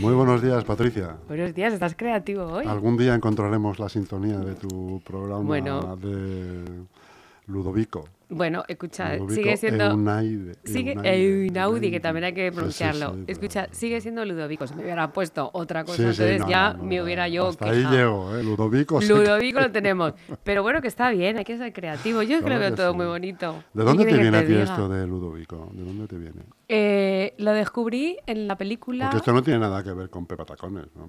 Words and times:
Muy 0.00 0.14
buenos 0.14 0.40
días, 0.42 0.64
Patricia. 0.64 1.16
Buenos 1.28 1.54
días, 1.54 1.74
estás 1.74 1.94
creativo 1.94 2.44
hoy. 2.44 2.66
Algún 2.66 2.96
día 2.96 3.14
encontraremos 3.14 3.78
la 3.78 3.88
sintonía 3.88 4.38
de 4.38 4.54
tu 4.54 5.00
programa 5.04 5.42
Bueno. 5.44 5.96
de 5.96 6.64
Ludovico. 7.46 8.04
Bueno, 8.34 8.64
escucha, 8.66 9.18
sigue 9.28 9.56
siendo... 9.56 9.90
Einaide, 9.90 10.54
Sigue 10.64 10.96
Einaudi, 11.02 11.90
que 11.90 12.00
también 12.00 12.24
hay 12.24 12.32
que 12.32 12.46
Sí, 12.46 12.50
sí, 12.50 12.54
pronunciarlo. 12.56 13.12
pero- 13.12 13.24
Escucha, 13.28 13.68
sigue 13.72 14.00
siendo 14.00 14.24
Ludovico. 14.24 14.66
Si 14.66 14.74
me 14.74 14.82
hubiera 14.82 15.12
puesto 15.12 15.50
otra 15.52 15.84
cosa, 15.84 15.96
Sí, 15.96 16.02
entonces 16.02 16.40
no, 16.40 16.48
ya 16.48 16.72
no, 16.72 16.84
me 16.84 16.96
no, 16.96 17.04
hubiera 17.04 17.28
yo 17.28 17.48
Hasta 17.48 17.66
ahí 17.70 17.84
llego, 17.84 18.34
¿eh? 18.36 18.42
Ludovico. 18.42 19.00
Ludovico 19.00 19.60
lo 19.60 19.70
tenemos. 19.72 20.14
Pero 20.44 20.62
bueno, 20.62 20.80
que 20.80 20.88
está 20.88 21.10
bien, 21.10 21.36
hay 21.36 21.44
que 21.44 21.58
ser 21.58 21.72
creativo. 21.72 22.22
Yo 22.22 22.38
es 22.38 22.44
que 22.44 22.70
todo 22.72 22.94
muy 22.94 23.06
bonito. 23.06 23.62
¿De 23.74 23.82
¿Qué 23.82 23.86
dónde 23.86 24.04
te 24.06 24.18
viene 24.18 24.36
a 24.38 24.46
ti 24.46 24.54
esto 24.54 24.88
de 24.88 25.06
Ludovico? 25.06 25.70
¿De 25.72 25.84
dónde 25.84 26.06
te 26.08 26.16
viene? 26.16 26.42
Eh, 26.68 27.34
lo 27.38 27.52
descubrí 27.52 28.16
en 28.26 28.48
la 28.48 28.56
película... 28.56 29.06
Porque 29.06 29.18
esto 29.18 29.32
no 29.32 29.42
tiene 29.42 29.60
nada 29.60 29.82
que 29.84 29.92
ver 29.92 30.08
con 30.08 30.24
Pepa 30.26 30.44
Tacones. 30.46 30.86
No, 30.96 31.06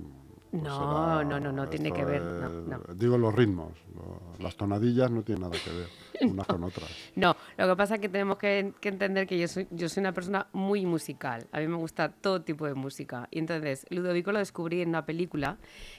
Pues 0.53 0.63
No, 0.65 1.23
no, 1.23 1.39
no, 1.39 1.51
no 1.51 1.67
tiene 1.67 1.91
que 1.91 2.05
ver, 2.05 2.21
no, 2.21 2.77
no. 2.77 2.93
Digo 2.93 3.17
los 3.17 3.33
ritmos, 3.33 3.71
lo- 3.95 4.21
las 4.37 4.55
tonadillas 4.55 5.09
no 5.09 5.23
tienen 5.23 5.41
nada 5.41 5.57
que 5.63 5.71
ver 5.71 5.87
unas 6.31 6.45
con 6.45 6.63
otras. 6.63 6.91
No, 7.15 7.35
lo 7.57 7.67
que 7.69 7.75
pasa 7.75 7.95
es 7.95 8.01
que 8.01 8.07
tenemos 8.07 8.37
que, 8.37 8.71
que 8.79 8.89
entender 8.89 9.25
que 9.25 9.39
yo 9.39 9.47
soy, 9.47 9.67
yo 9.71 9.89
soy 9.89 10.01
una 10.01 10.11
persona 10.13 10.45
muy 10.53 10.85
musical. 10.85 11.47
A 11.51 11.59
mí 11.59 11.67
me 11.67 11.77
gusta 11.77 12.09
todo 12.11 12.43
tipo 12.43 12.67
de 12.67 12.75
música. 12.75 13.27
Y 13.31 13.39
entonces, 13.39 13.87
Ludovico 13.89 14.31
lo 14.31 14.37
descubrí 14.37 14.83
en 14.83 14.89
una 14.89 15.07
película 15.07 15.57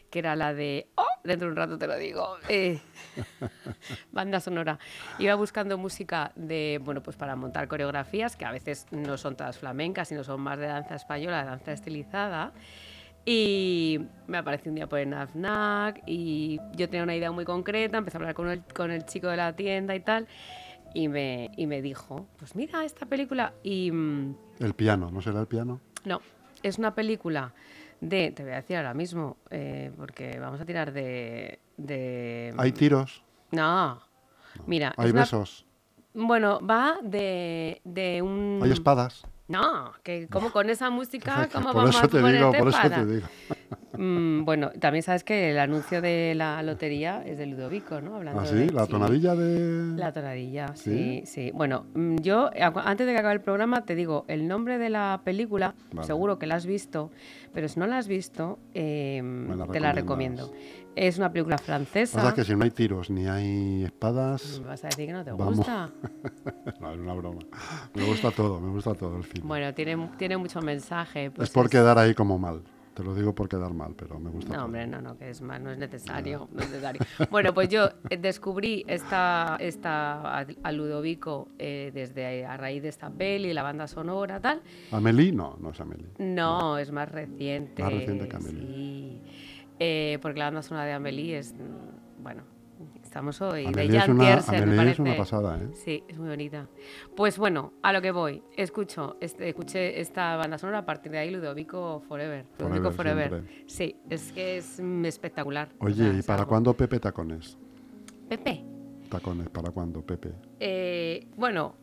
que 0.09 0.21
era 0.21 0.37
la 0.37 0.55
de. 0.55 0.87
¡Oh! 0.95 1.05
Dentro 1.25 1.47
de 1.49 1.52
un 1.52 1.57
rato 1.57 1.77
te 1.77 1.89
lo 1.89 1.97
digo. 1.97 2.37
eh, 2.49 2.79
banda 4.13 4.39
sonora. 4.39 4.79
Iba 5.18 5.35
buscando 5.35 5.77
música 5.79 6.30
de, 6.37 6.80
bueno, 6.85 7.02
pues 7.02 7.16
para 7.16 7.35
montar 7.35 7.66
coreografías, 7.66 8.37
que 8.37 8.45
a 8.45 8.52
veces 8.52 8.87
no 8.93 9.16
son 9.16 9.37
todas 9.37 9.59
flamencas, 9.59 10.07
sino 10.09 10.23
son 10.23 10.41
más 10.43 10.59
de 10.59 10.66
danza 10.66 10.95
española, 10.95 11.41
de 11.43 11.46
danza 11.51 11.73
estilizada. 11.73 12.52
Y 13.27 14.01
me 14.27 14.39
apareció 14.39 14.71
un 14.71 14.77
día 14.77 14.87
por 14.87 14.99
el 14.99 15.13
FNAC 15.13 16.03
y 16.07 16.59
yo 16.75 16.89
tenía 16.89 17.05
una 17.05 17.17
idea 17.17 17.33
muy 17.33 17.45
concreta, 17.45 17.97
empecé 17.99 18.19
a 18.19 18.21
hablar 18.21 18.35
con 18.35 18.49
el, 18.51 18.63
con 18.65 18.91
el 18.91 19.07
chico 19.07 19.29
de 19.29 19.37
la 19.39 19.55
tienda 19.57 19.95
y 19.95 20.01
tal, 20.01 20.29
y 20.93 21.09
me, 21.09 21.51
y 21.57 21.67
me 21.67 21.80
dijo, 21.80 22.27
pues 22.39 22.55
mira 22.55 22.85
esta 22.85 23.07
película. 23.07 23.55
Y 23.63 23.91
mm, 23.91 24.37
El 24.61 24.75
piano, 24.75 25.11
¿no 25.11 25.21
será 25.23 25.41
el 25.41 25.47
piano? 25.47 25.80
no, 26.05 26.21
es 26.63 26.77
una 26.79 26.95
película 26.95 27.55
de, 28.02 28.30
te 28.33 28.43
voy 28.43 28.52
a 28.52 28.57
decir 28.57 28.77
ahora 28.77 28.93
mismo, 28.93 29.39
eh, 29.51 29.91
porque 29.97 30.39
vamos 30.39 30.61
a 30.61 30.67
tirar 30.67 30.93
de... 30.93 31.61
de 31.79 32.52
Hay 32.59 32.73
tiros, 32.73 33.23
No, 33.52 34.02
mira, 34.67 34.93
hay 34.99 35.11
una- 35.13 35.21
besos, 35.23 35.65
bueno, 36.13 36.61
va 36.61 36.99
de, 37.02 37.80
de 37.85 38.21
un... 38.21 38.61
hay 38.63 38.71
espadas. 38.71 39.25
No, 39.46 39.92
que 40.02 40.26
como 40.28 40.50
con 40.50 40.70
esa 40.70 40.90
música, 40.90 41.48
¿cómo 41.52 41.66
por 41.66 41.76
vamos 41.76 41.96
eso 41.96 42.04
a 42.04 42.09
te 42.09 42.23
digo, 42.23 42.52
por 42.52 42.68
eso 42.68 42.78
para? 42.82 42.96
te 42.96 43.06
digo. 43.06 43.28
Mm, 43.97 44.45
bueno, 44.45 44.71
también 44.80 45.03
sabes 45.03 45.25
que 45.25 45.51
el 45.53 45.59
anuncio 45.59 46.01
de 46.03 46.35
la 46.35 46.63
lotería 46.63 47.23
es 47.25 47.39
de 47.39 47.47
Ludovico, 47.47 48.01
¿no? 48.01 48.17
Hablando 48.17 48.41
¿Ah, 48.43 48.47
sí? 48.47 48.57
de- 48.57 48.73
La 48.73 48.85
sí, 48.87 48.91
tonadilla 48.91 49.35
de... 49.35 49.97
La 49.97 50.13
tonadilla, 50.13 50.75
¿Sí? 50.75 51.23
sí, 51.25 51.27
sí. 51.27 51.51
Bueno, 51.55 51.87
mm, 51.95 52.17
yo 52.17 52.51
antes 52.85 53.07
de 53.07 53.13
que 53.13 53.19
acabe 53.19 53.35
el 53.35 53.41
programa 53.41 53.85
te 53.85 53.95
digo 53.95 54.25
el 54.29 54.49
nombre 54.49 54.79
de 54.79 54.91
la 54.91 55.21
película, 55.25 55.75
Vale. 55.93 56.07
seguro 56.07 56.39
que 56.39 56.47
la 56.47 56.57
has 56.57 56.67
visto, 56.67 57.11
pero 57.52 57.69
si 57.69 57.79
no 57.79 57.87
la 57.87 57.99
has 57.99 58.09
visto, 58.09 58.59
eh, 58.75 59.23
la 59.57 59.67
te 59.67 59.79
la 59.80 59.93
recomiendo. 59.93 60.52
Es 60.97 61.19
una 61.19 61.33
película 61.33 61.59
francesa. 61.59 62.19
O 62.19 62.23
sea 62.23 62.33
que 62.35 62.45
si 62.45 62.55
no 62.55 62.65
hay 62.65 62.71
tiros 62.71 63.11
ni 63.11 63.27
hay 63.27 63.85
espadas... 63.85 64.61
¿Me 64.61 64.69
vas 64.69 64.84
a 64.84 64.89
decir 64.89 65.06
que 65.06 65.12
no 65.12 65.25
te 65.25 65.31
Vamos. 65.33 65.56
gusta? 65.56 65.91
No, 66.81 66.93
es 66.93 66.99
una 66.99 67.15
broma. 67.15 67.41
Me 67.95 68.05
gusta 68.05 68.31
todo, 68.31 68.61
me 68.61 68.71
gusta 68.71 68.95
todo 68.95 69.17
el 69.17 69.25
film. 69.25 69.47
Bueno, 69.47 69.73
tiene, 69.75 70.11
tiene 70.19 70.37
mucho 70.37 70.61
mensaje. 70.61 71.31
pues 71.31 71.49
es 71.49 71.55
por 71.55 71.67
es- 71.67 71.71
quedar 71.71 71.99
ahí 71.99 72.15
como 72.15 72.39
mal. 72.39 72.63
Te 72.94 73.03
lo 73.03 73.12
digo 73.15 73.34
por 73.34 73.49
quedar 73.49 73.75
mal, 73.75 73.94
pero 73.97 74.21
me 74.21 74.31
gusta 74.31 74.50
No, 74.50 74.55
todo. 74.55 74.65
hombre, 74.66 74.87
no, 74.87 75.00
no, 75.00 75.19
que 75.19 75.28
es 75.31 75.41
más, 75.41 75.60
no 75.60 75.72
es 75.72 75.78
necesario. 75.78 76.49
No 76.53 76.60
es 76.62 76.69
necesario. 76.71 77.00
Bueno, 77.31 77.53
pues 77.53 77.69
yo 77.69 77.88
eh, 78.09 78.16
descubrí 78.16 78.84
esta, 78.87 79.56
esta 79.59 80.38
a, 80.38 80.72
Ludovico 80.72 81.49
eh, 81.59 81.91
desde 81.93 82.47
a 82.47 82.56
raíz 82.56 82.83
de 82.83 82.88
esta 82.91 83.10
peli, 83.10 83.53
la 83.53 83.65
banda 83.65 83.88
sonora, 83.88 84.41
tal. 84.41 84.62
¿Amelie? 84.93 85.33
No, 85.33 85.56
no 85.60 85.71
es 85.71 85.81
Amelie. 85.81 86.06
No, 86.19 86.78
es 86.78 86.93
más 86.93 87.10
reciente. 87.10 87.83
Más 87.83 87.93
reciente 87.93 88.28
que 88.28 88.37
Amélie. 88.37 88.60
Sí. 88.62 89.22
Eh, 89.81 90.19
porque 90.22 90.38
la 90.38 90.44
banda 90.47 90.62
sonora 90.62 90.87
de 90.87 90.93
Amelie 90.93 91.38
es, 91.38 91.53
mm, 91.53 92.22
bueno, 92.22 92.44
estamos 93.15 93.41
hoy. 93.43 93.65
Amelie 93.67 93.93
de 93.93 94.01
Jan 94.01 94.11
una- 94.11 94.25
Tiersen, 94.25 94.69
me 94.77 94.91
es 94.91 94.99
una 94.99 95.17
pasada, 95.17 95.57
¿eh? 95.63 95.69
Sí, 95.73 96.03
es 96.09 96.19
muy 96.19 96.29
bonita. 96.31 96.67
Pues 97.15 97.39
bueno, 97.39 97.73
a 97.81 97.93
lo 97.93 98.03
que 98.03 98.11
voy. 98.11 98.43
Escucho, 98.57 99.17
este, 99.21 99.49
escuché 99.49 100.01
esta 100.01 100.35
banda 100.35 100.59
sonora, 100.59 100.79
a 100.79 100.85
partir 100.85 101.13
de 101.13 101.19
ahí 101.19 101.31
Ludovico 101.31 102.03
Forever. 102.09 102.45
Ludovico 102.59 102.91
Forever, 102.91 103.29
Forever. 103.29 103.51
Sí, 103.69 103.95
es 104.11 104.33
que 104.33 104.57
es 104.57 104.81
mm, 104.83 105.05
espectacular. 105.05 105.69
O 105.79 105.87
Oye, 105.87 105.95
sea, 105.95 106.13
¿y 106.13 106.23
para 106.23 106.41
algo- 106.41 106.49
cuándo 106.49 106.75
Pepe 106.75 106.99
Tacones? 106.99 107.57
Pepe. 108.29 108.65
Tacones, 109.09 109.49
¿para 109.49 109.71
cuándo 109.71 110.03
Pepe? 110.03 110.33
Eh, 110.59 111.29
bueno, 111.37 111.77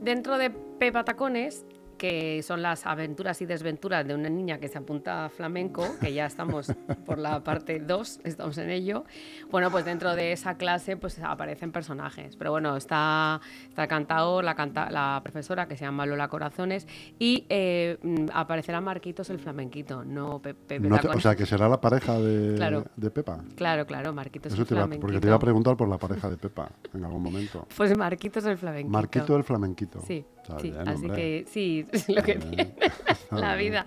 dentro 0.00 0.38
de 0.38 0.48
Pepa 0.48 1.04
Tacones, 1.04 1.66
que 1.98 2.42
son 2.42 2.62
las 2.62 2.86
aventuras 2.86 3.42
y 3.42 3.46
desventuras 3.46 4.06
de 4.06 4.14
una 4.14 4.28
niña 4.30 4.58
que 4.58 4.68
se 4.68 4.78
apunta 4.78 5.26
a 5.26 5.28
flamenco, 5.28 5.84
que 6.00 6.12
ya 6.12 6.26
estamos 6.26 6.72
por 7.04 7.18
la 7.18 7.42
parte 7.42 7.80
2, 7.80 8.20
estamos 8.24 8.56
en 8.58 8.70
ello. 8.70 9.04
Bueno, 9.50 9.70
pues 9.70 9.84
dentro 9.84 10.14
de 10.14 10.32
esa 10.32 10.54
clase 10.56 10.96
pues 10.96 11.18
aparecen 11.18 11.72
personajes. 11.72 12.36
Pero 12.36 12.52
bueno, 12.52 12.76
está, 12.76 13.40
está 13.68 13.82
el 13.82 13.88
cantador, 13.88 14.44
la, 14.44 14.54
canta, 14.54 14.90
la 14.90 15.20
profesora 15.22 15.66
que 15.68 15.76
se 15.76 15.84
llama 15.84 16.06
Lola 16.06 16.28
Corazones 16.28 16.86
y 17.18 17.44
eh, 17.48 17.98
aparecerá 18.32 18.80
Marquitos 18.80 19.28
el 19.30 19.38
flamenquito, 19.38 20.04
no 20.04 20.40
Pe- 20.40 20.54
Pepe 20.54 20.88
No 20.88 20.98
te- 20.98 21.08
o 21.08 21.20
sea, 21.20 21.34
que 21.34 21.46
será 21.46 21.68
la 21.68 21.80
pareja 21.80 22.18
de, 22.18 22.54
Claro. 22.56 22.84
de 22.96 23.10
Pepa. 23.10 23.40
Claro, 23.56 23.86
claro, 23.86 24.12
Marquitos 24.12 24.52
Eso 24.52 24.62
el 24.62 24.68
te 24.68 24.74
flamenquito. 24.74 25.00
porque 25.00 25.20
te 25.20 25.26
iba 25.26 25.36
a 25.36 25.40
preguntar 25.40 25.76
por 25.76 25.88
la 25.88 25.98
pareja 25.98 26.30
de 26.30 26.36
Pepa 26.36 26.70
en 26.94 27.04
algún 27.04 27.22
momento. 27.22 27.66
Pues 27.76 27.96
Marquitos 27.98 28.44
el 28.46 28.56
flamenquito. 28.56 28.92
Marquito 28.92 29.36
el 29.36 29.42
flamenquito. 29.44 30.00
Sí, 30.06 30.24
Está 30.48 30.58
sí, 30.60 30.70
bien, 30.70 30.88
así 30.88 31.04
hombre. 31.06 31.16
que 31.16 31.44
sí, 31.48 31.86
es 31.92 32.08
lo 32.08 32.22
que 32.22 32.32
Está 32.32 32.48
tiene 32.50 32.74
la 33.30 33.54
bien. 33.56 33.70
vida. 33.72 33.86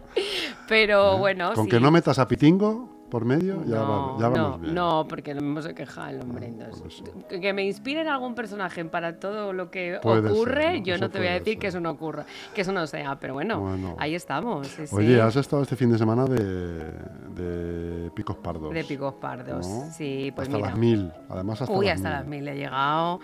Pero 0.67 1.17
bueno, 1.17 1.53
Con 1.53 1.65
sí. 1.65 1.71
que 1.71 1.79
no 1.79 1.91
metas 1.91 2.19
a 2.19 2.27
Pitingo 2.27 2.89
por 3.11 3.25
medio, 3.25 3.61
ya, 3.65 3.75
no, 3.75 4.13
va- 4.15 4.19
ya 4.21 4.29
no, 4.29 4.43
vamos 4.43 4.61
bien. 4.61 4.73
no, 4.73 5.05
porque 5.09 5.33
lo 5.33 5.41
mismo 5.41 5.61
se 5.61 5.75
queja 5.75 6.11
el 6.11 6.21
hombre. 6.21 6.47
entonces, 6.47 7.03
que 7.41 7.51
me 7.51 7.65
inspiren 7.65 8.07
algún 8.07 8.35
personaje 8.35 8.85
para 8.85 9.19
todo 9.19 9.51
lo 9.51 9.69
que 9.69 9.99
Puede 10.01 10.29
ocurre, 10.31 10.61
ser, 10.63 10.79
¿no? 10.79 10.85
yo 10.85 10.97
no 10.97 11.09
te 11.09 11.17
voy 11.19 11.27
a 11.27 11.31
decir 11.33 11.53
ser. 11.55 11.59
que 11.59 11.67
eso 11.67 11.81
no 11.81 11.89
ocurra, 11.91 12.25
que 12.55 12.61
eso 12.61 12.71
no 12.71 12.87
sea, 12.87 13.19
pero 13.19 13.33
bueno, 13.33 13.59
Bueno. 13.59 13.97
ahí 13.99 14.15
estamos. 14.15 14.65
sí, 14.67 14.87
sí. 14.87 14.95
Oye, 14.95 15.19
has 15.21 15.35
estado 15.35 15.61
este 15.61 15.75
fin 15.75 15.91
de 15.91 15.97
semana 15.97 16.23
de, 16.23 16.93
de 17.35 18.11
picos 18.11 18.37
pardos. 18.37 18.73
de 18.73 18.83
picos 18.85 19.13
pardos. 19.15 19.67
¿no? 19.67 19.91
Sí, 19.91 20.31
pues 20.33 20.47
hasta 20.47 20.57
mira. 20.57 20.69
las 20.69 20.77
mil. 20.79 21.11
Además, 21.27 21.61
hasta 21.63 21.75
Uy, 21.75 21.87
las 21.87 21.95
hasta 21.97 22.09
mil. 22.09 22.17
las 22.19 22.27
mil 22.27 22.47
he 22.47 22.55
llegado. 22.55 23.19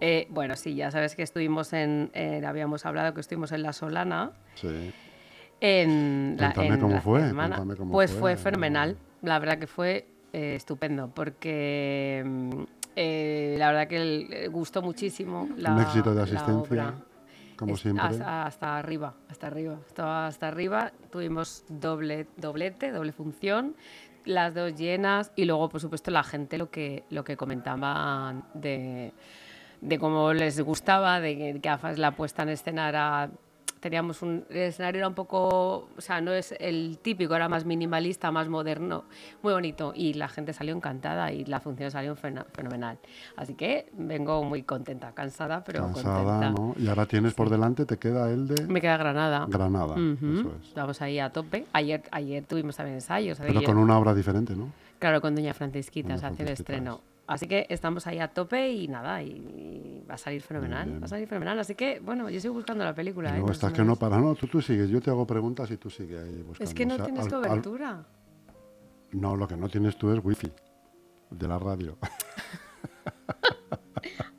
Eh, 0.00 0.26
bueno, 0.30 0.56
sí, 0.56 0.74
ya 0.74 0.90
sabes 0.90 1.14
que 1.16 1.22
estuvimos 1.22 1.72
en, 1.72 2.10
eh, 2.14 2.42
habíamos 2.46 2.84
hablado 2.84 3.14
que 3.14 3.20
estuvimos 3.20 3.52
en 3.52 3.62
La 3.62 3.72
Solana. 3.72 4.32
Sí. 4.54 4.92
En 5.60 6.36
la, 6.38 6.52
en 6.56 6.80
cómo 6.80 6.94
la 6.94 7.00
fue, 7.00 7.26
semana. 7.26 7.56
cómo 7.76 7.92
pues 7.92 8.10
fue. 8.10 8.20
fue 8.20 8.36
fenomenal, 8.36 8.98
la 9.22 9.38
verdad 9.38 9.58
que 9.58 9.66
fue 9.66 10.06
eh, 10.32 10.54
estupendo, 10.56 11.08
porque 11.14 12.22
mm, 12.26 12.50
eh, 12.96 13.54
la 13.58 13.68
verdad 13.68 13.86
que 13.88 13.96
el- 13.96 14.50
gustó 14.50 14.82
muchísimo 14.82 15.48
la 15.56 15.72
Un 15.72 15.80
éxito 15.80 16.14
de 16.14 16.22
asistencia, 16.22 16.54
obra. 16.88 16.94
como 17.56 17.74
Es- 17.74 17.80
siempre. 17.80 18.04
Hasta, 18.04 18.46
hasta 18.46 18.78
arriba, 18.78 19.14
hasta 19.28 19.46
arriba, 19.46 19.78
estaba 19.86 20.26
hasta 20.26 20.48
arriba. 20.48 20.92
Tuvimos 21.10 21.64
doble, 21.68 22.26
doblete, 22.36 22.90
doble 22.90 23.12
función, 23.12 23.74
las 24.26 24.54
dos 24.54 24.74
llenas 24.74 25.32
y 25.36 25.44
luego, 25.46 25.68
por 25.70 25.80
supuesto, 25.80 26.10
la 26.10 26.24
gente 26.24 26.58
lo 26.58 26.68
que, 26.70 27.04
lo 27.10 27.24
que 27.24 27.36
comentaban 27.38 28.44
de, 28.54 29.12
de 29.84 29.98
cómo 29.98 30.32
les 30.32 30.60
gustaba, 30.60 31.20
de 31.20 31.60
que, 31.60 31.68
AFAS 31.68 31.98
la 31.98 32.12
puesta 32.12 32.42
en 32.42 32.48
escena 32.50 32.88
era 32.88 33.30
teníamos 33.80 34.22
un 34.22 34.46
el 34.48 34.56
escenario 34.56 35.00
era 35.00 35.08
un 35.08 35.14
poco, 35.14 35.90
o 35.94 36.00
sea, 36.00 36.22
no 36.22 36.32
es 36.32 36.54
el 36.58 36.98
típico, 37.02 37.36
era 37.36 37.50
más 37.50 37.66
minimalista, 37.66 38.30
más 38.30 38.48
moderno, 38.48 39.04
muy 39.42 39.52
bonito 39.52 39.92
y 39.94 40.14
la 40.14 40.28
gente 40.28 40.54
salió 40.54 40.74
encantada 40.74 41.30
y 41.32 41.44
la 41.44 41.60
función 41.60 41.90
salió 41.90 42.16
fenomenal. 42.16 42.98
Así 43.36 43.52
que 43.52 43.90
vengo 43.92 44.42
muy 44.42 44.62
contenta, 44.62 45.12
cansada, 45.12 45.62
pero 45.64 45.80
Cansada, 45.80 46.24
contenta. 46.24 46.50
¿no? 46.62 46.74
Y 46.78 46.88
ahora 46.88 47.04
tienes 47.04 47.34
por 47.34 47.50
delante, 47.50 47.84
te 47.84 47.98
queda 47.98 48.30
el 48.30 48.48
de 48.48 48.66
Me 48.66 48.80
queda 48.80 48.96
Granada. 48.96 49.44
Granada. 49.50 49.92
Ujú. 49.96 50.40
Eso 50.40 50.52
es. 50.62 50.74
Vamos 50.74 51.02
ahí 51.02 51.18
a 51.18 51.28
tope. 51.30 51.66
Ayer, 51.74 52.04
ayer 52.10 52.42
tuvimos 52.46 52.76
también 52.76 52.94
ensayos. 52.94 53.36
Pero 53.38 53.50
ayer- 53.50 53.64
con 53.64 53.76
una 53.76 53.98
obra 53.98 54.14
diferente, 54.14 54.56
¿no? 54.56 54.70
Claro, 54.98 55.20
con 55.20 55.34
Doña 55.34 55.52
Francisquita 55.52 56.08
Doña 56.08 56.20
se 56.20 56.26
hace 56.26 56.42
el 56.44 56.48
estreno. 56.48 57.02
Así 57.26 57.48
que 57.48 57.66
estamos 57.70 58.06
ahí 58.06 58.18
a 58.18 58.28
tope 58.28 58.70
y 58.70 58.86
nada, 58.86 59.22
y, 59.22 59.28
y 59.30 60.04
va 60.08 60.14
a 60.14 60.18
salir 60.18 60.42
fenomenal. 60.42 60.86
bien. 60.88 61.00
Va 61.00 61.06
a 61.06 61.08
salir 61.08 61.26
fenomenal. 61.26 61.58
Así 61.58 61.74
que, 61.74 61.98
bueno, 62.00 62.28
yo 62.28 62.38
sigo 62.40 62.52
buscando 62.54 62.84
la 62.84 62.94
película. 62.94 63.30
Y 63.34 63.38
¿eh? 63.40 63.42
No 63.44 63.50
estás 63.52 63.72
que 63.72 63.82
no 63.82 63.96
para. 63.96 64.18
No, 64.18 64.34
tú, 64.34 64.46
tú 64.46 64.60
sigues. 64.60 64.90
Yo 64.90 65.00
te 65.00 65.10
hago 65.10 65.26
preguntas 65.26 65.70
y 65.70 65.76
tú 65.78 65.88
sigues 65.88 66.20
ahí 66.22 66.42
buscando. 66.42 66.64
Es 66.64 66.74
que 66.74 66.84
no 66.84 66.94
O 66.94 66.96
sea, 66.98 67.04
tienes 67.06 67.26
al- 67.26 67.34
al- 67.34 67.42
cobertura. 67.48 68.04
no, 69.12 69.36
lo 69.36 69.48
que 69.48 69.56
no 69.56 69.68
tienes 69.70 69.96
tú 69.96 70.10
es 70.12 70.22
wifi 70.22 70.52
de 71.30 71.48
la 71.48 71.58
radio. 71.58 71.96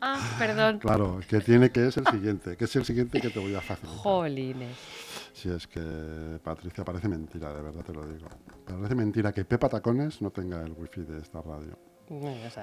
Ah, 0.07 0.19
perdón. 0.37 0.77
claro, 0.77 1.19
que 1.27 1.39
tiene 1.39 1.71
que 1.71 1.87
es 1.87 1.97
el 1.97 2.05
siguiente, 2.05 2.55
que 2.55 2.65
es 2.65 2.75
el 2.75 2.85
siguiente 2.85 3.19
que 3.19 3.31
te 3.31 3.39
voy 3.39 3.55
a 3.55 3.61
facilitar. 3.61 3.97
Jolines. 4.03 4.77
Si 5.33 5.49
es 5.49 5.65
que, 5.65 6.39
Patricia, 6.43 6.85
parece 6.85 7.09
mentira, 7.09 7.51
de 7.51 7.61
verdad 7.63 7.83
te 7.83 7.91
lo 7.91 8.05
digo. 8.05 8.27
Parece 8.67 8.93
mentira 8.93 9.31
que 9.33 9.43
Pepa 9.45 9.67
Tacones 9.67 10.21
no 10.21 10.29
tenga 10.29 10.61
el 10.61 10.73
wifi 10.73 11.01
de 11.01 11.17
esta 11.19 11.41
radio. 11.41 11.75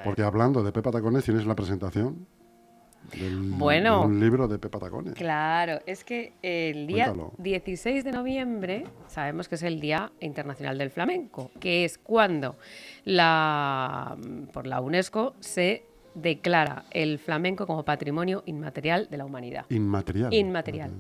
Porque 0.05 0.23
hablando 0.23 0.63
de 0.63 0.73
Pepa 0.73 0.91
Tacones, 0.91 1.25
tienes 1.25 1.45
una 1.45 1.55
presentación 1.55 2.27
del, 3.13 3.51
Bueno. 3.53 4.01
de 4.01 4.07
un 4.07 4.21
libro 4.21 4.49
de 4.49 4.59
Pepa 4.59 4.79
Tacones. 4.79 5.15
Claro, 5.15 5.81
es 5.87 6.05
que 6.05 6.33
el 6.43 6.87
día 6.87 7.07
Cuéntalo. 7.07 7.33
16 7.39 8.05
de 8.05 8.13
noviembre 8.13 8.85
sabemos 9.09 9.49
que 9.49 9.57
es 9.57 9.63
el 9.63 9.81
Día 9.81 10.13
Internacional 10.21 10.79
del 10.79 10.91
Flamenco, 10.91 11.51
que 11.59 11.85
es 11.85 11.99
cuando 11.99 12.57
la, 13.05 14.17
por 14.53 14.67
la 14.67 14.81
UNESCO 14.81 15.35
se 15.41 15.85
declara 16.15 16.85
el 16.91 17.19
flamenco 17.19 17.67
como 17.67 17.85
patrimonio 17.85 18.43
inmaterial 18.47 19.09
de 19.11 19.17
la 19.17 19.25
humanidad. 19.25 19.65
Inmaterial. 19.71 20.33
Inmaterial. 20.33 20.93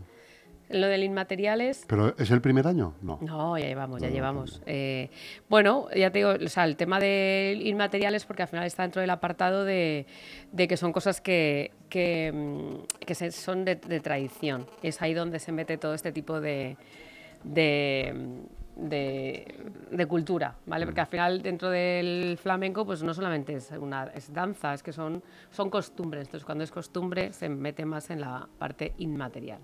Lo 0.72 0.86
del 0.88 1.04
inmaterial 1.04 1.60
es... 1.60 1.84
¿Pero 1.86 2.14
es 2.18 2.30
el 2.30 2.40
primer 2.40 2.66
año? 2.66 2.94
No. 3.02 3.18
No, 3.20 3.56
ya 3.58 3.66
llevamos, 3.66 4.00
ya 4.00 4.06
No, 4.06 4.10
no, 4.10 4.14
llevamos. 4.14 4.62
Eh, 4.66 5.10
bueno, 5.48 5.88
ya 5.94 6.10
te 6.10 6.18
digo, 6.18 6.30
o 6.44 6.48
sea, 6.48 6.64
el 6.64 6.76
tema 6.76 6.98
del 6.98 7.66
inmaterial 7.66 8.14
es 8.14 8.24
porque 8.24 8.42
al 8.42 8.48
final 8.48 8.66
está 8.66 8.82
dentro 8.82 9.00
del 9.00 9.10
apartado 9.10 9.64
de, 9.64 10.06
de 10.50 10.68
que 10.68 10.76
son 10.76 10.92
cosas 10.92 11.20
que, 11.20 11.72
que, 11.88 12.32
mm, 12.32 13.04
que 13.04 13.14
se- 13.14 13.30
son 13.32 13.64
de, 13.64 13.76
de 13.76 14.00
tradición. 14.00 14.66
Es 14.82 15.00
ahí 15.02 15.14
donde 15.14 15.38
se 15.38 15.52
mete 15.52 15.76
todo 15.78 15.94
este 15.94 16.10
tipo 16.12 16.40
de, 16.40 16.76
de, 17.44 18.40
de, 18.76 19.54
de 19.90 20.06
cultura, 20.06 20.56
¿vale? 20.66 20.86
Porque 20.86 21.00
al 21.02 21.06
final 21.06 21.42
dentro 21.42 21.70
del 21.70 22.38
flamenco 22.40 22.86
pues 22.86 23.02
no 23.02 23.12
solamente 23.14 23.54
es 23.54 23.70
una 23.72 24.04
es 24.14 24.32
danza, 24.32 24.72
es 24.74 24.82
que 24.82 24.92
son, 24.92 25.22
son 25.50 25.68
costumbres. 25.70 26.26
Entonces 26.28 26.44
cuando 26.44 26.64
es 26.64 26.70
costumbre 26.70 27.32
se 27.32 27.48
mete 27.48 27.84
más 27.84 28.10
en 28.10 28.20
la 28.20 28.48
parte 28.58 28.94
inmaterial. 28.98 29.60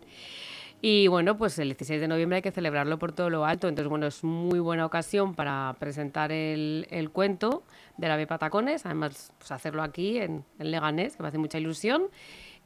Y 0.80 1.08
bueno, 1.08 1.36
pues 1.36 1.58
el 1.58 1.68
16 1.70 2.00
de 2.00 2.06
noviembre 2.06 2.36
hay 2.36 2.42
que 2.42 2.52
celebrarlo 2.52 2.98
por 2.98 3.12
todo 3.12 3.30
lo 3.30 3.44
alto. 3.44 3.66
Entonces, 3.66 3.88
bueno, 3.88 4.06
es 4.06 4.22
muy 4.22 4.60
buena 4.60 4.86
ocasión 4.86 5.34
para 5.34 5.74
presentar 5.80 6.30
el, 6.30 6.86
el 6.90 7.10
cuento 7.10 7.64
de 7.96 8.06
la 8.06 8.16
B 8.16 8.28
Patacones. 8.28 8.86
Además, 8.86 9.32
pues 9.38 9.50
hacerlo 9.50 9.82
aquí 9.82 10.18
en, 10.18 10.44
Leganés, 10.58 11.16
que 11.16 11.22
me 11.22 11.28
hace 11.28 11.38
mucha 11.38 11.58
ilusión. 11.58 12.04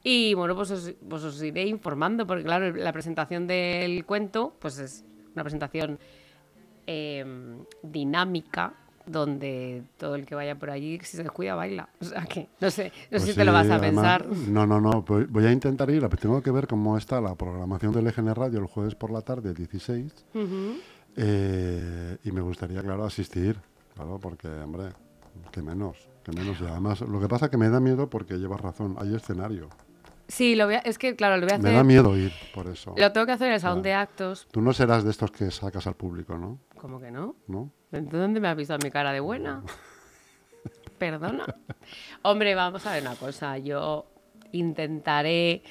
Y 0.03 0.35
bueno, 0.35 0.55
pues 0.55 0.71
os, 0.71 0.95
pues 1.09 1.23
os 1.23 1.43
iré 1.43 1.67
informando, 1.67 2.27
porque 2.27 2.45
claro, 2.45 2.75
la 2.75 2.93
presentación 2.93 3.47
del 3.47 4.05
cuento, 4.05 4.57
pues 4.59 4.79
es 4.79 5.05
una 5.35 5.45
presentación 5.45 5.99
eh, 6.87 7.25
dinámica, 7.83 8.75
donde 9.07 9.83
todo 9.99 10.15
el 10.15 10.25
que 10.27 10.35
vaya 10.35 10.55
por 10.59 10.71
allí, 10.71 10.99
si 11.03 11.17
se 11.17 11.23
descuida, 11.23 11.55
baila. 11.55 11.89
O 12.01 12.05
sea 12.05 12.25
que, 12.25 12.49
no 12.61 12.71
sé, 12.71 12.85
no 12.85 12.91
sé 12.91 13.07
Pues 13.11 13.23
si 13.25 13.35
te 13.35 13.45
lo 13.45 13.53
vas 13.53 13.69
a 13.71 13.77
además- 13.77 14.23
pensar. 14.23 14.49
No, 14.49 14.67
no, 14.67 14.81
no. 14.81 15.03
Voy, 15.03 15.47
a 15.47 15.53
intentar 15.53 15.91
ir. 15.91 16.01
pero 16.03 16.17
Tengo 16.17 16.43
que 16.43 16.51
ver 16.51 16.67
cómo 16.67 16.97
está 16.97 17.21
la 17.21 17.35
programación 17.35 17.93
del 17.93 18.07
EGN 18.07 18.35
Radio 18.35 18.59
el 18.61 18.67
jueves 18.67 18.95
por 18.95 19.11
la 19.11 19.21
tarde, 19.23 19.55
16. 19.55 20.13
Ujú. 20.35 20.77
Eh, 21.17 22.17
y 22.25 22.33
me 22.33 22.41
gustaría, 22.41 22.81
claro, 22.83 23.05
asistir. 23.05 23.57
Claro, 23.95 24.19
porque, 24.19 24.49
hombre, 24.49 24.89
que 25.51 25.63
menos. 25.63 25.97
Que 26.25 26.33
menos. 26.33 26.61
Y 26.61 26.65
además, 26.65 27.01
lo 27.03 27.21
que 27.21 27.29
pasa 27.29 27.47
es 27.47 27.51
que 27.51 27.57
me 27.59 27.69
da 27.69 27.81
miedo 27.81 28.09
porque 28.09 28.35
llevas 28.39 28.61
razón. 28.61 28.97
Hay 28.99 29.15
escenario. 29.15 29.69
Sí, 30.29 30.55
lo 30.55 30.65
voy 30.67 30.77
a- 30.77 30.79
es 30.79 30.97
que, 30.97 31.15
claro, 31.15 31.37
lo 31.37 31.43
voy 31.47 31.55
a 31.55 31.59
Me 31.59 31.69
hacer. 31.69 31.77
da 31.77 31.85
miedo 31.85 32.17
ir, 32.17 32.33
por 32.55 32.67
eso. 32.69 32.95
Lo 32.97 33.13
tengo 33.13 33.27
que 33.27 33.33
hacer 33.33 33.49
en 33.49 33.55
el 33.55 33.61
salón 33.61 33.83
Claro. 33.83 33.99
de 33.99 34.03
actos. 34.03 34.49
Tú 34.51 34.63
no 34.63 34.73
serás 34.73 35.05
de 35.05 35.11
estos 35.11 35.31
que 35.31 35.51
sacas 35.51 35.87
al 35.87 35.95
público, 35.95 36.39
¿no? 36.39 36.59
¿Cómo 36.83 36.99
que 37.01 37.13
no? 37.13 37.37
¿No? 37.47 37.71
¿De 37.93 38.01
dónde 38.01 38.41
me 38.41 38.49
has 38.49 38.57
visto 38.57 38.77
mi 38.83 38.91
cara 38.91 39.13
de 39.13 39.21
buena? 39.21 39.63
Perdona. 40.99 41.47
Hombre, 42.23 42.57
vamos 42.57 42.85
a 42.87 42.95
ver 42.95 43.03
una 43.03 43.15
cosa. 43.15 43.57
Yo 43.59 44.11
intentaré, 44.51 45.63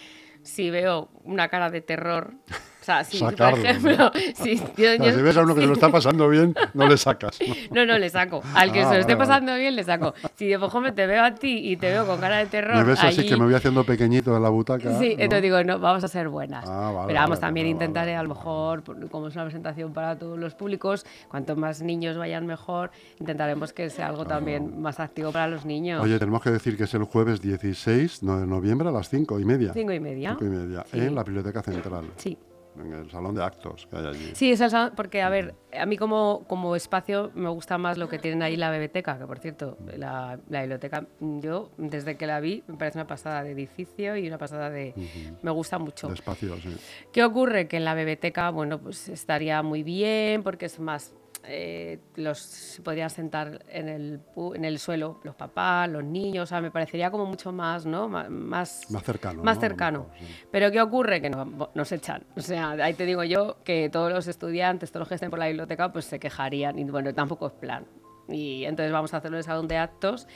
si 0.42 0.70
veo 0.70 1.10
una 1.26 1.50
cara 1.50 1.70
de 1.70 1.82
terror, 1.82 2.36
o 2.82 2.84
sea, 2.84 3.04
si 3.04 3.20
por 3.20 3.30
Sacarlo, 3.32 3.64
ejemplo, 3.64 4.12
si, 4.36 4.58
yo- 4.58 4.64
O 4.64 4.76
sea, 4.76 4.96
yo- 4.98 5.14
si 5.14 5.22
ves 5.22 5.38
a 5.38 5.42
uno 5.44 5.54
que 5.54 5.62
se 5.62 5.68
lo 5.68 5.74
está 5.74 5.90
pasando 5.92 6.28
bien, 6.28 6.56
no 6.74 6.88
le 6.88 6.98
sacas. 6.98 7.38
¿no? 7.40 7.56
no, 7.76 7.86
no, 7.86 8.00
le 8.00 8.10
saco. 8.10 8.42
Al 8.56 8.72
que 8.72 8.82
Ah, 8.82 8.90
se 8.90 8.94
lo 8.96 9.00
esté 9.02 9.16
pasando 9.16 9.56
bien, 9.56 9.76
le 9.76 9.84
saco. 9.84 10.14
Si 10.36 10.48
de 10.48 10.56
ejemplo 10.56 10.94
te 10.94 11.06
veo 11.08 11.24
a 11.24 11.36
ti 11.36 11.60
y 11.72 11.78
te 11.78 11.90
veo 11.92 12.06
con 12.08 12.20
cara 12.20 12.38
de 12.38 12.48
terror, 12.48 12.76
Me 12.78 12.84
ves 12.84 13.00
así 13.04 13.22
allí- 13.22 13.30
que 13.30 13.38
me 13.38 13.46
voy 13.46 13.54
haciendo 13.54 13.84
pequeñito 13.84 14.36
en 14.36 14.42
la 14.44 14.50
butaca. 14.50 14.98
Sí, 15.00 15.10
¿no? 15.16 15.24
entonces 15.24 15.42
digo, 15.44 15.64
no, 15.64 15.80
vamos 15.80 16.04
a 16.04 16.08
ser 16.08 16.28
buenas. 16.30 16.66
Ah, 16.68 16.92
vale, 16.94 17.08
Pero 17.08 17.20
vamos, 17.20 17.30
vale, 17.40 17.42
también 17.42 17.66
vale, 17.66 17.72
intentaré, 17.72 18.16
a 18.16 18.24
lo 18.24 18.30
mejor, 18.30 18.82
por- 18.84 19.10
como 19.10 19.28
es 19.28 19.36
una 19.36 19.44
presentación 19.46 19.94
para 19.94 20.18
todos 20.18 20.40
los 20.40 20.56
públicos, 20.56 21.06
cuanto 21.30 21.56
más 21.56 21.82
niños 21.82 22.18
vayan 22.18 22.46
mejor, 22.48 22.90
intentaremos 23.20 23.74
que 23.74 23.90
sea 23.92 24.08
algo 24.08 24.26
también 24.26 24.82
más 24.82 25.00
activo 25.00 25.32
para 25.32 25.48
los 25.48 25.66
niños. 25.66 26.02
Oye, 26.04 26.18
tenemos 26.18 26.42
que 26.42 26.50
decir 26.50 26.76
que 26.78 26.86
es 26.86 26.94
el 26.96 27.04
jueves 27.04 27.42
16 27.42 28.24
no, 28.24 28.40
de 28.40 28.48
noviembre 28.48 28.90
a 28.90 28.92
las 28.92 29.08
5 29.10 29.40
y 29.40 29.46
media. 29.46 29.72
Cinco 29.74 29.92
y 29.94 30.00
media. 30.00 30.30
Cinco 30.40 30.46
y 30.46 30.50
media, 30.58 30.84
Sí. 30.92 31.00
en 31.00 31.14
la 31.16 31.24
Biblioteca 31.24 31.62
Central, 31.62 32.06
Sí. 32.18 32.38
En 32.78 32.94
el 32.94 33.12
salón 33.12 33.36
de 33.36 33.44
actos 33.44 33.88
que 33.88 33.98
hay 33.98 34.06
allí. 34.08 34.32
Sí, 34.34 34.52
es 34.52 34.62
el 34.62 34.70
salón- 34.70 34.94
porque, 34.96 35.22
a 35.22 35.30
ver, 35.30 35.56
a 35.78 35.86
mí 35.86 35.98
como, 35.98 36.46
como 36.48 36.76
espacio 36.76 37.32
me 37.36 37.50
gusta 37.50 37.78
más 37.78 37.98
lo 37.98 38.08
que 38.10 38.18
tienen 38.20 38.42
ahí 38.44 38.56
la 38.56 38.72
biblioteca, 38.72 39.18
que 39.20 39.26
por 39.28 39.40
cierto, 39.40 39.78
la, 39.98 40.40
la 40.50 40.60
biblioteca, 40.62 41.06
yo 41.20 41.72
desde 41.78 42.16
que 42.18 42.28
la 42.28 42.40
vi 42.40 42.64
me 42.68 42.78
parece 42.78 42.98
una 42.98 43.08
pasada 43.08 43.44
de 43.44 43.52
edificio 43.52 44.16
y 44.18 44.28
una 44.28 44.38
pasada 44.38 44.70
de... 44.70 44.94
Me 45.42 45.52
gusta 45.52 45.80
mucho. 45.80 46.08
De 46.08 46.14
espacio, 46.14 46.56
sí. 46.58 46.76
¿Qué 47.12 47.24
ocurre? 47.24 47.68
Que 47.68 47.78
en 47.78 47.86
la 47.86 47.94
biblioteca, 47.96 48.50
bueno, 48.52 48.80
pues 48.80 49.10
estaría 49.10 49.62
muy 49.64 49.84
bien 49.84 50.44
porque 50.44 50.66
es 50.68 50.80
más, 50.80 51.14
eh, 51.44 52.00
los 52.16 52.40
se 52.40 52.82
podrían 52.82 53.10
sentar 53.10 53.64
en 53.70 53.90
el, 53.90 54.20
en 54.56 54.66
el 54.66 54.78
suelo 54.80 55.20
los 55.24 55.36
papás, 55.36 55.90
los 55.90 56.04
niños, 56.04 56.44
o 56.44 56.46
sea, 56.46 56.62
me 56.62 56.72
parecería 56.72 57.10
como 57.12 57.26
mucho 57.26 57.52
más, 57.52 57.86
¿no? 57.86 58.08
Ma- 58.08 58.30
Más, 58.30 58.90
Más 58.92 59.04
cercano. 59.04 59.44
más 59.44 59.60
cercano. 59.60 60.08
sí. 60.20 60.26
Pero 60.52 60.72
¿qué 60.72 60.82
ocurre? 60.82 61.22
Que 61.22 61.30
no- 61.30 61.70
nos 61.74 61.92
echan. 61.92 62.24
O 62.38 62.42
sea, 62.42 62.72
ahí 62.72 62.94
te 62.94 63.06
digo 63.06 63.24
yo 63.24 63.58
que 63.64 63.90
todos 63.90 64.12
los 64.12 64.28
estudiantes, 64.28 64.92
todos 64.92 65.02
los 65.02 65.08
que 65.10 65.16
estén 65.16 65.30
por 65.30 65.40
la 65.40 65.48
biblioteca, 65.48 65.92
pues 65.92 66.06
se 66.06 66.20
quejarían 66.20 66.78
y 66.78 66.84
bueno, 66.86 67.14
tampoco 67.14 67.48
es 67.48 67.54
plan. 67.54 67.86
Y 68.30 68.64
entonces 68.66 68.94
vamos 68.94 69.14
a 69.14 69.18
hacerlo 69.18 69.36
en 69.38 69.40
el 69.40 69.44
salón 69.44 69.68
de 69.68 69.78
actos, 69.78 70.28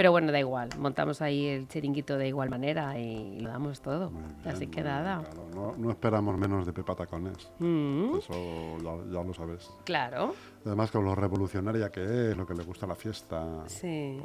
pero 0.00 0.12
bueno, 0.12 0.32
da 0.32 0.38
igual, 0.40 0.70
montamos 0.78 1.20
ahí 1.20 1.46
el 1.46 1.68
chiringuito 1.68 2.16
de 2.16 2.26
igual 2.28 2.48
manera 2.48 2.98
y 2.98 3.38
lo 3.40 3.50
damos 3.50 3.82
todo. 3.82 4.08
Bien, 4.08 4.24
Así 4.46 4.66
que 4.66 4.82
nada. 4.82 5.20
claro. 5.22 5.46
No, 5.54 5.76
no 5.76 5.90
esperamos 5.90 6.38
menos 6.38 6.64
de 6.64 6.72
Pepa 6.72 6.94
Tacones. 6.94 7.50
Mm, 7.58 8.16
Eso 8.16 8.78
ya, 8.78 9.12
ya 9.12 9.22
lo 9.22 9.34
sabes. 9.34 9.70
claro. 9.84 10.34
Además, 10.64 10.90
con 10.90 11.04
lo 11.04 11.14
revolucionaria 11.14 11.92
que 11.92 12.30
es, 12.30 12.34
lo 12.34 12.46
que 12.46 12.54
le 12.54 12.64
gusta 12.64 12.86
la 12.86 12.94
fiesta. 12.94 13.62
Sí. 13.66 14.22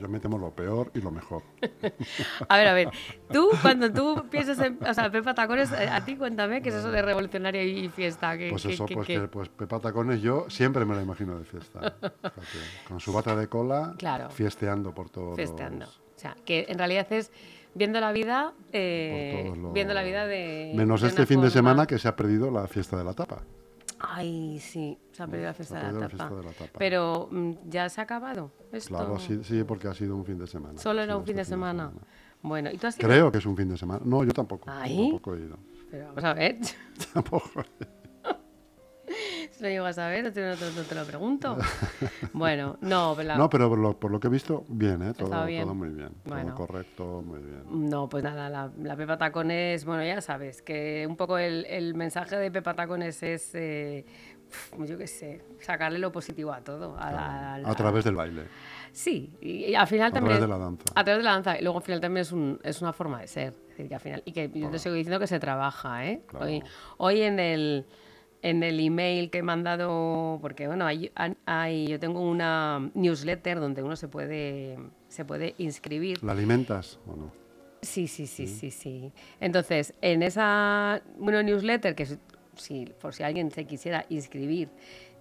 Yo 0.00 0.08
me 0.08 0.18
temo 0.18 0.38
lo 0.38 0.50
peor 0.50 0.90
y 0.94 1.00
lo 1.00 1.10
mejor. 1.10 1.42
A 2.48 2.56
ver, 2.56 2.68
a 2.68 2.72
ver. 2.72 2.88
Tú, 3.30 3.50
cuando 3.60 3.92
tú 3.92 4.24
piensas 4.30 4.58
en. 4.60 4.78
O 4.82 4.94
sea, 4.94 5.10
Pepa 5.10 5.34
Tacones, 5.34 5.70
eh, 5.72 5.88
a 5.88 6.02
ti 6.04 6.16
cuéntame 6.16 6.62
qué 6.62 6.70
es 6.70 6.74
eso 6.76 6.90
de 6.90 7.02
revolucionario 7.02 7.62
y 7.62 7.88
fiesta. 7.90 8.36
¿Qué, 8.38 8.48
Pues 8.50 8.64
eso, 8.64 8.86
pues 8.86 9.06
que 9.06 9.20
pues 9.28 9.48
Pepa 9.50 9.78
Tacones 9.78 10.22
yo 10.22 10.46
siempre 10.48 10.84
me 10.86 10.94
la 10.96 11.02
imagino 11.02 11.38
de 11.38 11.44
fiesta. 11.44 11.94
Con 12.88 12.98
su 13.00 13.12
bata 13.12 13.36
de 13.36 13.48
cola, 13.48 13.94
Claro. 13.98 14.30
fiesteando 14.30 14.94
por 14.94 15.10
todos 15.10 15.36
Festeando. 15.36 15.84
los- 15.86 15.96
O 15.98 16.18
sea, 16.20 16.36
que 16.44 16.66
en 16.68 16.78
realidad 16.78 17.06
es 17.12 17.30
viendo 17.74 18.00
la 18.00 18.12
vida. 18.12 18.52
eh, 18.72 19.52
los- 19.54 19.72
Viendo 19.72 19.92
la 19.94 20.02
vida 20.02 20.26
de. 20.26 20.72
Menos 20.74 21.02
de 21.02 21.08
este 21.08 21.26
fin 21.26 21.40
de 21.42 21.50
semana 21.50 21.86
que 21.86 21.98
se 21.98 22.08
ha 22.08 22.16
perdido 22.16 22.50
la 22.50 22.66
fiesta 22.68 22.96
de 22.96 23.04
la 23.04 23.12
tapa. 23.12 23.42
Ay, 24.00 24.58
sí, 24.60 24.98
se 25.12 25.22
ha 25.22 25.26
perdido 25.26 25.48
la 25.48 25.54
Se 25.54 25.62
ha 25.62 25.66
fiesta, 25.66 25.76
de, 25.76 25.82
perdido 25.82 26.00
la 26.00 26.08
tapa. 26.08 26.16
fiesta 26.28 26.34
de 26.36 26.42
la 26.44 26.52
tapa. 26.52 26.78
Pero 26.78 27.28
mm, 27.30 27.52
ya 27.68 27.88
se 27.88 28.00
ha 28.00 28.04
acabado. 28.04 28.50
Esto. 28.72 28.96
Claro, 28.96 29.18
sí, 29.18 29.40
sí, 29.44 29.62
porque 29.64 29.88
ha 29.88 29.94
sido 29.94 30.16
un 30.16 30.24
fin 30.24 30.38
de 30.38 30.46
semana. 30.46 30.78
Solo 30.78 31.02
era 31.02 31.16
un 31.16 31.24
fin 31.24 31.36
de 31.36 31.42
este 31.42 31.52
semana. 31.54 31.92
Bueno, 32.42 32.70
¿y 32.70 32.78
tú 32.78 32.86
has 32.86 32.98
ido? 32.98 33.08
Creo 33.08 33.30
que 33.30 33.38
es 33.38 33.46
un 33.46 33.56
fin 33.56 33.68
de 33.68 33.76
semana. 33.76 34.00
No, 34.04 34.24
yo 34.24 34.32
tampoco. 34.32 34.66
yo 34.66 34.72
Ay. 34.72 34.96
tampoco 35.10 35.34
he 35.34 35.40
ido. 35.40 35.58
Pero 35.90 36.06
vamos 36.08 36.24
a 36.24 36.34
ver. 36.34 36.58
Tampoco. 37.12 37.62
Si 39.50 39.76
lo 39.76 39.84
a 39.86 39.90
ver, 40.08 40.24
no 40.24 40.32
te, 40.32 40.40
no 40.40 41.00
lo 41.00 41.04
pregunto. 41.06 41.56
bueno, 42.32 42.78
no, 42.80 43.14
pero 43.16 43.28
la- 43.28 43.36
No, 43.36 43.50
pero 43.50 43.68
por 43.68 43.78
lo, 43.78 43.98
por 43.98 44.10
lo 44.10 44.20
que 44.20 44.28
he 44.28 44.30
visto, 44.30 44.64
bien, 44.68 45.02
¿eh? 45.02 45.12
Todo, 45.14 45.26
Estado 45.26 45.46
bien. 45.46 45.64
todo 45.64 45.74
muy 45.74 45.88
bien. 45.90 46.10
Bueno. 46.24 46.54
Todo 46.54 46.66
correcto, 46.66 47.22
muy 47.26 47.40
bien. 47.40 47.62
No, 47.88 48.08
pues 48.08 48.24
nada, 48.24 48.48
la, 48.48 48.70
la 48.82 48.96
Pepa 48.96 49.18
Tacones, 49.18 49.84
bueno, 49.84 50.04
ya 50.04 50.20
sabes, 50.20 50.62
que 50.62 51.06
un 51.08 51.16
poco 51.16 51.38
el, 51.38 51.66
el 51.66 51.94
mensaje 51.94 52.36
de 52.36 52.50
Pepa 52.50 52.74
Tacones 52.74 53.22
es, 53.22 53.54
eh, 53.54 54.04
yo 54.78 54.96
qué 54.96 55.06
sé, 55.06 55.42
sacarle 55.60 55.98
lo 55.98 56.12
positivo 56.12 56.52
a 56.52 56.60
todo. 56.62 56.96
A, 56.98 57.54
a 57.54 57.70
A 57.70 57.74
través 57.74 58.04
del 58.04 58.14
baile. 58.14 58.44
Sí, 58.92 59.32
y, 59.40 59.74
al 59.74 59.86
final 59.86 60.08
A 60.10 60.12
también... 60.14 60.36
través 60.38 60.40
de 60.42 60.48
la 60.48 60.58
danza. 60.64 60.84
A 60.94 61.04
través 61.04 61.18
de 61.20 61.24
la 61.24 61.30
danza. 61.32 61.58
Y 61.58 61.62
luego 61.62 61.78
al 61.78 61.84
final 61.84 62.00
también 62.00 62.22
es, 62.22 62.32
un, 62.32 62.58
es 62.62 62.82
una 62.82 62.92
forma 62.92 63.20
de 63.20 63.28
ser. 63.28 63.52
Es 63.52 63.68
decir, 63.68 63.88
que 63.88 63.94
al 63.94 64.00
final... 64.00 64.22
Y 64.24 64.32
que 64.32 64.50
yo 64.52 64.68
te 64.70 64.78
sigo 64.78 64.94
diciendo 64.94 65.20
que 65.20 65.26
se 65.28 65.38
trabaja, 65.38 66.06
¿eh? 66.06 66.22
Claro. 66.26 66.46
Hoy, 66.46 66.62
hoy 66.96 67.22
en 67.22 67.38
el... 67.38 67.86
En 68.42 68.62
el 68.62 68.80
email 68.80 69.30
que 69.30 69.38
he 69.38 69.42
mandado, 69.42 70.38
porque 70.40 70.66
bueno, 70.66 70.86
hay, 70.86 71.12
hay- 71.44 71.86
yo 71.86 71.98
tengo 72.00 72.20
una 72.22 72.90
newsletter 72.94 73.60
donde 73.60 73.82
uno 73.82 73.96
se 73.96 74.08
puede, 74.08 74.78
se 75.08 75.24
puede 75.26 75.54
inscribir 75.58 76.22
¿La 76.24 76.32
alimentas 76.32 76.98
o 77.06 77.16
no? 77.16 77.32
Sí, 77.82 78.08
sí, 78.08 78.26
sí, 78.26 78.46
sí, 78.46 78.70
sí. 78.70 79.12
Entonces, 79.40 79.94
en 80.00 80.22
esa 80.22 81.02
bueno, 81.18 81.42
newsletter, 81.42 81.94
que 81.94 82.06
si- 82.56 82.86
por 83.00 83.14
si 83.14 83.22
alguien 83.22 83.50
se 83.50 83.64
quisiera 83.66 84.04
inscribir, 84.08 84.68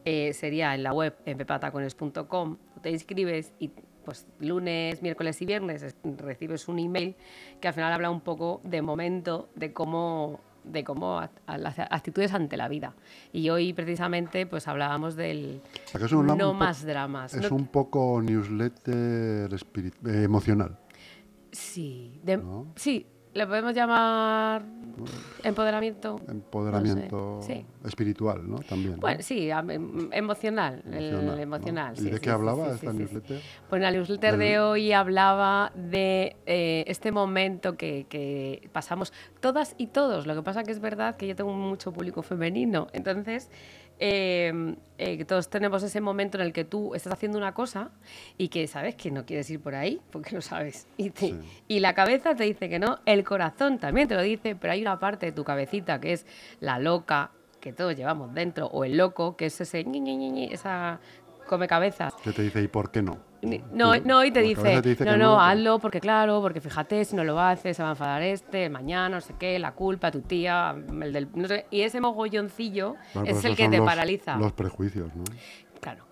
eh, 0.06 0.34
sería 0.34 0.74
en 0.76 0.84
la 0.84 0.94
web 0.94 1.16
en 1.26 1.38
pepatacones.com. 1.38 2.58
Te 2.82 2.90
inscribes 2.90 3.54
y 3.60 3.70
pues 4.06 4.26
lunes, 4.40 5.02
miércoles 5.02 5.42
y 5.42 5.46
viernes 5.46 5.84
es- 5.84 5.96
recibes 6.18 6.68
un 6.68 6.80
email 6.80 7.16
que 7.60 7.68
al 7.68 7.74
final 7.74 7.92
habla 7.94 8.10
un 8.10 8.22
poco 8.22 8.60
de 8.64 8.82
momento 8.82 9.50
de 9.56 9.72
cómo 9.74 10.40
de 10.72 10.84
cómo 10.84 11.20
a- 11.20 11.30
a 11.48 11.58
las 11.58 11.78
actitudes 11.80 12.34
ante 12.34 12.58
la 12.58 12.68
vida. 12.68 12.94
Y 13.34 13.50
hoy 13.50 13.74
precisamente 13.74 14.46
pues 14.46 14.68
hablábamos 14.68 15.16
del 15.16 15.62
no 16.12 16.54
más 16.54 16.86
dramas. 16.86 17.34
Es 17.34 17.50
No- 17.50 17.58
un 17.58 17.68
poco 17.68 18.22
newsletter 18.22 19.54
eh, 19.54 20.24
emocional. 20.24 20.78
Sí, 21.52 22.20
de- 22.24 22.38
¿No? 22.38 22.68
sí, 22.76 23.08
le 23.34 23.46
podemos 23.48 23.74
llamar 23.74 24.64
empoderamiento. 25.44 26.20
Empoderamiento 26.28 27.40
sí. 27.42 27.66
espiritual, 27.86 28.50
¿no? 28.50 28.58
También. 28.60 28.96
¿no? 28.96 29.00
Bueno, 29.02 29.22
sí, 29.22 29.50
am- 29.52 29.70
em- 29.72 30.10
emocional, 30.12 30.82
el 30.88 30.94
Emocional, 30.96 31.26
¿no? 31.26 31.38
emocional. 31.42 31.94
¿Y 31.96 31.98
sí, 32.00 32.04
de 32.06 32.14
sí, 32.14 32.20
qué 32.20 32.26
sí, 32.26 32.30
hablaba 32.30 32.66
sí, 32.70 32.72
esta 32.76 32.92
sí, 32.92 32.98
sí, 32.98 33.04
sí. 33.08 33.14
newsletter? 33.14 33.42
Pues 33.70 33.82
la 33.82 33.92
newsletter 33.92 34.32
Del- 34.38 34.40
de 34.50 34.60
hoy 34.60 34.92
hablaba 34.92 35.72
de 35.76 36.36
eh, 36.46 36.84
este 36.88 37.12
momento 37.12 37.78
que, 37.78 38.06
que 38.10 38.70
pasamos 38.74 39.14
todas 39.40 39.76
y 39.78 39.88
todos. 39.88 40.28
Lo 40.28 40.36
que 40.36 40.42
pasa 40.42 40.64
que 40.64 40.72
es 40.72 40.80
verdad 40.80 41.16
que 41.16 41.28
yo 41.28 41.36
tengo 41.36 41.54
mucho 41.54 41.92
público 41.94 42.22
femenino. 42.22 42.88
Entonces, 42.94 43.50
eh, 44.00 44.76
eh, 44.98 45.24
todos 45.26 45.50
tenemos 45.50 45.84
ese 45.84 46.02
momento 46.02 46.38
en 46.38 46.46
el 46.46 46.54
que 46.54 46.64
tú 46.66 46.96
estás 46.96 47.14
haciendo 47.14 47.38
una 47.38 47.54
cosa 47.54 47.92
y 48.38 48.48
que 48.48 48.66
sabes 48.68 48.96
que 48.96 49.12
no 49.12 49.26
quieres 49.26 49.50
ir 49.50 49.60
por 49.62 49.76
ahí, 49.76 50.00
porque 50.12 50.36
lo 50.36 50.42
sabes. 50.42 50.88
Y, 50.98 51.10
te- 51.12 51.28
Sí. 51.28 51.40
y 51.68 51.80
la 51.80 51.94
cabeza 51.94 52.36
te 52.36 52.44
dice 52.46 52.70
que 52.70 52.80
no, 52.80 53.00
el 53.06 53.24
corazón 53.24 53.78
también 53.80 54.08
te 54.08 54.16
lo 54.16 54.22
dice, 54.22 54.56
pero 54.56 54.74
hay 54.74 54.82
una 54.82 55.00
parte 55.00 55.28
de 55.28 55.32
tu 55.34 55.44
cabecita 55.44 56.00
que 56.00 56.14
es 56.14 56.26
la 56.60 56.80
loca 56.80 57.32
que 57.60 57.74
todos 57.74 57.96
llevamos 57.96 58.34
dentro, 58.34 58.68
o 58.68 58.86
el 58.86 58.96
loco, 58.96 59.36
que 59.36 59.48
es 59.48 59.60
ese 59.60 59.84
ñi, 59.84 60.00
ñi, 60.00 60.16
ñi, 60.16 60.32
ñi, 60.32 60.50
esa 60.54 61.00
come 61.46 61.68
cabezas. 61.68 62.14
Que 62.24 62.32
te 62.32 62.42
dice, 62.44 62.62
¿y 62.62 62.68
por 62.70 62.90
qué 62.90 63.02
no? 63.02 63.18
No, 63.42 63.96
no, 63.98 64.24
y 64.26 64.32
te 64.32 64.42
dice, 64.42 64.62
cabeza 64.62 64.82
te 64.82 64.90
dice 64.90 65.06
no, 65.06 65.16
no, 65.16 65.42
hazlo 65.42 65.80
porque 65.80 66.02
claro, 66.02 66.42
porque 66.42 66.60
fíjate, 66.60 67.06
si 67.06 67.16
no 67.16 67.24
lo 67.24 67.40
haces, 67.40 67.78
se 67.78 67.82
va 67.84 67.90
a 67.90 67.92
enfadar 67.94 68.22
este, 68.22 68.70
mañana, 68.70 69.16
no 69.16 69.22
sé 69.22 69.34
qué, 69.40 69.58
la 69.60 69.72
culpa, 69.74 70.12
tu 70.12 70.22
tía, 70.22 70.76
el 71.02 71.14
del... 71.14 71.30
no 71.34 71.48
sé, 71.48 71.66
y 71.72 71.82
ese 71.82 72.02
mogolloncillo 72.02 72.96
Bueno, 73.14 73.30
es 73.30 73.46
el 73.46 73.56
que 73.56 73.70
te 73.70 73.78
los- 73.78 73.86
paraliza. 73.86 74.36
Los 74.38 74.52
prejuicios, 74.52 75.16
¿no? 75.16 75.24
Claro. 75.80 76.06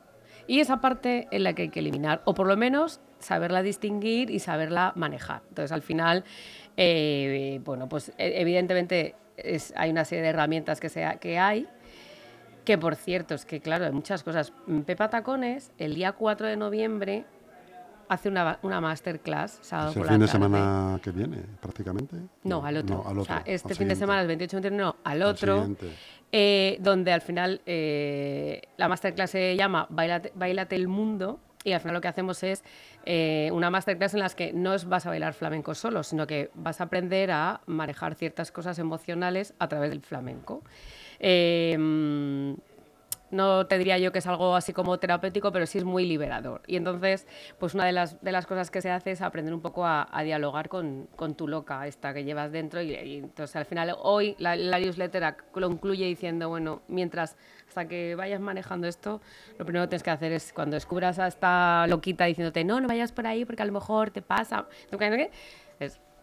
Y 0.48 0.62
esa 0.62 0.80
parte 0.80 1.28
es 1.30 1.42
la 1.42 1.52
que 1.54 1.64
hay 1.64 1.70
que 1.70 1.80
eliminar, 1.82 2.22
o 2.24 2.34
por 2.34 2.48
lo 2.48 2.56
menos 2.56 3.02
saberla 3.20 3.62
distinguir 3.62 4.30
y 4.30 4.40
saberla 4.40 4.94
manejar. 4.96 5.42
Entonces, 5.50 5.74
al 5.74 5.82
final, 5.82 6.24
eh, 6.78 7.60
bueno, 7.66 7.90
pues 7.90 8.10
e- 8.18 8.40
evidentemente 8.42 9.16
es- 9.36 9.74
hay 9.76 9.92
una 9.92 10.06
serie 10.06 10.24
de 10.24 10.30
herramientas 10.30 10.80
que, 10.80 10.90
sea, 10.90 11.18
que 11.18 11.38
hay, 11.40 11.68
que 12.68 12.78
por 12.78 12.96
cierto, 12.98 13.34
es 13.34 13.46
que 13.46 13.62
claro, 13.62 13.86
hay 13.86 13.94
muchas 13.94 14.24
cosas. 14.24 14.52
Pepa 14.86 15.10
Tacones, 15.10 15.72
el 15.78 15.96
día 15.96 16.12
4 16.12 16.48
de 16.48 16.58
noviembre, 16.58 17.24
hace 18.10 18.28
una, 18.28 18.60
una 18.62 18.82
masterclass, 18.82 19.60
sábado 19.62 19.92
Es 19.92 19.96
el 19.96 20.02
por 20.02 20.10
fin 20.12 20.20
la 20.20 20.26
de 20.26 20.32
tarde. 20.32 20.44
semana 20.46 21.00
que 21.02 21.12
viene, 21.12 21.38
prácticamente. 21.62 22.18
No, 22.44 22.66
al 22.66 22.76
otro. 22.76 22.96
No, 22.98 23.02
al 23.10 23.18
O 23.20 23.22
otro. 23.22 23.34
sea, 23.34 23.44
este 23.46 23.70
al 23.70 23.76
fin 23.78 23.88
de 23.88 23.96
semana, 23.96 24.20
el 24.22 24.28
28 24.28 24.58
21 24.62 24.84
no, 24.84 24.96
al 25.06 25.22
Al 25.22 25.28
otro. 25.30 25.54
siguiente. 25.60 25.92
eh, 26.34 26.78
donde 26.82 27.14
al 27.14 27.22
final 27.22 27.62
eh, 27.66 28.62
la 28.76 28.90
masterclass 28.90 29.30
se 29.32 29.56
llama 29.56 29.88
Bailate, 29.90 30.34
Bailate 30.36 30.76
el 30.76 30.90
Mundo. 30.90 31.40
Y 31.64 31.72
al 31.74 31.80
final 31.82 31.96
lo 31.96 32.02
que 32.02 32.08
hacemos 32.10 32.44
es 32.44 32.64
eh, 33.06 33.50
una 33.54 33.70
masterclass 33.70 34.14
en 34.14 34.20
las 34.22 34.36
que 34.36 34.52
no 34.54 34.74
es 34.74 34.86
vas 34.88 35.06
a 35.06 35.10
bailar 35.10 35.34
flamenco 35.34 35.74
solo, 35.74 36.04
sino 36.04 36.28
que 36.28 36.50
vas 36.54 36.80
a 36.82 36.86
aprender 36.86 37.32
a 37.32 37.62
manejar 37.66 38.16
ciertas 38.16 38.52
cosas 38.52 38.78
emocionales 38.80 39.54
a 39.60 39.68
través 39.70 39.90
del 39.90 40.02
flamenco. 40.02 40.64
Mm, 41.20 42.54
no 43.32 43.68
te 43.68 43.78
diría 43.78 43.98
yo 43.98 44.12
que 44.12 44.20
es 44.20 44.28
algo 44.28 44.56
así 44.56 44.74
como 44.74 44.98
terapéutico, 45.00 45.52
pero 45.52 45.66
sí 45.66 45.78
es 45.78 45.84
muy 45.84 46.06
liberador. 46.06 46.62
Y 46.68 46.78
entonces, 46.78 47.28
pues 47.60 47.74
una 47.74 47.86
de 47.86 47.92
las, 47.92 48.22
de 48.22 48.32
las 48.32 48.46
cosas 48.46 48.72
que 48.72 48.82
se 48.82 48.90
hace 48.90 49.12
es 49.12 49.22
aprender 49.22 49.54
un 49.54 49.62
poco 49.62 49.86
a, 49.86 50.08
dialogar 50.24 50.70
con, 50.70 51.08
con 51.16 51.36
tu 51.36 51.48
loca, 51.48 51.86
esta 51.88 52.14
que 52.14 52.24
llevas 52.24 52.52
dentro. 52.52 52.82
Y, 52.82 52.96
entonces 53.18 53.56
al 53.56 53.66
final, 53.66 53.96
hoy 54.02 54.36
la, 54.40 54.56
la 54.56 54.80
newsletter 54.80 55.36
concluye 55.52 56.06
diciendo, 56.06 56.50
bueno, 56.50 56.82
mientras, 56.88 57.36
hasta 57.68 57.88
que 57.88 58.16
vayas 58.16 58.40
manejando 58.40 58.88
esto, 58.88 59.22
lo 59.58 59.66
primero 59.66 59.86
que 59.86 59.90
tienes 59.90 60.04
que 60.04 60.12
hacer 60.12 60.32
es 60.32 60.54
cuando 60.54 60.76
descubras 60.76 61.20
a 61.20 61.28
esta 61.28 61.86
loquita 61.88 62.26
diciéndote, 62.26 62.64
no, 62.64 62.80
no 62.80 62.88
vayas 62.88 63.12
por 63.12 63.28
ahí 63.28 63.46
porque 63.46 63.62
a 63.62 63.66
lo 63.66 63.74
mejor 63.74 64.12
te 64.12 64.22
pasa. 64.22 64.68
¿no 64.92 64.98
qué? 64.98 65.30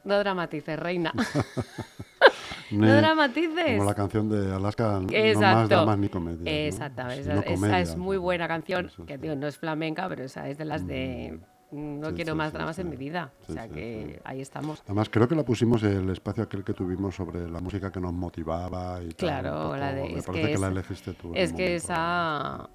Es, 0.04 0.06
no 0.06 0.18
dramatices, 0.18 0.78
reina. 0.78 1.12
no 2.70 2.94
dramatices. 2.96 3.76
Como 3.76 3.84
la 3.84 3.94
canción 3.94 4.28
de 4.28 4.54
Alaska, 4.54 5.00
no 5.00 5.40
más 5.40 5.68
dramas 5.68 5.99
ni 5.99 6.08
comedias. 6.08 6.40
¿no? 6.42 6.50
Exactamente. 6.50 7.23
Sino 7.25 7.40
Esa, 7.42 7.80
es 7.80 7.96
muy 7.96 8.16
¿no? 8.16 8.23
buena 8.23 8.49
canción, 8.49 8.87
Eso 8.87 9.06
que 9.06 9.18
digo, 9.18 9.34
no 9.37 9.46
es 9.46 9.58
flamenca, 9.58 10.08
pero 10.08 10.25
esa 10.25 10.49
es 10.49 10.58
de 10.58 10.64
las 10.64 10.87
de 10.87 11.38
mm, 11.70 12.00
no 12.00 12.08
Sí, 12.11 12.14
quiero 12.16 12.32
sí, 12.32 12.38
más 12.38 12.50
sí, 12.50 12.56
dramas 12.56 12.78
en 12.78 12.90
mi 12.90 12.96
vida. 12.96 13.32
O 13.49 13.52
sea 13.52 13.68
que 13.68 14.20
ahí 14.25 14.40
estamos. 14.40 14.82
Además, 14.87 15.08
creo 15.11 15.28
que 15.28 15.34
la 15.34 15.44
pusimos 15.44 15.82
en 15.82 15.92
el 15.96 16.11
espacio 16.11 16.42
aquel 16.44 16.64
que 16.64 16.73
tuvimos 16.75 17.14
sobre 17.14 17.49
la 17.50 17.61
música 17.61 17.90
que 17.90 18.00
nos 18.00 18.12
motivaba 18.12 19.02
y 19.02 19.08
Claro, 19.14 19.52
poco. 19.64 19.76
la 19.76 19.92
de- 19.92 20.02
Me 20.02 20.18
es 20.18 20.26
parece 20.26 20.46
que 20.46 20.52
que, 20.52 20.58
la 20.58 20.66
es- 20.66 20.73
elegiste 20.73 21.12
tú. 21.14 21.32
Es 21.34 21.52
que 21.52 21.62
momento. 21.64 21.84
esa, 21.84 22.70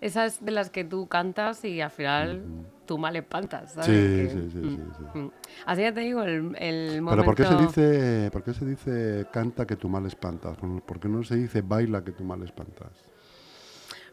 esa 0.00 0.26
es 0.26 0.44
de 0.44 0.50
las 0.50 0.70
que 0.70 0.84
tú 0.84 1.06
cantas 1.06 1.64
y 1.64 1.80
al 1.80 1.90
final 1.90 2.42
tú 2.86 2.98
mal 2.98 3.16
espantas. 3.16 3.72
¿sabes? 3.72 3.86
Sí, 3.86 3.92
Que- 3.92 4.28
sí, 4.30 4.50
sí, 4.50 4.60
sí, 4.76 4.82
sí. 5.12 5.18
mm. 5.18 5.30
Así 5.66 5.82
ya 5.82 5.92
te 5.92 6.00
digo, 6.00 6.22
el, 6.22 6.54
el 6.58 7.02
momento... 7.02 7.10
Pero 7.10 7.24
¿por 7.24 7.34
qué, 7.34 7.44
se 7.44 7.56
dice, 7.56 8.30
¿por 8.30 8.42
qué 8.42 8.54
se 8.54 8.64
dice 8.66 9.26
canta 9.32 9.66
que 9.66 9.76
tú 9.76 9.88
mal 9.88 10.04
espantas? 10.06 10.56
¿Por 10.86 11.00
qué 11.00 11.08
no 11.08 11.22
se 11.22 11.36
dice 11.36 11.62
baila 11.62 12.04
que 12.04 12.12
tú 12.12 12.24
mal 12.24 12.42
espantas? 12.42 12.90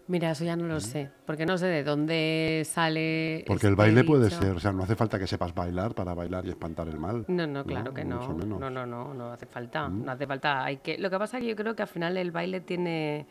Mira, 0.07 0.31
eso 0.31 0.43
ya 0.43 0.57
no 0.57 0.65
lo 0.65 0.79
sé, 0.81 1.09
porque 1.25 1.45
no 1.45 1.57
sé 1.57 1.67
de 1.67 1.83
dónde 1.83 2.63
sale... 2.65 3.45
Porque 3.47 3.67
el 3.67 3.73
este 3.73 3.81
baile 3.81 4.03
puede 4.03 4.29
ser, 4.29 4.51
o 4.51 4.59
sea, 4.59 4.73
no 4.73 4.83
hace 4.83 4.95
falta 4.95 5.17
que 5.17 5.27
sepas 5.27 5.53
bailar 5.53 5.93
para 5.95 6.13
bailar 6.13 6.45
y 6.45 6.49
espantar 6.49 6.87
el 6.89 6.97
mal. 6.97 7.23
No, 7.29 7.47
no, 7.47 7.63
claro 7.63 7.93
que 7.93 8.03
no. 8.03 8.17
Mucho 8.19 8.33
menos. 8.33 8.59
No, 8.59 8.69
no, 8.69 8.85
no, 8.85 9.13
no 9.13 9.31
hace 9.31 9.45
falta. 9.45 9.87
Mm. 9.87 10.03
No 10.03 10.11
hace 10.11 10.27
falta. 10.27 10.65
Hay 10.65 10.77
que. 10.77 10.97
Lo 10.97 11.09
que 11.09 11.17
pasa 11.17 11.37
es 11.37 11.43
que 11.43 11.49
yo 11.49 11.55
creo 11.55 11.75
que 11.75 11.83
al 11.83 11.87
final 11.87 12.17
el 12.17 12.31
baile 12.31 12.59
tiene, 12.59 13.25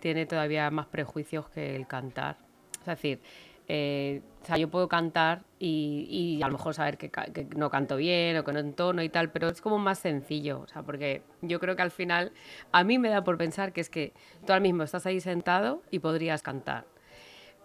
tiene 0.00 0.26
todavía 0.26 0.70
más 0.70 0.86
prejuicios 0.86 1.48
que 1.48 1.74
el 1.76 1.86
cantar. 1.86 2.36
Es 2.80 2.86
decir, 2.86 3.20
eh, 3.68 4.22
o 4.42 4.46
sea, 4.46 4.56
yo 4.58 4.68
puedo 4.70 4.88
cantar 4.88 5.42
y, 5.58 6.06
y 6.38 6.42
a 6.42 6.46
lo 6.46 6.52
mejor 6.52 6.74
saber 6.74 6.96
que, 6.98 7.10
que 7.10 7.46
no 7.56 7.68
canto 7.68 7.96
bien 7.96 8.36
o 8.36 8.44
que 8.44 8.52
no 8.52 8.60
entono 8.60 9.02
y 9.02 9.08
tal, 9.08 9.30
pero 9.32 9.48
es 9.48 9.60
como 9.60 9.78
más 9.78 9.98
sencillo. 9.98 10.60
O 10.60 10.68
sea, 10.68 10.82
porque 10.82 11.22
yo 11.42 11.58
creo 11.58 11.74
que 11.74 11.82
al 11.82 11.90
final 11.90 12.32
a 12.70 12.84
mí 12.84 12.98
me 12.98 13.08
da 13.08 13.24
por 13.24 13.36
pensar 13.38 13.72
que 13.72 13.80
es 13.80 13.90
que 13.90 14.12
tú 14.46 14.52
ahora 14.52 14.60
mismo 14.60 14.84
estás 14.84 15.04
ahí 15.06 15.20
sentado 15.20 15.82
y 15.90 15.98
podrías 15.98 16.42
cantar. 16.42 16.84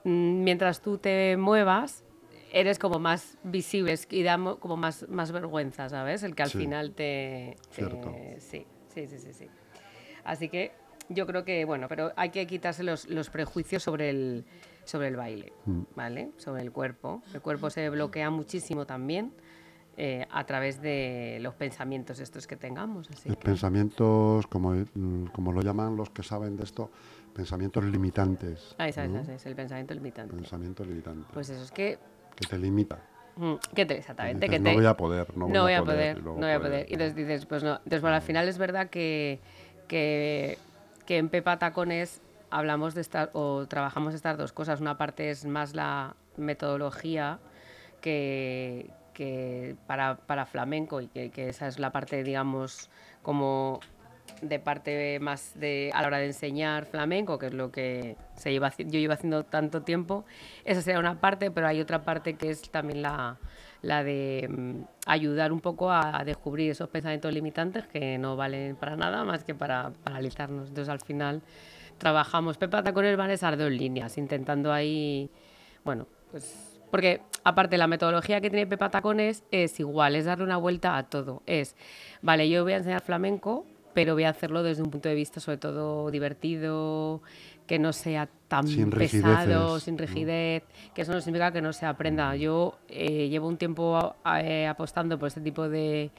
Mm, 0.04 0.44
Mientras 0.44 0.82
tú 0.82 0.98
te 0.98 1.38
muevas, 1.38 2.04
eres 2.52 2.80
como 2.80 2.98
más 2.98 3.38
visible 3.44 3.94
y 4.10 4.24
da 4.24 4.38
mo- 4.38 4.58
como 4.60 4.78
más, 4.78 5.08
más 5.08 5.32
vergüenza, 5.32 5.88
¿sabes? 5.90 6.24
El 6.24 6.34
que 6.36 6.44
al 6.44 6.50
Sí. 6.50 6.58
final 6.58 6.94
te... 6.94 7.58
te- 7.76 8.40
sí, 8.40 8.66
sí, 8.90 9.08
sí, 9.08 9.34
sí. 9.34 9.48
Así 10.24 10.50
que 10.50 10.72
yo 11.10 11.26
creo 11.28 11.44
que, 11.44 11.66
bueno, 11.66 11.88
pero 11.88 12.12
hay 12.16 12.30
que 12.30 12.46
quitarse 12.48 12.84
los, 12.84 13.08
los 13.10 13.30
prejuicios 13.30 13.84
sobre 13.84 14.10
el, 14.10 14.46
sobre 14.86 15.08
el 15.10 15.16
baile, 15.16 15.54
Mm. 15.66 15.82
¿vale? 15.96 16.32
Sobre 16.38 16.62
el 16.62 16.72
cuerpo. 16.72 17.22
El 17.34 17.42
cuerpo 17.42 17.70
se 17.70 17.90
bloquea 17.90 18.30
muchísimo 18.30 18.86
también 18.86 19.34
eh, 19.98 20.26
a 20.32 20.46
través 20.46 20.82
de 20.82 21.38
los 21.42 21.54
pensamientos 21.56 22.20
estos 22.20 22.48
que 22.48 22.56
tengamos. 22.56 23.10
Así 23.12 23.30
que- 23.30 23.36
Pensamientos, 23.36 24.48
como, 24.48 24.72
mm, 24.74 25.26
como 25.34 25.52
lo 25.52 25.62
llaman 25.62 25.96
los 25.98 26.10
que 26.10 26.24
saben 26.24 26.56
de 26.56 26.64
esto, 26.64 26.90
pensamientos 27.36 27.84
limitantes. 27.84 28.76
Ah, 28.78 28.88
esa, 28.88 29.06
¿no? 29.08 29.20
esa, 29.20 29.22
esa, 29.24 29.36
es 29.36 29.46
el 29.46 29.56
pensamiento 29.56 29.94
limitante. 29.94 30.36
Pensamiento 30.36 30.84
limitante. 30.86 31.28
Pues 31.34 31.50
eso, 31.50 31.62
es 31.64 31.72
que... 31.72 32.00
que 32.36 32.48
te 32.48 32.58
limita. 32.58 33.00
mm, 33.36 33.56
Que 33.76 33.86
te, 33.86 33.98
exactamente, 33.98 34.46
Dices, 34.48 34.60
que 34.64 34.70
no 34.70 34.74
voy 34.76 34.86
a 34.86 34.96
poder, 34.96 35.38
no, 35.38 35.48
no 35.50 35.62
voy 35.64 35.74
a 35.74 35.84
poder, 35.84 36.18
luego 36.22 36.40
no 36.40 36.46
voy 36.48 36.56
a 36.56 36.60
poder. 36.60 36.86
Y 36.90 36.94
entonces 36.94 37.16
dices, 37.16 37.46
pues 37.46 37.62
no. 37.64 37.76
Entonces, 37.76 38.02
bueno, 38.02 38.16
al 38.16 38.22
final 38.22 38.48
es 38.48 38.58
verdad 38.58 38.90
que, 38.90 39.40
que, 39.88 40.58
que 41.12 41.18
en 41.18 41.28
Pepa 41.28 41.60
Tacones 41.60 42.22
hablamos 42.50 42.96
de 42.96 43.02
estas, 43.02 43.28
o 43.34 43.68
trabajamos 43.68 44.14
estas 44.14 44.38
dos 44.38 44.54
cosas. 44.54 44.80
Una 44.80 44.98
parte 44.98 45.30
es 45.30 45.44
más 45.44 45.76
la 45.76 46.16
metodología 46.38 47.40
que, 48.00 48.90
para, 49.88 50.16
para 50.16 50.46
flamenco 50.46 51.02
y 51.02 51.10
que, 51.10 51.50
esa 51.50 51.68
es 51.68 51.80
la 51.80 51.92
parte, 51.92 52.24
digamos, 52.24 52.90
como 53.24 53.82
de 54.42 54.60
parte 54.60 55.20
más 55.20 55.52
de 55.60 55.92
a 55.94 56.02
la 56.02 56.08
hora 56.08 56.18
de 56.20 56.28
enseñar 56.28 56.86
flamenco, 56.86 57.38
que 57.38 57.48
es 57.48 57.54
lo 57.54 57.74
que 57.74 58.16
se 58.38 58.54
lleva, 58.54 58.72
yo 58.78 58.98
llevo 58.98 59.12
haciendo 59.12 59.44
tanto 59.44 59.82
tiempo. 59.82 60.24
Esa 60.64 60.82
sería 60.82 61.02
una 61.02 61.20
parte, 61.20 61.52
pero 61.52 61.68
hay 61.68 61.82
otra 61.82 62.04
parte 62.04 62.36
que 62.36 62.52
es 62.52 62.62
también 62.72 63.02
la, 63.02 63.38
la 63.82 64.04
de 64.04 64.48
mm, 64.50 64.84
ayudar 65.06 65.52
un 65.52 65.60
poco 65.60 65.92
a, 65.92 66.20
a 66.20 66.24
descubrir 66.24 66.72
esos 66.72 66.90
pensamientos 66.90 67.34
limitantes 67.34 67.88
que 67.88 68.18
no 68.18 68.36
valen 68.36 68.76
para 68.76 68.96
nada 68.96 69.24
más 69.24 69.44
que 69.44 69.56
para 69.56 69.92
paralizarnos. 70.04 70.70
Entonces 70.70 70.90
al 70.90 71.02
final 71.02 71.42
trabajamos 71.98 72.58
Pepa 72.58 72.84
Tacones 72.84 73.16
van 73.18 73.32
esas 73.32 73.58
dos 73.58 73.72
líneas, 73.72 74.18
intentando 74.18 74.74
ahí, 74.74 75.30
bueno, 75.84 76.08
pues 76.32 76.72
porque 76.92 77.22
aparte 77.44 77.78
la 77.78 77.88
metodología 77.88 78.42
que 78.42 78.50
tiene 78.50 78.68
Pepa 78.68 78.92
Tacones 78.92 79.44
es 79.50 79.80
igual, 79.80 80.16
es 80.16 80.26
darle 80.26 80.44
una 80.44 80.58
vuelta 80.58 80.98
a 80.98 81.04
todo. 81.04 81.42
Es, 81.46 81.76
vale, 82.22 82.50
yo 82.50 82.64
voy 82.64 82.74
a 82.74 82.78
enseñar 82.78 83.02
flamenco, 83.02 83.66
pero 83.94 84.14
voy 84.14 84.26
a 84.26 84.30
hacerlo 84.30 84.62
desde 84.62 84.84
un 84.84 84.92
punto 84.92 85.08
de 85.08 85.16
vista 85.16 85.40
sobre 85.40 85.58
todo 85.58 86.12
divertido, 86.12 87.22
que 87.68 87.80
no 87.80 87.94
sea 87.94 88.28
tan 88.48 88.68
Sin 88.68 88.90
pesado, 88.90 89.80
sin 89.80 89.96
¿no? 89.96 90.02
rigidez, 90.02 90.64
que 90.94 91.04
eso 91.04 91.14
no 91.14 91.22
significa 91.22 91.52
que 91.52 91.62
no 91.62 91.72
se 91.72 91.86
aprenda. 91.86 92.36
Yo 92.36 92.80
eh, 92.90 93.30
llevo 93.30 93.48
un 93.48 93.58
tiempo 93.58 94.16
eh, 94.40 94.68
apostando 94.68 95.18
por 95.18 95.28
este 95.30 95.40
tipo 95.40 95.70
de, 95.70 96.12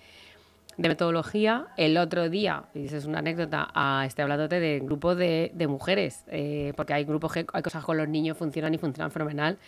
de 0.78 0.88
metodología. 0.88 1.66
El 1.76 1.98
otro 1.98 2.30
día, 2.30 2.64
y 2.74 2.86
esa 2.86 2.96
es 2.96 3.04
una 3.04 3.18
anécdota, 3.18 3.68
ah, 3.74 4.04
estoy 4.06 4.22
hablándote 4.22 4.60
de 4.60 4.80
grupo 4.80 5.14
de, 5.14 5.50
de 5.54 5.66
mujeres, 5.66 6.24
eh, 6.28 6.72
porque 6.74 6.94
hay 6.94 7.04
grupos 7.04 7.32
que 7.34 7.46
hay 7.52 7.62
cosas 7.62 7.84
con 7.84 7.98
los 7.98 8.08
niños 8.08 8.38
funcionan 8.38 8.72
y 8.72 8.78
funcionan 8.78 9.10
fenomenal. 9.10 9.58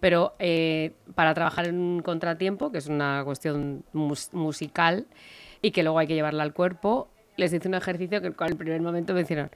Pero 0.00 0.34
eh, 0.38 0.92
para 1.14 1.34
trabajar 1.34 1.66
en 1.66 1.78
un 1.78 2.00
contratiempo, 2.02 2.70
que 2.70 2.78
es 2.78 2.88
una 2.88 3.22
cuestión 3.24 3.84
mus- 3.92 4.32
musical 4.32 5.06
y 5.62 5.70
que 5.70 5.82
luego 5.82 5.98
hay 5.98 6.06
que 6.06 6.14
llevarla 6.14 6.42
al 6.42 6.52
cuerpo, 6.52 7.08
les 7.36 7.52
hice 7.52 7.66
un 7.66 7.74
ejercicio 7.74 8.20
que 8.20 8.28
en 8.28 8.34
el 8.46 8.56
primer 8.56 8.80
momento 8.82 9.14
me 9.14 9.22
hicieron, 9.22 9.50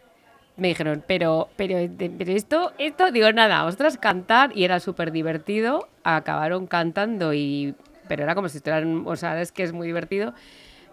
me 0.59 0.69
dijeron, 0.69 1.05
pero, 1.07 1.49
pero, 1.57 1.79
esto, 1.79 2.73
esto, 2.79 3.11
digo, 3.13 3.33
nada, 3.33 3.65
ostras, 3.65 3.97
cantar, 3.97 4.51
y 4.55 4.65
era 4.65 4.81
súper 4.81 5.13
divertido, 5.13 5.89
acabaron 6.03 6.67
cantando, 6.67 7.33
y, 7.33 7.75
pero 8.09 8.25
era 8.25 8.35
como 8.35 8.49
si 8.49 8.59
estuvieran, 8.59 9.05
o 9.07 9.17
sea, 9.17 9.41
es 9.41 9.53
que 9.53 9.63
es 9.63 9.73
muy 9.73 9.87
divertido, 9.87 10.35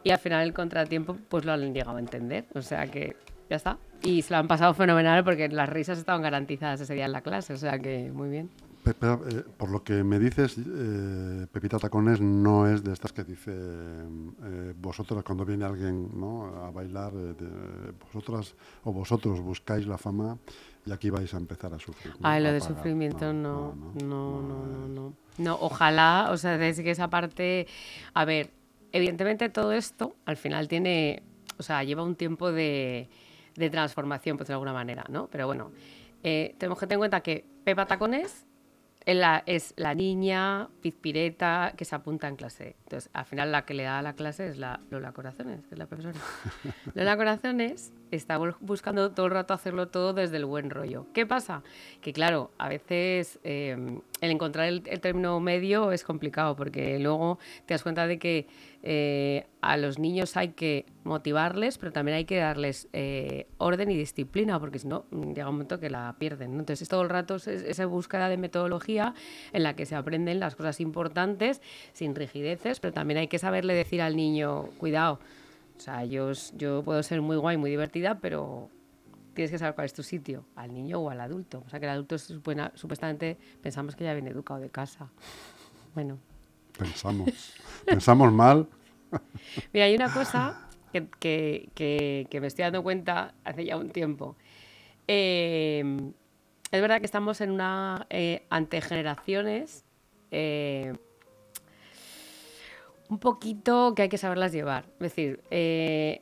y 0.03 0.11
al 0.11 0.19
final 0.19 0.43
el 0.43 0.53
contratiempo, 0.53 1.17
pues 1.29 1.45
lo 1.45 1.53
han 1.53 1.73
llegado 1.73 1.97
a 1.97 1.99
entender, 1.99 2.45
o 2.53 2.61
sea 2.61 2.85
que 2.85 3.15
ya 3.49 3.55
está. 3.55 3.79
Y 4.03 4.21
se 4.21 4.33
lo 4.33 4.37
han 4.37 4.47
pasado 4.47 4.73
fenomenal 4.75 5.23
porque 5.23 5.49
las 5.49 5.67
risas 5.67 5.97
estaban 5.97 6.21
garantizadas 6.21 6.81
ese 6.81 6.93
día 6.93 7.05
en 7.05 7.11
la 7.11 7.21
clase, 7.21 7.53
o 7.53 7.57
sea 7.57 7.79
que 7.79 8.11
muy 8.11 8.29
bien. 8.29 8.51
Pepe, 8.85 9.07
eh, 9.07 9.43
por 9.57 9.69
lo 9.69 9.83
que 9.83 10.03
me 10.03 10.19
dices, 10.19 10.57
eh, 10.59 11.47
Pepita 11.51 11.79
Tacones 11.79 12.21
no 12.21 12.67
es 12.67 12.83
de 12.83 12.93
estas 12.93 13.11
que 13.11 13.23
dice 13.23 13.51
eh, 13.51 14.73
vosotras 14.77 15.23
cuando 15.23 15.43
viene 15.43 15.65
alguien 15.65 16.09
¿no? 16.13 16.45
a 16.63 16.69
bailar, 16.71 17.11
eh, 17.15 17.33
de- 17.33 17.91
vosotras 17.91 18.53
o 18.83 18.93
vosotros 18.93 19.41
buscáis 19.41 19.87
la 19.87 19.97
fama 19.97 20.37
y 20.85 20.91
aquí 20.91 21.09
vais 21.09 21.33
a 21.33 21.37
empezar 21.37 21.73
a 21.73 21.79
sufrir. 21.79 22.13
¿no? 22.19 22.27
Ay, 22.27 22.41
lo 22.43 22.49
A 22.49 22.51
de 22.53 22.59
pagar. 22.59 22.75
sufrimiento 22.77 23.33
no, 23.33 23.73
no, 23.75 24.41
no, 24.41 24.41
no, 24.41 24.87
no. 24.87 25.13
No, 25.37 25.57
ojalá, 25.59 26.29
o 26.31 26.37
sea, 26.37 26.55
es 26.65 26.79
que 26.79 26.91
esa 26.91 27.09
parte, 27.09 27.67
a 28.13 28.23
ver, 28.23 28.51
evidentemente 28.91 29.49
todo 29.49 29.71
esto 29.73 30.15
al 30.25 30.37
final 30.37 30.67
tiene, 30.67 31.23
o 31.57 31.63
sea, 31.63 31.83
lleva 31.83 32.03
un 32.03 32.15
tiempo 32.15 32.51
de, 32.51 33.09
de 33.55 33.69
transformación, 33.69 34.37
pues 34.37 34.47
de 34.47 34.53
alguna 34.53 34.71
manera, 34.73 35.03
¿no? 35.09 35.27
Pero 35.27 35.47
bueno, 35.47 35.71
eh, 36.23 36.55
tenemos 36.57 36.77
que 36.79 36.85
tener 36.85 36.97
en 36.97 36.99
cuenta 37.01 37.21
que 37.21 37.43
Pepa 37.65 37.85
Tacones 37.87 38.25
es 38.27 38.45
la, 39.13 39.43
es 39.45 39.73
la 39.77 39.93
niña 39.93 40.69
pizpireta 40.81 41.73
que 41.77 41.85
se 41.85 41.95
apunta 41.95 42.27
en 42.27 42.35
clase. 42.35 42.75
Entonces, 42.83 43.11
al 43.13 43.25
final 43.25 43.51
la 43.51 43.65
que 43.65 43.75
le 43.75 43.83
da 43.83 44.01
la 44.01 44.13
clase 44.13 44.47
es 44.47 44.57
la 44.57 44.79
Lola 44.89 45.11
Corazones, 45.11 45.67
que 45.67 45.75
es 45.75 45.79
la 45.79 45.85
profesora. 45.85 46.19
Lola 46.95 47.15
Corazones 47.15 47.93
está 48.11 48.37
bus- 48.37 48.55
buscando 48.59 49.11
todo 49.11 49.25
el 49.27 49.31
rato 49.31 49.53
hacerlo 49.53 49.87
todo 49.87 50.13
desde 50.13 50.37
el 50.37 50.45
buen 50.45 50.69
rollo. 50.69 51.07
¿Qué 51.13 51.25
pasa? 51.25 51.63
Que 52.01 52.13
claro, 52.13 52.51
a 52.57 52.69
veces 52.69 53.39
eh, 53.43 53.99
el 54.21 54.31
encontrar 54.31 54.67
el, 54.67 54.83
el 54.85 54.99
término 55.01 55.39
medio 55.39 55.91
es 55.91 56.03
complicado 56.03 56.55
porque 56.55 56.99
luego 56.99 57.39
te 57.65 57.73
das 57.73 57.83
cuenta 57.83 58.07
de 58.07 58.19
que 58.19 58.47
eh, 58.83 59.47
a 59.61 59.77
los 59.77 59.97
niños 59.97 60.37
hay 60.37 60.49
que 60.49 60.85
motivarles, 61.03 61.77
pero 61.79 61.91
también 61.91 62.17
hay 62.17 62.25
que 62.25 62.37
darles 62.37 62.87
eh, 62.93 63.47
orden 63.57 63.89
y 63.89 63.97
disciplina, 63.97 64.59
porque 64.59 64.77
si 64.77 64.87
no, 64.87 65.05
mm, 65.09 65.33
llega 65.33 65.49
un 65.49 65.55
momento 65.55 65.79
que 65.79 65.89
la 65.89 66.15
pierden. 66.19 66.53
¿no? 66.53 66.59
Entonces, 66.59 66.87
todo 66.87 67.01
el 67.01 67.09
rato 67.09 67.35
es 67.35 67.47
esa 67.47 67.85
búsqueda 67.87 68.29
de 68.29 68.37
metodología 68.37 69.15
en 69.53 69.63
la 69.63 69.75
que 69.75 69.85
se 69.87 69.95
aprenden 69.95 70.39
las 70.39 70.55
cosas 70.55 70.79
importantes 70.79 71.61
sin 71.93 72.13
rigideces, 72.15 72.79
pero 72.79 72.93
también 72.93 73.17
hay 73.17 73.27
que 73.27 73.39
saberle 73.39 73.73
decir 73.73 74.01
al 74.03 74.15
niño, 74.15 74.65
cuidado, 74.77 75.19
o 75.77 75.79
sea, 75.79 76.05
yo, 76.05 76.31
yo 76.55 76.83
puedo 76.83 77.01
ser 77.03 77.21
muy 77.21 77.37
guay, 77.37 77.57
muy 77.57 77.69
divertida, 77.69 78.19
pero 78.19 78.69
tienes 79.33 79.51
que 79.51 79.57
saber 79.57 79.75
cuál 79.75 79.85
es 79.85 79.93
tu 79.93 80.03
sitio, 80.03 80.45
al 80.55 80.73
niño 80.73 80.99
o 80.99 81.09
al 81.09 81.19
adulto. 81.19 81.63
O 81.65 81.69
sea, 81.69 81.79
que 81.79 81.85
el 81.85 81.91
adulto 81.91 82.15
buena- 82.43 82.71
supuestamente 82.75 83.37
pensamos 83.61 83.95
que 83.95 84.03
ya 84.05 84.13
viene 84.13 84.29
educado 84.29 84.59
de 84.59 84.69
casa. 84.69 85.09
Bueno, 85.93 86.17
Pensamos, 86.77 87.29
pensamos 87.85 88.31
mal. 88.33 88.67
Mira, 89.73 89.85
hay 89.85 89.95
una 89.95 90.11
cosa 90.11 90.53
que, 90.91 91.07
que- 91.19 91.69
que- 91.73 92.27
que 92.29 92.41
me 92.41 92.47
estoy 92.47 92.63
dando 92.63 92.83
cuenta 92.83 93.33
hace 93.45 93.63
ya 93.65 93.77
un 93.77 93.89
tiempo. 93.91 94.35
Eh, 95.07 96.11
es 96.71 96.81
verdad 96.81 96.99
que 96.99 97.05
estamos 97.05 97.39
en 97.41 97.51
una 97.51 98.07
eh, 98.09 98.45
ante 98.49 98.81
generaciones 98.81 99.85
eh, 100.31 100.93
un 103.15 103.19
poquito 103.19 103.95
que 103.95 104.01
hay 104.01 104.09
que 104.09 104.17
saberlas 104.17 104.51
llevar. 104.51 104.87
Es 104.95 104.99
decir, 104.99 105.41
eh, 105.49 106.21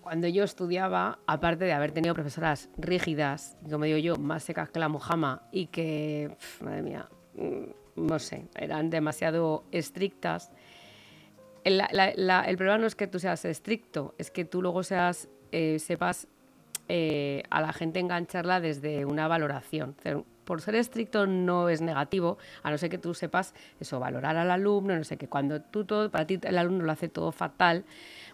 cuando 0.00 0.26
yo 0.26 0.42
estudiaba, 0.42 1.20
aparte 1.24 1.64
de 1.66 1.72
haber 1.72 1.92
tenido 1.92 2.14
profesoras 2.14 2.68
rígidas, 2.76 3.56
como 3.70 3.84
digo 3.84 3.98
yo, 3.98 4.16
más 4.16 4.42
secas 4.42 4.68
que 4.68 4.80
la 4.80 4.88
mojama 4.88 5.42
y 5.52 5.66
que, 5.66 6.36
madre 6.60 6.82
mía, 6.82 7.08
mm, 7.34 8.06
no 8.08 8.18
sé, 8.18 8.48
eran 8.56 8.90
demasiado 8.90 9.62
estrictas, 9.70 10.50
el 11.62 12.56
problema 12.56 12.78
no 12.78 12.88
es 12.88 12.96
que 12.96 13.06
tú 13.06 13.20
seas 13.20 13.44
estricto, 13.44 14.16
es 14.18 14.32
que 14.32 14.44
tú 14.44 14.62
luego 14.62 14.82
seas, 14.82 15.28
eh, 15.52 15.78
sepas 15.78 16.26
eh, 16.88 17.44
a 17.50 17.60
la 17.60 17.72
gente 17.72 18.00
engancharla 18.00 18.60
desde 18.60 19.04
una 19.04 19.28
valoración. 19.28 19.94
Por 20.52 20.60
ser 20.60 20.74
estricto 20.74 21.26
no 21.26 21.70
es 21.70 21.80
negativo, 21.80 22.36
a 22.62 22.70
no 22.70 22.76
ser 22.76 22.90
que 22.90 22.98
tú 22.98 23.14
sepas 23.14 23.54
eso, 23.80 23.98
valorar 23.98 24.36
al 24.36 24.50
alumno, 24.50 24.94
no 24.94 25.02
sé 25.02 25.16
qué. 25.16 25.26
Cuando 25.26 25.62
tú 25.62 25.86
todo, 25.86 26.10
para 26.10 26.26
ti 26.26 26.38
el 26.42 26.58
alumno 26.58 26.84
lo 26.84 26.92
hace 26.92 27.08
todo 27.08 27.32
fatal, 27.32 27.86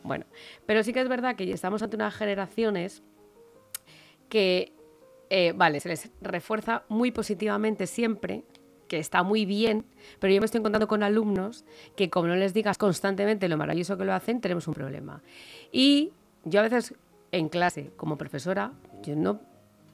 bueno. 0.02 0.26
Pero 0.66 0.82
sí 0.82 0.92
que 0.92 1.00
es 1.00 1.08
verdad 1.08 1.36
que 1.36 1.52
estamos 1.52 1.80
ante 1.80 1.94
unas 1.94 2.12
generaciones 2.16 3.04
que, 4.28 4.72
eh, 5.30 5.52
vale, 5.54 5.78
se 5.78 5.90
les 5.90 6.10
refuerza 6.20 6.82
muy 6.88 7.12
positivamente 7.12 7.86
siempre, 7.86 8.42
que 8.88 8.98
está 8.98 9.22
muy 9.22 9.46
bien, 9.46 9.84
pero 10.18 10.34
yo 10.34 10.40
me 10.40 10.46
estoy 10.46 10.58
encontrando 10.58 10.88
con 10.88 11.04
alumnos 11.04 11.64
que 11.94 12.10
como 12.10 12.26
no 12.26 12.34
les 12.34 12.52
digas 12.52 12.78
constantemente 12.78 13.48
lo 13.48 13.56
maravilloso 13.56 13.96
que 13.96 14.04
lo 14.04 14.12
hacen, 14.12 14.40
tenemos 14.40 14.66
un 14.66 14.74
problema. 14.74 15.22
Y 15.70 16.10
yo 16.42 16.58
a 16.58 16.64
veces 16.64 16.96
en 17.30 17.48
clase, 17.48 17.92
como 17.96 18.18
profesora, 18.18 18.72
yo 19.04 19.14
no, 19.14 19.40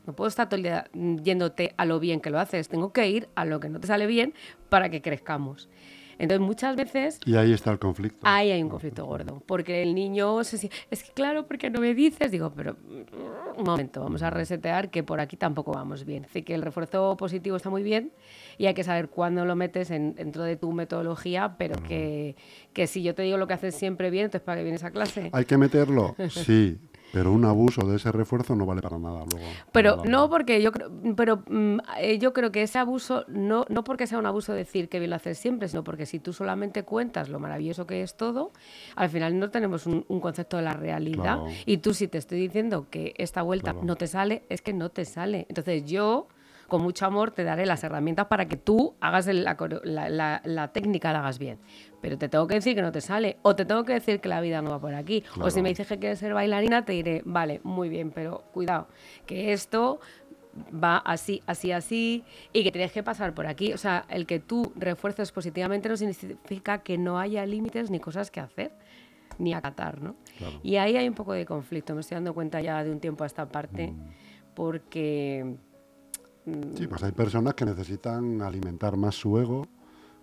no 0.07 0.15
puedo 0.15 0.29
estar 0.29 0.49
todo 0.49 0.57
el 0.57 0.63
día 0.63 0.87
yéndote 1.23 1.75
a 1.77 1.85
lo 1.85 2.01
bien 2.01 2.21
que 2.21 2.31
lo 2.31 2.39
haces, 2.39 2.69
tengo 2.69 2.93
que 2.93 3.09
ir 3.09 3.29
a 3.35 3.45
lo 3.45 3.61
que 3.61 3.69
no 3.69 3.81
te 3.81 3.87
sale 3.87 4.07
bien 4.07 4.35
para 4.69 4.89
que 4.91 5.01
crezcamos. 5.03 5.69
Entonces 6.17 6.47
muchas 6.47 6.77
veces 6.77 7.19
Y 7.27 7.35
ahí 7.35 7.53
está 7.53 7.73
el 7.73 7.81
conflicto. 7.81 8.21
Ahí 8.23 8.53
hay 8.53 8.63
un 8.63 8.69
conflicto 8.69 9.05
gordo, 9.05 9.43
porque 9.47 9.83
el 9.83 9.97
niño 9.97 10.45
se 10.45 10.59
siente, 10.59 10.77
es 10.93 11.03
que 11.03 11.13
claro, 11.13 11.45
porque 11.49 11.71
no 11.71 11.81
me 11.81 11.93
dices, 11.93 12.31
digo, 12.31 12.53
pero 12.55 12.75
mm, 12.75 13.59
un 13.59 13.65
momento, 13.65 14.01
vamos 14.01 14.23
a 14.23 14.31
resetear 14.31 14.91
que 14.91 15.03
por 15.03 15.19
aquí 15.19 15.37
tampoco 15.37 15.73
vamos 15.73 16.05
bien. 16.05 16.25
Así 16.25 16.43
que 16.43 16.55
el 16.55 16.63
refuerzo 16.63 17.17
positivo 17.17 17.57
está 17.57 17.69
muy 17.69 17.83
bien 17.83 18.13
y 18.59 18.67
hay 18.67 18.75
que 18.75 18.85
saber 18.85 19.09
cuándo 19.09 19.45
lo 19.45 19.57
metes 19.57 19.91
en- 19.91 20.15
dentro 20.15 20.45
de 20.45 20.55
tu 20.57 20.71
metodología, 20.71 21.57
pero 21.59 21.75
que, 21.83 22.37
que 22.73 22.87
si 22.87 23.03
yo 23.03 23.17
te 23.17 23.23
digo 23.23 23.37
lo 23.37 23.49
que 23.49 23.55
haces 23.55 23.75
siempre 23.75 24.11
bien, 24.11 24.27
entonces 24.27 24.45
¿para 24.47 24.59
qué 24.59 24.63
vienes 24.65 24.85
a 24.85 24.93
clase? 24.93 25.31
¿Hay 25.33 25.45
que 25.47 25.57
meterlo? 25.59 26.15
Sí, 26.31 26.79
pero 27.15 27.33
un 27.33 27.45
abuso 27.47 27.87
de 27.87 27.97
ese 27.97 28.13
refuerzo 28.13 28.55
no 28.57 28.67
vale 28.67 28.83
para 28.83 28.99
nada 28.99 29.25
luego. 29.31 29.47
Pero 29.73 30.03
no 30.05 30.29
porque 30.29 30.61
yo 30.61 30.73
creo, 30.73 30.91
pero 31.17 31.43
mm, 31.49 31.79
eh, 32.01 32.19
yo 32.19 32.33
creo 32.33 32.53
que 32.53 32.63
ese 32.63 32.79
abuso 32.79 33.25
no 33.29 33.65
no 33.69 33.85
porque 33.85 34.07
sea 34.07 34.19
un 34.19 34.27
abuso 34.27 34.53
decir 34.53 34.89
que 34.89 34.99
bien 34.99 35.11
lo 35.11 35.17
haces 35.17 35.39
siempre, 35.39 35.69
sino 35.69 35.85
porque 35.85 36.05
si 36.05 36.19
tú 36.19 36.33
solamente 36.33 36.83
cuentas 36.83 37.29
lo 37.29 37.39
maravilloso 37.39 37.87
que 37.87 38.03
es 38.03 38.17
todo, 38.17 38.53
al 38.97 39.09
final 39.09 39.39
no 39.39 39.51
tenemos 39.51 39.87
un, 39.87 40.05
un 40.09 40.21
concepto 40.21 40.57
de 40.57 40.65
la 40.65 40.75
realidad. 40.75 41.15
Claro. 41.39 41.47
Y 41.65 41.79
tú 41.79 41.95
si 41.95 42.09
te 42.09 42.19
estoy 42.19 42.39
diciendo 42.41 42.87
que 42.91 43.15
esta 43.17 43.43
vuelta 43.43 43.73
Claro. 43.73 43.87
no 43.87 43.97
te 43.97 44.09
sale, 44.09 44.43
es 44.49 44.61
que 44.61 44.73
no 44.73 44.91
te 44.91 45.05
sale. 45.05 45.47
Entonces 45.49 45.85
yo 45.87 46.27
con 46.69 46.83
mucho 46.83 47.07
amor 47.07 47.31
te 47.31 47.45
daré 47.45 47.67
las 47.67 47.85
herramientas 47.85 48.27
para 48.27 48.47
que 48.47 48.57
tú 48.57 48.95
hagas 49.01 49.27
el- 49.27 49.45
la, 49.45 50.71
técnica, 50.73 51.13
la 51.13 51.21
hagas 51.21 51.39
bien. 51.39 51.59
Pero 52.01 52.19
te 52.19 52.29
tengo 52.29 52.47
que 52.47 52.55
decir 52.55 52.75
que 52.75 52.83
no 52.83 52.93
te 52.93 53.01
sale, 53.01 53.39
o 53.43 53.55
te 53.57 53.65
tengo 53.65 53.85
que 53.85 53.95
decir 53.95 54.21
que 54.21 54.29
la 54.29 54.41
vida 54.41 54.61
no 54.63 54.71
va 54.71 54.79
por 54.81 54.95
aquí. 54.95 55.25
O 55.41 55.51
si 55.51 55.63
me 55.63 55.69
dices 55.71 55.87
que 55.87 55.99
quieres 55.99 56.19
ser 56.19 56.35
bailarina, 56.35 56.85
te 56.85 56.93
diré, 56.93 57.23
vale, 57.25 57.61
muy 57.65 57.89
bien, 57.89 58.11
pero 58.11 58.45
cuidado, 58.53 58.89
que 59.27 59.53
esto 59.53 60.01
va 60.73 60.99
así, 60.99 61.43
así, 61.47 61.73
así, 61.73 62.23
y 62.53 62.63
que 62.63 62.71
tienes 62.71 62.93
que 62.93 63.03
pasar 63.03 63.35
por 63.35 63.47
aquí. 63.47 63.73
O 63.73 63.79
sea, 63.79 64.05
el 64.09 64.27
que 64.27 64.39
tú 64.39 64.73
refuerces 64.77 65.33
positivamente 65.33 65.89
no 65.89 65.97
significa 65.97 66.79
que 66.83 66.97
no 66.99 67.19
haya 67.19 67.45
límites 67.47 67.91
ni 67.91 67.99
cosas 68.01 68.31
que 68.31 68.41
hacer, 68.41 68.71
ni 69.39 69.53
acatar, 69.53 70.01
¿no? 70.01 70.15
Claro. 70.39 70.61
Y 70.63 70.77
ahí 70.77 70.97
hay 70.97 71.09
un 71.09 71.15
poco 71.15 71.33
de 71.33 71.45
conflicto, 71.45 71.95
me 71.95 72.03
estoy 72.03 72.15
dando 72.17 72.35
cuenta 72.35 72.61
ya 72.61 72.85
de 72.85 72.91
un 72.93 73.01
tiempo 73.01 73.25
a 73.25 73.27
esta 73.27 73.47
parte, 73.49 73.89
Mm. 73.89 74.09
porque... 74.55 75.57
Sí, 76.45 76.87
pues 76.87 77.03
hay 77.03 77.13
personas 77.13 77.55
que 77.55 77.65
necesitan 77.65 78.43
alimentar 78.43 78.97
más 78.99 79.15
su 79.15 79.39
ego 79.39 79.67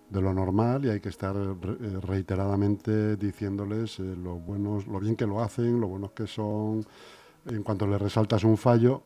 de 0.08 0.20
lo 0.20 0.32
normal 0.32 0.84
y 0.84 0.90
hay 0.90 1.00
que 1.00 1.08
estar 1.08 1.34
eh, 1.34 2.00
reiteradamente 2.00 3.16
diciéndoles 3.16 3.98
eh, 3.98 4.14
lo 4.16 4.36
buenos, 4.36 4.86
lo 4.86 5.00
bien 5.00 5.16
que 5.16 5.26
lo 5.26 5.42
hacen, 5.42 5.80
lo 5.80 5.88
buenos 5.88 6.12
que 6.12 6.26
son. 6.28 6.86
En 7.46 7.64
cuanto 7.64 7.88
le 7.88 7.98
resaltas 7.98 8.44
un 8.44 8.56
fallo, 8.56 9.02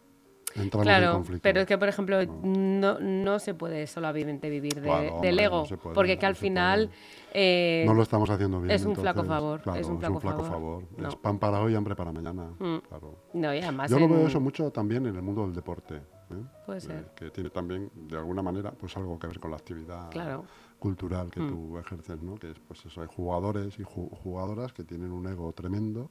entramos 0.55 0.87
en 0.87 0.93
Claro, 0.93 1.13
conflicto. 1.15 1.43
pero 1.43 1.61
es 1.61 1.67
que, 1.67 1.79
por 1.79 1.89
ejemplo, 1.89 2.19
no, 2.43 2.99
no 3.01 3.39
se 3.39 3.55
puede 3.55 3.87
solamente 3.87 4.49
vivir 4.49 4.77
de- 4.77 4.83
Claro, 4.83 5.21
del 5.21 5.39
ego, 5.39 5.67
no 5.71 5.77
puede, 5.77 5.95
porque 5.95 6.19
que 6.19 6.27
al 6.27 6.37
final... 6.37 6.91
eh, 7.35 7.85
no 7.87 7.95
lo 7.95 8.03
estamos 8.03 8.31
haciendo 8.31 8.61
bien. 8.61 8.71
es 8.75 8.85
un 8.85 8.97
flaco 8.97 9.25
favor, 9.25 9.61
claro, 9.61 9.81
es 9.81 9.87
un 9.87 9.99
flaco 9.99 10.21
favor. 10.21 10.47
favor. 10.49 10.83
Es 10.97 11.03
No. 11.03 11.11
pan 11.21 11.39
para 11.39 11.61
hoy, 11.61 11.75
hambre 11.75 11.95
para 11.95 12.13
mañana. 12.13 12.51
Mm. 12.59 12.79
claro. 12.89 13.19
no, 13.35 13.55
y 13.55 13.59
además 13.59 13.91
Yo 13.91 13.99
lo 13.99 14.09
veo 14.09 14.27
eso 14.27 14.41
mucho 14.41 14.71
también 14.71 15.07
en 15.07 15.17
el 15.17 15.23
mundo 15.23 15.43
del 15.43 15.55
deporte. 15.55 15.97
¿eh? 15.97 16.35
Puede 16.65 16.79
Eh, 16.79 16.83
ser. 16.83 17.05
que 17.15 17.31
tiene 17.31 17.51
también, 17.51 17.91
de 17.95 18.17
alguna 18.17 18.43
manera, 18.43 18.73
pues 18.73 18.97
algo 18.97 19.19
que 19.19 19.27
ver 19.27 19.39
con 19.39 19.51
la 19.51 19.59
actividad 19.59 20.11
Claro. 20.11 20.45
cultural 20.79 21.31
que 21.31 21.41
Mm. 21.41 21.49
tú 21.49 21.79
ejerces, 21.79 22.21
¿no? 22.23 22.35
Que 22.37 22.51
es, 22.51 22.59
pues 22.67 22.85
eso, 22.87 23.01
hay 23.03 23.07
jugadores 23.15 23.79
y 23.79 23.83
ju- 23.83 24.11
jugadoras 24.23 24.73
que 24.73 24.83
tienen 24.85 25.13
un 25.13 25.27
ego 25.29 25.53
tremendo, 25.53 26.11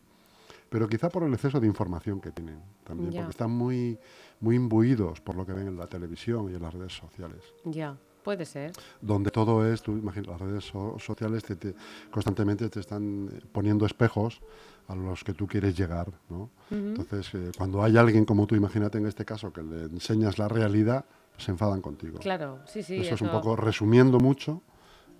pero 0.76 0.90
quizá 0.90 1.08
por 1.08 1.24
el 1.24 1.34
exceso 1.34 1.58
de 1.62 1.68
información 1.68 2.20
que 2.20 2.32
tienen 2.34 2.60
también, 2.84 3.10
Ya. 3.12 3.22
porque 3.22 3.32
están 3.32 3.50
muy, 3.50 3.98
muy 4.42 4.58
imbuidos 4.58 5.22
por 5.22 5.34
lo 5.38 5.46
que 5.46 5.54
ven 5.54 5.70
en 5.70 5.78
la 5.78 5.88
televisión 5.88 6.52
y 6.52 6.56
en 6.56 6.62
las 6.62 6.74
redes 6.74 6.92
sociales 6.92 7.40
Ya, 7.64 7.96
puede 8.26 8.44
ser. 8.44 8.74
donde 9.00 9.32
todo 9.32 9.66
es, 9.66 9.82
tú 9.82 9.94
imaginas, 9.94 10.28
las 10.28 10.42
redes 10.42 10.66
so- 10.66 10.98
sociales 11.00 11.44
te, 11.46 11.56
te- 11.56 11.76
constantemente 12.12 12.68
te 12.68 12.82
están 12.82 13.30
eh, 13.32 13.40
poniendo 13.54 13.86
espejos 13.86 14.42
a 14.90 14.96
los 14.96 15.24
que 15.24 15.34
tú 15.34 15.48
quieres 15.48 15.78
llegar, 15.78 16.12
¿no? 16.30 16.50
Entonces, 16.70 17.34
eh, 17.36 17.52
cuando 17.58 17.82
hay 17.82 17.96
alguien 17.96 18.26
como 18.26 18.46
tú, 18.46 18.56
imagínate 18.56 18.98
en 18.98 19.06
este 19.06 19.24
caso, 19.24 19.54
que 19.54 19.64
le 19.64 19.84
enseñas 19.84 20.38
la 20.38 20.50
realidad, 20.50 21.06
se 21.38 21.52
enfadan 21.52 21.80
contigo. 21.82 22.20
Claro, 22.20 22.60
sí, 22.66 22.84
sí. 22.84 22.98
eso, 22.98 23.16
es 23.16 23.22
un 23.22 23.30
eso- 23.30 23.38
poco, 23.42 23.56
resumiendo 23.56 24.20
mucho, 24.20 24.62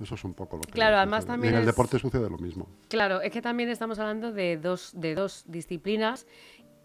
eso 0.02 0.16
es 0.16 0.24
un 0.24 0.34
poco 0.34 0.58
lo 0.58 0.62
que... 0.64 0.72
Claro, 0.72 0.98
además 0.98 1.24
sucede. 1.24 1.34
también 1.34 1.54
Y 1.54 1.56
en 1.56 1.62
el 1.64 1.68
es- 1.70 1.74
deporte 1.76 2.00
sucede 2.00 2.30
lo 2.30 2.38
mismo. 2.38 2.68
Claro, 2.90 3.22
es 3.22 3.32
que 3.32 3.42
también 3.42 3.70
estamos 3.70 4.00
hablando 4.00 4.32
de 4.32 4.58
dos, 4.58 4.92
de 4.96 5.16
dos 5.16 5.44
disciplinas, 5.48 6.28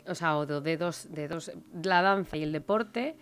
o 0.06 0.14
sea, 0.14 0.36
o 0.38 0.46
de, 0.46 0.60
de 0.60 0.76
dos, 0.76 1.08
de 1.10 1.28
dos, 1.28 1.52
la 1.82 2.02
danza 2.02 2.36
y 2.36 2.42
el 2.42 2.52
deporte 2.52 3.16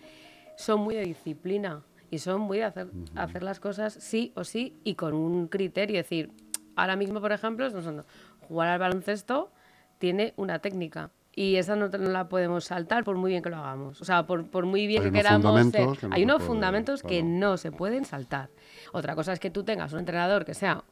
son 0.57 0.81
muy 0.81 0.95
de 0.95 1.03
disciplina 1.03 1.83
y 2.11 2.19
son 2.19 2.41
muy 2.41 2.57
de 2.59 2.63
hacer, 2.65 2.87
hacer 3.15 3.43
las 3.43 3.59
cosas 3.59 3.93
sí 3.93 4.31
o 4.35 4.43
sí 4.43 4.75
y 4.83 4.95
con 4.95 5.13
un 5.13 5.47
criterio. 5.47 5.99
Es 5.99 6.05
decir, 6.05 6.31
ahora 6.75 6.95
mismo, 6.95 7.21
por 7.21 7.31
ejemplo, 7.31 7.65
estamos 7.65 7.85
hablando, 7.87 8.09
jugar 8.47 8.69
al 8.69 8.79
baloncesto 8.79 9.51
tiene 9.99 10.33
una 10.37 10.59
técnica. 10.59 11.11
Y 11.35 11.55
esa 11.55 11.75
no, 11.75 11.87
no 11.87 11.97
la 12.09 12.27
podemos 12.27 12.65
saltar 12.65 13.03
por 13.03 13.15
muy 13.15 13.31
bien 13.31 13.41
que 13.43 13.49
lo 13.49 13.57
hagamos. 13.57 14.01
O 14.01 14.05
sea, 14.05 14.25
por, 14.27 14.47
por 14.47 14.65
muy 14.65 14.87
bien 14.87 15.03
Hay 15.03 15.11
que 15.11 15.17
queramos. 15.17 15.41
fundamentos 15.43 15.81
ser- 15.91 15.99
que 15.99 16.07
no 16.07 16.15
hay 16.15 16.23
unos 16.23 16.35
pueden, 16.37 16.47
fundamentos 16.47 17.01
que 17.03 17.19
claro. 17.21 17.25
no 17.27 17.57
se 17.57 17.71
pueden 17.71 18.05
saltar. 18.05 18.49
Otra 18.91 19.15
cosa 19.15 19.31
es 19.33 19.39
que 19.39 19.49
tú 19.49 19.63
tengas 19.63 19.93
un 19.93 19.99
entrenador 19.99 20.43
que 20.43 20.53
sea 20.53 20.83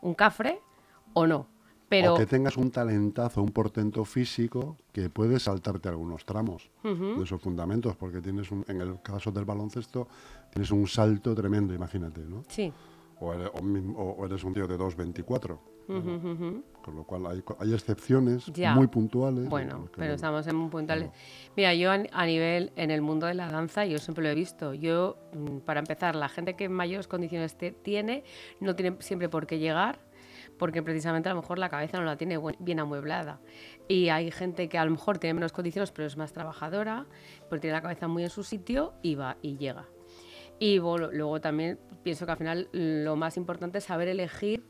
un 0.00 0.14
cafre 0.14 0.60
o 1.12 1.26
no. 1.26 1.46
Pero 1.88 2.14
O 2.14 2.16
que 2.16 2.24
tengas 2.24 2.56
un 2.56 2.70
talentazo, 2.70 3.42
un 3.42 3.50
portento 3.50 4.04
físico 4.06 4.78
que 4.92 5.10
puedes 5.10 5.42
saltarte 5.42 5.90
algunos 5.90 6.24
tramos 6.24 6.70
de 6.82 7.22
esos 7.22 7.38
fundamentos, 7.40 7.94
porque 7.96 8.22
tienes 8.22 8.50
un, 8.50 8.64
en 8.66 8.80
el 8.80 9.02
caso 9.02 9.30
del 9.30 9.44
baloncesto, 9.44 10.08
tienes 10.50 10.70
un 10.70 10.88
salto 10.88 11.34
tremendo, 11.34 11.74
imagínate, 11.74 12.22
¿no? 12.22 12.44
sí, 12.48 12.72
O 13.24 13.32
eres, 13.32 13.50
o 13.54 14.26
eres 14.26 14.42
un 14.42 14.52
tío 14.52 14.66
de 14.66 14.76
2.24. 14.76 15.58
¿no? 15.88 16.62
Con 16.82 16.96
lo 16.96 17.04
cual 17.04 17.26
hay, 17.26 17.42
hay 17.60 17.72
excepciones 17.74 18.46
Ya. 18.46 18.74
muy 18.74 18.88
puntuales. 18.88 19.44
en 19.44 19.48
Bueno, 19.50 19.88
pero 19.94 20.08
no- 20.08 20.14
estamos 20.14 20.46
en 20.48 20.56
un 20.56 20.70
punto... 20.70 20.92
Mira, 21.56 21.72
yo 21.74 21.92
a, 21.92 22.02
a 22.12 22.26
nivel, 22.26 22.72
en 22.76 22.90
el 22.90 23.00
mundo 23.00 23.26
de 23.26 23.34
la 23.34 23.48
danza, 23.48 23.84
yo 23.86 23.98
siempre 23.98 24.24
lo 24.24 24.30
he 24.30 24.34
visto. 24.34 24.74
Yo, 24.74 25.18
mm, 25.34 25.58
para 25.58 25.78
empezar, 25.80 26.16
la 26.16 26.28
gente 26.28 26.54
que 26.56 26.68
mayores 26.68 27.06
condiciones 27.06 27.56
te- 27.56 27.70
tiene, 27.72 28.24
no 28.60 28.74
tiene 28.74 28.96
siempre 29.00 29.28
por 29.28 29.46
qué 29.46 29.58
llegar, 29.60 30.00
porque 30.58 30.82
precisamente 30.82 31.28
a 31.28 31.34
lo 31.34 31.40
mejor 31.42 31.58
la 31.58 31.68
cabeza 31.68 31.98
no 31.98 32.04
la 32.04 32.16
tiene 32.16 32.38
bien 32.58 32.80
amueblada. 32.80 33.40
Y 33.86 34.08
hay 34.08 34.30
gente 34.32 34.68
que 34.68 34.78
a 34.78 34.84
lo 34.84 34.90
mejor 34.90 35.18
tiene 35.18 35.34
menos 35.34 35.52
condiciones, 35.52 35.92
pero 35.92 36.06
es 36.06 36.16
más 36.16 36.32
trabajadora, 36.32 37.06
pero 37.48 37.60
tiene 37.60 37.74
la 37.76 37.82
cabeza 37.82 38.08
muy 38.08 38.24
en 38.24 38.30
su 38.30 38.42
sitio 38.42 38.94
y 39.02 39.14
va 39.14 39.36
y 39.42 39.58
llega. 39.58 39.86
Y 40.58 40.78
luego 40.78 41.40
también 41.40 41.78
pienso 42.02 42.26
que 42.26 42.32
al 42.32 42.38
final 42.38 42.68
lo 42.72 43.16
más 43.16 43.36
importante 43.36 43.78
es 43.78 43.84
saber 43.84 44.08
elegir 44.08 44.64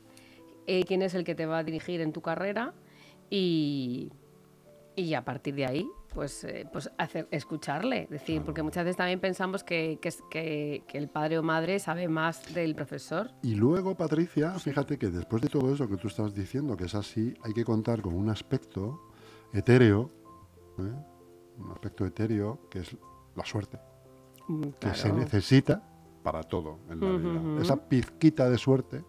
eh, 0.67 0.83
quién 0.85 1.01
es 1.01 1.13
el 1.13 1.23
que 1.23 1.35
te 1.35 1.45
va 1.45 1.59
a 1.59 1.63
dirigir 1.63 2.01
en 2.01 2.13
tu 2.13 2.21
carrera 2.21 2.73
y, 3.29 4.11
y 4.95 5.13
a 5.15 5.25
partir 5.25 5.55
de 5.55 5.65
ahí, 5.65 5.89
pues, 6.13 6.43
eh, 6.43 6.67
pues 6.71 6.91
hacer, 6.97 7.27
escucharle. 7.31 8.07
decir, 8.09 8.41
porque 8.43 8.61
muchas 8.61 8.85
veces 8.85 8.97
también 8.97 9.19
pensamos 9.19 9.63
que, 9.63 9.97
que, 10.01 10.09
es- 10.09 10.23
que- 10.29 10.83
que 10.87 10.97
el 10.97 11.09
padre 11.09 11.39
o 11.39 11.43
madre 11.43 11.79
sabe 11.79 12.07
más 12.07 12.53
del 12.53 12.75
profesor. 12.75 13.31
Y 13.41 13.55
luego, 13.55 13.95
Patricia, 13.95 14.51
fíjate 14.59 14.97
que 14.97 15.09
después 15.09 15.41
de 15.41 15.49
todo 15.49 15.73
eso 15.73 15.89
que 15.89 15.97
tú 15.97 16.07
estás 16.07 16.33
diciendo, 16.35 16.77
que 16.77 16.85
es 16.85 16.95
así, 16.95 17.33
hay 17.43 17.53
que 17.53 17.65
contar 17.65 18.01
con 18.01 18.13
un 18.13 18.29
aspecto 18.29 19.01
etéreo, 19.51 20.11
¿eh? 20.79 20.93
un 21.57 21.71
aspecto 21.71 22.05
etéreo 22.05 22.67
que 22.69 22.79
es 22.79 22.95
la 23.35 23.45
suerte, 23.45 23.79
Mm, 24.47 24.71
que 24.79 24.93
se 24.93 25.11
necesita 25.13 25.81
para 26.23 26.41
todo 26.43 26.79
en 26.89 26.99
la 26.99 27.11
vida. 27.17 27.61
Esa 27.61 27.75
pizquita 27.75 28.49
de 28.49 28.57
suerte 28.57 29.03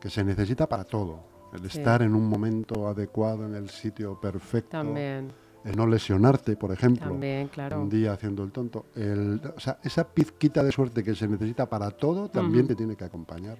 que 0.00 0.10
se 0.10 0.22
necesita 0.24 0.68
para 0.68 0.84
todo. 0.84 1.32
El 1.52 1.70
Sí. 1.70 1.78
estar 1.78 2.02
en 2.02 2.14
un 2.14 2.28
momento 2.28 2.88
adecuado, 2.88 3.46
en 3.46 3.54
el 3.54 3.70
sitio 3.70 4.20
perfecto, 4.20 4.70
También, 4.70 5.32
el 5.64 5.76
no 5.76 5.86
lesionarte, 5.86 6.56
por 6.56 6.72
ejemplo. 6.72 7.06
también, 7.10 7.46
claro. 7.48 7.80
un 7.80 7.88
día 7.88 8.12
haciendo 8.12 8.42
el 8.42 8.50
tonto. 8.50 8.86
El- 8.96 9.40
o 9.56 9.60
sea, 9.60 9.78
esa 9.84 10.04
pizquita 10.08 10.62
de 10.64 10.72
suerte 10.72 11.02
que 11.04 11.14
se 11.14 11.28
necesita 11.28 11.68
para 11.70 11.90
todo 11.92 12.28
también 12.28 12.66
te 12.66 12.74
tiene 12.74 12.96
que 12.96 13.04
acompañar. 13.04 13.56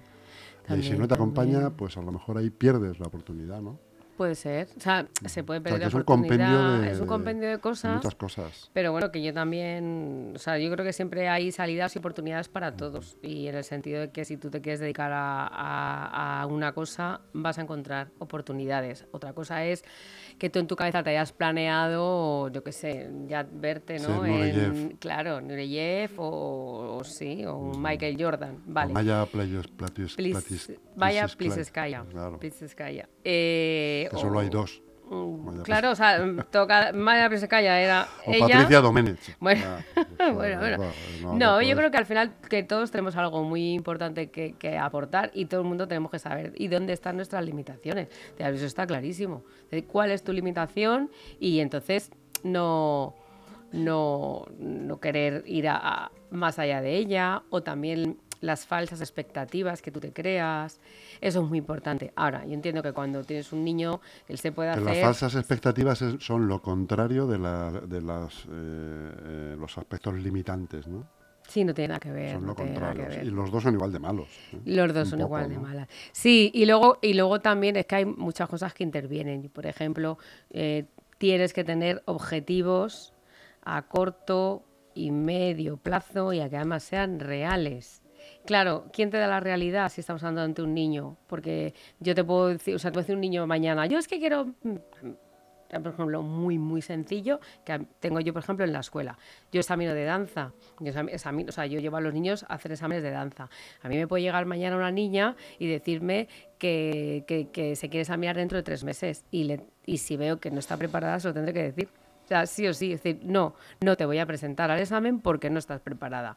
y 0.67 0.81
si 0.81 0.97
no 0.97 1.07
te 1.07 1.13
acompaña, 1.13 1.69
pues 1.69 1.95
a 1.95 2.01
lo 2.01 2.11
mejor 2.11 2.37
ahí 2.39 2.49
pierdes 2.49 2.99
la 2.99 3.05
oportunidad, 3.05 3.61
¿no? 3.61 3.77
Puede 4.17 4.35
ser. 4.35 4.69
O 4.77 4.79
sea, 4.79 5.07
se 5.25 5.43
puede 5.43 5.59
O 5.59 5.63
sea, 5.63 5.71
perder 5.71 5.81
la 5.81 5.87
es 5.87 5.93
un 5.93 6.03
compendio 6.03 6.71
de, 6.79 6.91
es 6.91 6.99
un 7.01 7.07
compendio 7.07 7.47
de 7.49 7.55
de 7.55 7.59
cosas. 7.61 7.95
muchas 7.95 8.15
cosas. 8.15 8.69
Pero 8.71 8.91
bueno, 8.93 9.11
que 9.11 9.21
yo 9.21 9.33
también, 9.33 10.31
o 10.35 10.39
sea, 10.39 10.57
yo 10.57 10.71
creo 10.71 10.85
que 10.85 10.93
siempre 10.93 11.27
hay 11.27 11.51
salidas 11.51 11.95
y 11.95 11.99
oportunidades 11.99 12.47
para 12.47 12.77
todos. 12.77 13.17
Y 13.21 13.47
en 13.47 13.55
el 13.55 13.63
sentido 13.65 13.99
de 13.99 14.11
que 14.11 14.23
si 14.23 14.37
tú 14.37 14.49
te 14.49 14.61
quieres 14.61 14.79
dedicar 14.79 15.11
a, 15.11 15.45
a- 15.47 16.41
a 16.43 16.45
una 16.47 16.71
cosa, 16.73 17.19
vas 17.33 17.57
a 17.57 17.61
encontrar 17.63 18.07
oportunidades. 18.19 19.05
Otra 19.11 19.33
cosa 19.33 19.65
es 19.65 19.83
que 20.37 20.49
tú 20.49 20.59
en 20.59 20.67
tu 20.67 20.75
cabeza 20.75 21.01
te 21.03 21.11
hayas 21.11 21.31
planeado, 21.31 22.49
yo 22.49 22.63
qué 22.63 22.71
sé, 22.71 23.09
ya 23.27 23.45
verte, 23.49 23.99
¿no? 23.99 24.23
Nureyev. 24.25 24.97
claro, 24.99 25.41
Nureyev 25.41 26.11
o, 26.19 26.97
o 26.97 27.03
sí, 27.03 27.45
o 27.45 27.55
un 27.55 27.81
Michael 27.81 28.17
Jordan. 28.19 28.57
Vale. 28.65 28.93
Maya 28.93 29.25
Playos, 29.25 29.67
Platis, 29.67 30.17
Platis- 30.17 30.77
vaya 30.95 31.27
Pliskaya. 31.27 32.03
Claro, 32.11 32.39
Pliskaya. 32.39 33.07
Eh, 33.23 34.07
que 34.11 34.17
solo 34.17 34.39
hay 34.39 34.49
dos. 34.49 34.81
Mm, 35.09 35.61
Claro, 35.61 35.91
o 35.91 35.95
sea, 35.95 36.19
toca, 36.51 36.91
Maya 36.91 37.29
Pliskaya 37.29 37.79
era 37.79 38.07
O 38.25 38.31
ella. 38.33 38.47
Patricia 38.47 38.81
Domenech. 38.81 39.37
Bueno, 39.39 39.61
Ah, 39.65 39.94
bueno, 40.33 40.59
bueno. 40.59 40.77
no, 40.77 41.33
No, 41.33 41.37
no 41.37 41.61
yo 41.61 41.75
creo 41.75 41.91
que 41.91 41.97
al 41.97 42.05
final 42.05 42.33
que 42.49 42.63
todos 42.63 42.91
tenemos 42.91 43.15
algo 43.15 43.43
muy 43.43 43.73
importante 43.73 44.29
que, 44.29 44.53
que 44.53 44.77
aportar 44.77 45.31
y 45.33 45.45
todo 45.45 45.61
el 45.61 45.67
mundo 45.67 45.87
tenemos 45.87 46.11
que 46.11 46.19
saber 46.19 46.53
y 46.55 46.67
dónde 46.67 46.93
están 46.93 47.15
nuestras 47.15 47.45
limitaciones. 47.45 48.09
Eso 48.37 48.65
está 48.65 48.85
clarísimo. 48.85 49.43
¿Cuál 49.87 50.11
es 50.11 50.23
tu 50.23 50.33
limitación? 50.33 51.09
Y 51.39 51.59
entonces 51.59 52.11
no, 52.43 53.15
no, 53.71 54.45
no 54.57 54.99
querer 54.99 55.43
ir 55.45 55.67
a, 55.67 55.77
a 55.77 56.11
más 56.31 56.59
allá 56.59 56.81
de 56.81 56.97
ella 56.97 57.43
o 57.49 57.63
también 57.63 58.17
las 58.41 58.65
falsas 58.65 59.01
expectativas 59.01 59.81
que 59.81 59.91
tú 59.91 59.99
te 59.99 60.11
creas. 60.13 60.79
Eso 61.21 61.41
es 61.43 61.47
muy 61.49 61.57
importante. 61.57 62.11
Ahora, 62.15 62.45
yo 62.45 62.53
entiendo 62.53 62.83
que 62.83 62.91
cuando 62.93 63.23
tienes 63.23 63.51
un 63.53 63.63
niño, 63.63 64.01
él 64.27 64.37
se 64.37 64.51
puede 64.51 64.69
Que 64.73 64.79
hacer... 64.79 64.85
las 64.95 64.99
falsas 64.99 65.35
expectativas 65.35 66.01
es- 66.01 66.23
son 66.23 66.47
lo 66.47 66.61
contrario 66.61 67.27
de, 67.27 67.39
la- 67.39 67.71
de 67.71 68.01
las, 68.01 68.45
eh, 68.45 68.47
eh, 68.51 69.55
los 69.57 69.77
aspectos 69.77 70.13
limitantes, 70.15 70.87
¿no? 70.87 71.07
Sí, 71.47 71.63
no 71.63 71.75
tiene 71.75 71.89
nada 71.89 71.99
que 71.99 72.11
ver. 72.11 72.33
Son 72.33 72.45
lo 72.47 72.55
contrario. 72.55 73.05
Y 73.21 73.25
los 73.25 73.51
dos 73.51 73.61
son 73.61 73.75
igual 73.75 73.91
de 73.91 73.99
malos. 73.99 74.27
¿eh? 74.51 74.59
Los 74.65 74.91
dos 74.95 75.03
Un 75.05 75.09
son 75.11 75.19
poco, 75.19 75.27
igual 75.37 75.49
de 75.49 75.59
malas. 75.59 75.87
Sí, 76.11 76.49
y 76.55 76.65
luego, 76.65 76.97
y 77.03 77.13
luego 77.13 77.39
también 77.39 77.75
es 77.75 77.85
que 77.85 77.95
hay 77.97 78.05
muchas 78.05 78.49
cosas 78.49 78.73
que 78.73 78.83
intervienen. 78.83 79.49
Por 79.49 79.67
ejemplo, 79.67 80.17
eh, 80.49 80.85
tienes 81.19 81.53
que 81.53 81.63
tener 81.63 82.01
objetivos 82.05 83.13
a 83.63 83.83
corto 83.83 84.63
y 84.95 85.11
medio 85.11 85.77
plazo 85.77 86.33
y 86.33 86.39
a 86.39 86.49
que 86.49 86.55
además 86.57 86.81
sean 86.83 87.19
reales. 87.19 88.01
Claro, 88.45 88.85
¿quién 88.93 89.09
te 89.09 89.17
da 89.17 89.27
la 89.27 89.39
realidad 89.39 89.89
si 89.91 90.01
estamos 90.01 90.21
hablando 90.23 90.41
ante 90.41 90.61
un 90.61 90.73
niño? 90.73 91.17
Porque 91.27 91.73
yo 91.99 92.13
te 92.13 92.23
puedo 92.23 92.47
decir, 92.47 92.75
o 92.75 92.79
sea, 92.79 92.91
puedo 92.91 93.01
decir 93.01 93.15
un 93.15 93.21
niño 93.21 93.47
mañana, 93.47 93.87
yo 93.87 93.97
es 93.97 94.07
que 94.07 94.19
quiero, 94.19 94.45
mm, 94.61 94.75
por 95.81 95.87
ejemplo, 95.93 96.21
muy, 96.21 96.59
muy 96.59 96.83
sencillo, 96.83 97.39
que 97.65 97.81
tengo 97.99 98.19
yo, 98.19 98.33
por 98.33 98.43
ejemplo, 98.43 98.63
en 98.63 98.71
la 98.71 98.81
escuela. 98.81 99.17
Yo 99.51 99.59
examino 99.61 99.95
de 99.95 100.05
danza, 100.05 100.53
yo, 100.79 100.93
exam- 100.93 101.09
examino- 101.11 101.49
o 101.49 101.51
sea, 101.51 101.65
yo 101.65 101.79
llevo 101.79 101.97
a 101.97 102.01
los 102.01 102.13
niños 102.13 102.43
a 102.47 102.53
hacer 102.53 102.71
exámenes 102.71 103.01
de 103.03 103.09
danza. 103.09 103.49
A 103.81 103.89
mí 103.89 103.97
me 103.97 104.07
puede 104.07 104.21
llegar 104.21 104.45
mañana 104.45 104.75
una 104.77 104.91
niña 104.91 105.35
y 105.57 105.67
decirme 105.67 106.27
que, 106.59 107.23
que- 107.27 107.47
que 107.51 107.75
se 107.75 107.89
quiere 107.89 108.01
examinar 108.01 108.35
dentro 108.35 108.57
de 108.59 108.63
tres 108.63 108.83
meses. 108.83 109.25
Y, 109.31 109.45
le- 109.45 109.65
y 109.87 109.97
si 109.97 110.17
veo 110.17 110.39
que 110.39 110.51
no 110.51 110.59
está 110.59 110.77
preparada, 110.77 111.19
se 111.19 111.29
lo 111.29 111.33
tendré 111.33 111.51
que 111.51 111.63
decir. 111.63 111.89
O 112.25 112.27
sea, 112.27 112.47
sí 112.47 112.67
o 112.67 112.73
sí, 112.73 112.91
es 112.93 113.03
decir, 113.03 113.21
no, 113.23 113.53
no 113.81 113.95
te 113.95 114.05
voy 114.05 114.17
a 114.17 114.25
presentar 114.25 114.71
al 114.71 114.79
examen 114.79 115.19
porque 115.19 115.51
no 115.51 115.59
estás 115.59 115.79
preparada. 115.79 116.35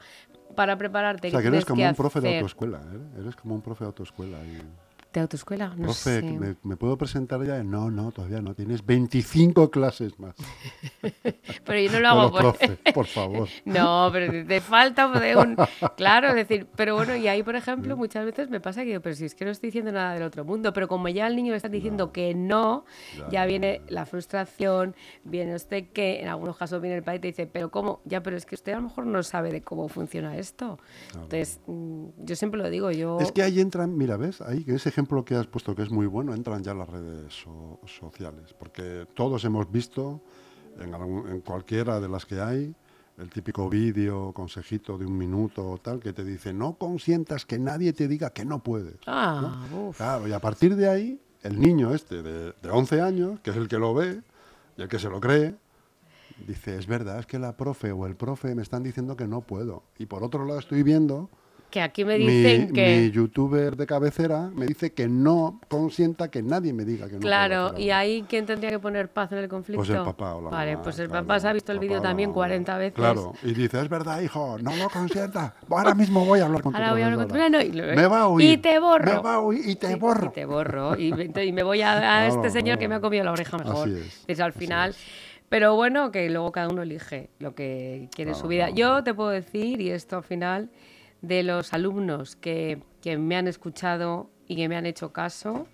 Para 0.54 0.76
prepararte, 0.76 1.28
O 1.28 1.30
sea, 1.30 1.40
que 1.40 1.44
¿qué 1.44 1.48
eres 1.48 1.64
como 1.64 1.82
un 1.88 1.94
profe 1.94 2.20
de 2.20 2.34
autoescuela, 2.36 2.78
¿eh? 2.78 3.20
Eres 3.20 3.36
como 3.36 3.54
un 3.54 3.62
profe 3.62 3.84
de 3.84 3.86
autoescuela. 3.86 4.36
y- 4.44 4.60
¿De 5.18 5.22
autoescuela? 5.22 5.74
No 5.76 5.82
Profe, 5.86 6.20
sé. 6.20 6.22
¿me, 6.22 6.54
me 6.62 6.76
puedo 6.76 6.96
presentar 6.96 7.44
ya? 7.44 7.60
No, 7.64 7.90
no, 7.90 8.12
todavía 8.12 8.40
no. 8.40 8.54
Tienes 8.54 8.86
25 8.86 9.68
clases 9.70 10.18
más. 10.20 10.36
Pero 11.64 11.80
yo 11.80 11.90
no 11.92 12.00
lo 12.00 12.08
hago 12.08 12.30
por... 12.30 12.40
profe, 12.40 12.78
por 12.94 13.06
favor. 13.06 13.48
No, 13.64 14.08
pero 14.12 14.46
te- 14.46 14.60
falta 14.60 15.08
de 15.08 15.36
un... 15.36 15.56
Claro, 15.96 16.28
es 16.28 16.34
decir, 16.34 16.66
pero 16.76 16.94
bueno, 16.94 17.16
y 17.16 17.26
ahí, 17.28 17.42
por 17.42 17.56
ejemplo, 17.56 17.96
muchas 17.96 18.24
veces 18.24 18.48
me 18.50 18.60
pasa 18.60 18.82
que 18.82 18.88
digo, 18.90 19.00
pero 19.00 19.14
si 19.14 19.24
es 19.24 19.34
que 19.34 19.44
no 19.44 19.50
estoy 19.50 19.68
diciendo 19.68 19.90
nada 19.92 20.14
del 20.14 20.22
otro 20.22 20.44
mundo, 20.44 20.72
pero 20.72 20.86
como 20.88 21.08
ya 21.08 21.26
al 21.26 21.34
niño 21.36 21.50
le 21.50 21.56
están 21.56 21.72
diciendo 21.72 22.12
que 22.12 22.34
no, 22.34 22.84
Ya, 23.16 23.28
ya 23.30 23.46
viene 23.46 23.80
la 23.88 24.06
frustración, 24.06 24.94
viene 25.24 25.54
usted 25.54 25.88
que, 25.92 26.20
en 26.20 26.28
algunos 26.28 26.56
casos 26.56 26.80
viene 26.80 26.96
el 26.96 27.02
padre 27.02 27.16
y 27.18 27.20
te 27.20 27.28
dice, 27.28 27.46
pero 27.46 27.70
¿cómo? 27.70 28.00
Ya, 28.04 28.22
pero 28.22 28.36
es 28.36 28.46
que 28.46 28.54
usted 28.54 28.72
a 28.72 28.76
lo 28.76 28.82
mejor 28.82 29.06
no 29.06 29.22
sabe 29.22 29.50
de 29.50 29.62
cómo 29.62 29.88
funciona 29.88 30.36
esto. 30.36 30.78
Entonces, 31.14 31.60
mm, 31.66 32.04
yo 32.24 32.36
siempre 32.36 32.60
lo 32.60 32.70
digo, 32.70 32.90
yo... 32.90 33.18
Es 33.20 33.32
que 33.32 33.42
ahí 33.42 33.60
entran, 33.60 33.96
mira, 33.96 34.16
¿ves? 34.16 34.40
Ahí, 34.40 34.64
que 34.64 34.74
ese 34.74 34.88
ejemplo 34.88 35.07
que 35.24 35.34
has 35.34 35.46
puesto 35.46 35.74
que 35.74 35.82
es 35.82 35.90
muy 35.90 36.06
bueno, 36.06 36.34
entran 36.34 36.62
ya 36.62 36.74
las 36.74 36.88
redes 36.88 37.32
so- 37.32 37.80
sociales. 37.86 38.54
Porque 38.58 39.06
todos 39.14 39.44
hemos 39.44 39.70
visto, 39.70 40.20
en, 40.80 40.94
algún- 40.94 41.28
en 41.28 41.40
cualquiera 41.40 41.98
de 42.00 42.08
las 42.08 42.26
que 42.26 42.40
hay, 42.40 42.74
el 43.18 43.30
típico 43.30 43.68
vídeo, 43.68 44.32
consejito 44.32 44.96
de 44.98 45.04
un 45.06 45.16
minuto 45.18 45.68
o 45.68 45.78
tal, 45.78 45.98
que 45.98 46.12
te 46.12 46.24
dice, 46.24 46.52
no 46.52 46.74
consientas 46.74 47.44
que 47.44 47.58
nadie 47.58 47.92
te 47.92 48.06
diga 48.06 48.30
que 48.30 48.44
no 48.44 48.62
puedes. 48.62 48.96
Ah, 49.06 49.66
uf. 49.74 49.96
Claro, 49.96 50.28
y 50.28 50.32
a 50.32 50.38
partir 50.40 50.76
de 50.76 50.88
ahí, 50.88 51.20
el 51.42 51.58
niño 51.58 51.92
este 51.94 52.22
de, 52.22 52.52
de 52.52 52.70
11 52.70 53.00
años, 53.00 53.40
que 53.40 53.50
es 53.50 53.56
el 53.56 53.66
que 53.66 53.78
lo 53.78 53.94
ve 53.94 54.22
y 54.76 54.82
el 54.82 54.88
que 54.88 54.98
se 55.00 55.08
lo 55.08 55.20
cree, 55.20 55.56
dice, 56.46 56.76
es 56.78 56.86
verdad, 56.86 57.18
es 57.18 57.26
que 57.26 57.38
la 57.40 57.56
profe 57.56 57.90
o 57.90 58.06
el 58.06 58.14
profe 58.14 58.54
me 58.54 58.62
están 58.62 58.82
diciendo 58.84 59.16
que 59.16 59.26
no 59.26 59.40
puedo. 59.40 59.82
Y 59.98 60.06
por 60.06 60.22
otro 60.22 60.44
lado 60.44 60.60
estoy 60.60 60.82
viendo 60.84 61.28
Que 61.70 61.82
aquí 61.82 62.02
me 62.04 62.18
mi, 62.18 62.26
dicen 62.26 62.72
que... 62.72 63.00
mi 63.00 63.10
youtuber 63.10 63.76
de 63.76 63.86
cabecera 63.86 64.50
me 64.54 64.64
dice 64.64 64.92
que 64.94 65.06
no 65.06 65.60
consienta 65.68 66.30
que 66.30 66.42
nadie 66.42 66.72
me 66.72 66.84
diga 66.84 67.08
que 67.08 67.14
no 67.14 67.20
Claro, 67.20 67.74
y 67.76 67.90
ahí 67.90 68.24
¿quién 68.26 68.46
tendría 68.46 68.70
que 68.70 68.78
poner 68.78 69.08
paz 69.10 69.32
en 69.32 69.38
el 69.38 69.48
conflicto? 69.48 69.78
Pues 69.84 69.90
el 69.90 70.02
papá 70.02 70.34
o 70.36 70.42
la 70.42 70.50
Vale, 70.50 70.72
mamá, 70.72 70.84
pues 70.84 70.98
el 70.98 71.08
claro, 71.08 71.26
papá 71.26 71.40
se 71.40 71.48
ha 71.48 71.52
visto 71.52 71.72
el 71.72 71.78
vídeo 71.78 72.00
también 72.00 72.30
mamá. 72.30 72.36
40 72.36 72.78
veces. 72.78 72.94
Claro, 72.94 73.34
y 73.42 73.52
dice, 73.52 73.80
es 73.80 73.88
verdad, 73.90 74.20
hijo, 74.22 74.56
no 74.62 74.74
lo 74.76 74.88
consientas. 74.88 75.52
Ahora 75.68 75.94
mismo 75.94 76.24
voy 76.24 76.40
a 76.40 76.46
hablar 76.46 76.62
con 76.62 76.72
tu 76.72 76.78
Ahora 76.78 76.92
voy 76.92 77.02
a 77.02 77.06
hablar 77.06 77.28
con 77.28 77.36
tu 77.36 77.60
y 77.60 77.70
Me 77.96 78.06
va 78.06 78.20
a 78.22 78.28
oír. 78.28 78.50
Y 78.52 78.56
te 78.56 78.78
borro. 78.78 79.04
Me 79.14 79.18
va 79.20 79.34
a 79.34 79.40
oír 79.40 79.68
y 79.68 79.76
te 79.76 79.94
borro. 79.96 80.26
Y 80.26 80.30
te 80.30 80.44
borro. 80.46 80.98
Y, 80.98 81.12
me- 81.12 81.44
y 81.44 81.52
me 81.52 81.62
voy 81.62 81.82
a, 81.82 81.92
a 81.96 81.98
Claro, 82.00 82.34
este 82.34 82.50
señor 82.50 82.78
que 82.78 82.88
me 82.88 82.94
ha 82.94 83.00
comido 83.00 83.24
la 83.24 83.32
oreja 83.32 83.58
mejor. 83.58 83.88
Así 83.88 84.24
es, 84.26 84.40
al 84.40 84.52
final. 84.54 84.94
Pero 85.48 85.74
bueno, 85.76 86.12
que 86.12 86.28
luego 86.30 86.52
cada 86.52 86.68
uno 86.68 86.82
elige 86.82 87.30
lo 87.38 87.54
que 87.54 88.08
quiere 88.14 88.32
en 88.32 88.36
su 88.36 88.48
vida. 88.48 88.70
Yo 88.70 89.02
te 89.02 89.14
puedo 89.14 89.30
decir, 89.30 89.80
y 89.80 89.90
esto 89.90 90.16
al 90.18 90.22
final, 90.24 90.70
de 91.22 91.42
los 91.42 91.72
alumnos 91.72 92.36
que, 92.36 92.82
que 93.02 93.18
me 93.18 93.36
han 93.36 93.48
escuchado 93.48 94.30
y 94.46 94.56
que 94.56 94.68
me 94.68 94.76
han 94.76 94.86
hecho 94.86 95.12
caso, 95.12 95.66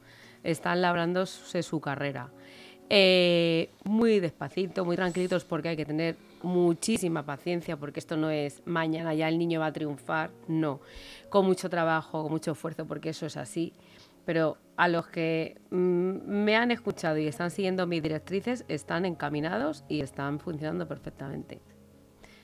están 0.43 0.83
labrándose 0.83 1.63
su 1.63 1.81
carrera. 1.81 2.31
Eh, 2.91 3.71
muy 3.85 4.21
despacito, 4.21 4.85
muy 4.85 4.97
tranquilitos, 4.97 5.45
porque 5.45 5.71
hay 5.71 5.77
que 5.77 5.87
tener 5.87 6.17
muchísima 6.43 7.25
paciencia, 7.25 7.77
porque 7.79 8.01
esto 8.01 8.17
no 8.17 8.31
es 8.31 8.63
mañana 8.67 9.15
ya 9.15 9.29
el 9.29 9.39
niño 9.39 9.61
va 9.61 9.67
a 9.67 9.73
triunfar, 9.73 10.31
no. 10.49 10.81
Con 11.31 11.47
mucho 11.47 11.71
trabajo, 11.71 12.23
con 12.23 12.33
mucho 12.33 12.53
esfuerzo, 12.53 12.87
porque 12.87 13.11
eso 13.11 13.27
es 13.27 13.37
así. 13.37 13.73
Pero 14.27 14.59
a 14.77 14.89
los 14.89 15.07
que 15.07 15.61
mm, 15.71 15.77
me 16.27 16.57
han 16.57 16.71
escuchado 16.71 17.19
y 17.19 17.27
están 17.27 17.51
siguiendo 17.51 17.87
mis 17.87 18.03
directrices, 18.03 18.65
están 18.69 19.07
encaminados 19.07 19.85
y 19.89 20.01
están 20.01 20.39
funcionando 20.39 20.87
perfectamente. 20.87 21.61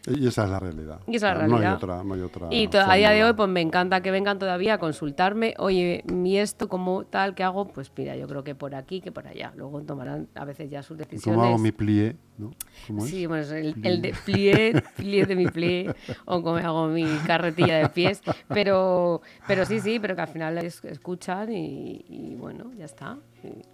Y 0.07 0.27
esa 0.27 0.45
es 0.45 0.51
la 0.51 0.59
realidad. 0.59 1.01
Y 1.07 1.17
esa 1.17 1.33
es 1.33 1.39
la 1.39 1.47
No 1.47 1.57
hay 1.57 1.61
realidad. 1.63 1.77
otra, 1.77 2.05
no 2.05 2.15
hay 2.15 2.21
otra 2.23 2.49
Y 2.51 2.69
a 2.75 2.95
día 2.95 3.11
de 3.11 3.25
hoy, 3.25 3.33
pues 3.35 3.49
me 3.49 3.61
encanta 3.61 4.01
que 4.01 4.11
vengan 4.11 4.39
todavía 4.39 4.75
a 4.75 4.79
consultarme. 4.79 5.55
Oye, 5.59 6.05
mi 6.11 6.39
esto 6.39 6.69
como 6.69 7.05
tal 7.05 7.35
que 7.35 7.43
hago, 7.43 7.69
pues 7.69 7.93
mira, 7.97 8.17
yo 8.17 8.27
creo 8.27 8.43
que 8.43 8.55
por 8.55 8.75
aquí, 8.75 9.01
que 9.01 9.13
por 9.13 9.27
allá. 9.27 9.53
Luego 9.57 9.81
tomarán 9.83 10.29
a 10.35 10.45
veces 10.45 10.71
ya 10.71 10.83
sus 10.83 10.97
decisiones. 10.97 11.25
¿Cómo 11.25 11.43
hago 11.43 11.59
mi 11.59 11.73
plié? 11.73 12.17
¿No? 12.40 12.50
¿Cómo 12.87 13.05
es? 13.05 13.11
Sí, 13.11 13.26
bueno, 13.26 13.42
es 13.42 13.50
el, 13.53 13.76
el 13.85 14.03
de 14.03 14.14
plié, 14.24 14.72
plié 14.96 15.26
de 15.26 15.37
mi 15.37 15.46
plié, 15.46 15.94
o 16.24 16.42
como 16.42 16.57
hago 16.57 16.88
mi 16.88 17.05
carretilla 17.26 17.79
de 17.79 17.88
pies. 17.90 18.22
Pero, 18.48 19.20
pero 19.46 19.64
sí, 19.66 19.81
sí, 19.81 19.98
pero 20.00 20.16
que 20.16 20.22
al 20.22 20.29
final 20.29 20.59
es- 20.59 20.85
escuchan 20.85 21.53
y, 21.53 22.05
y 22.09 22.35
bueno, 22.37 22.72
ya 22.76 22.87
está. 22.87 23.18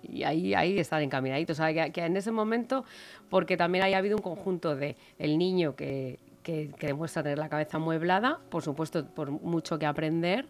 Y, 0.03 0.19
y 0.19 0.25
ahí, 0.25 0.55
ahí 0.55 0.79
están 0.79 1.03
encaminaditos. 1.03 1.59
O 1.59 1.63
sea, 1.63 1.73
que, 1.73 1.93
que 1.93 2.05
en 2.05 2.17
ese 2.17 2.33
momento, 2.33 2.85
porque 3.31 3.57
también 3.57 3.85
haya 3.85 3.99
habido 3.99 4.17
un 4.17 4.23
conjunto 4.23 4.75
de 4.77 4.97
el 5.19 5.39
niño 5.39 5.75
que, 5.77 6.19
que, 6.43 6.71
que 6.79 6.89
demuestra 6.89 7.23
tener 7.23 7.39
la 7.39 7.49
cabeza 7.49 7.79
mueblada, 7.79 8.41
por 8.51 8.63
supuesto, 8.63 9.07
por 9.07 9.31
mucho 9.31 9.79
que 9.79 9.87
aprender, 9.87 10.47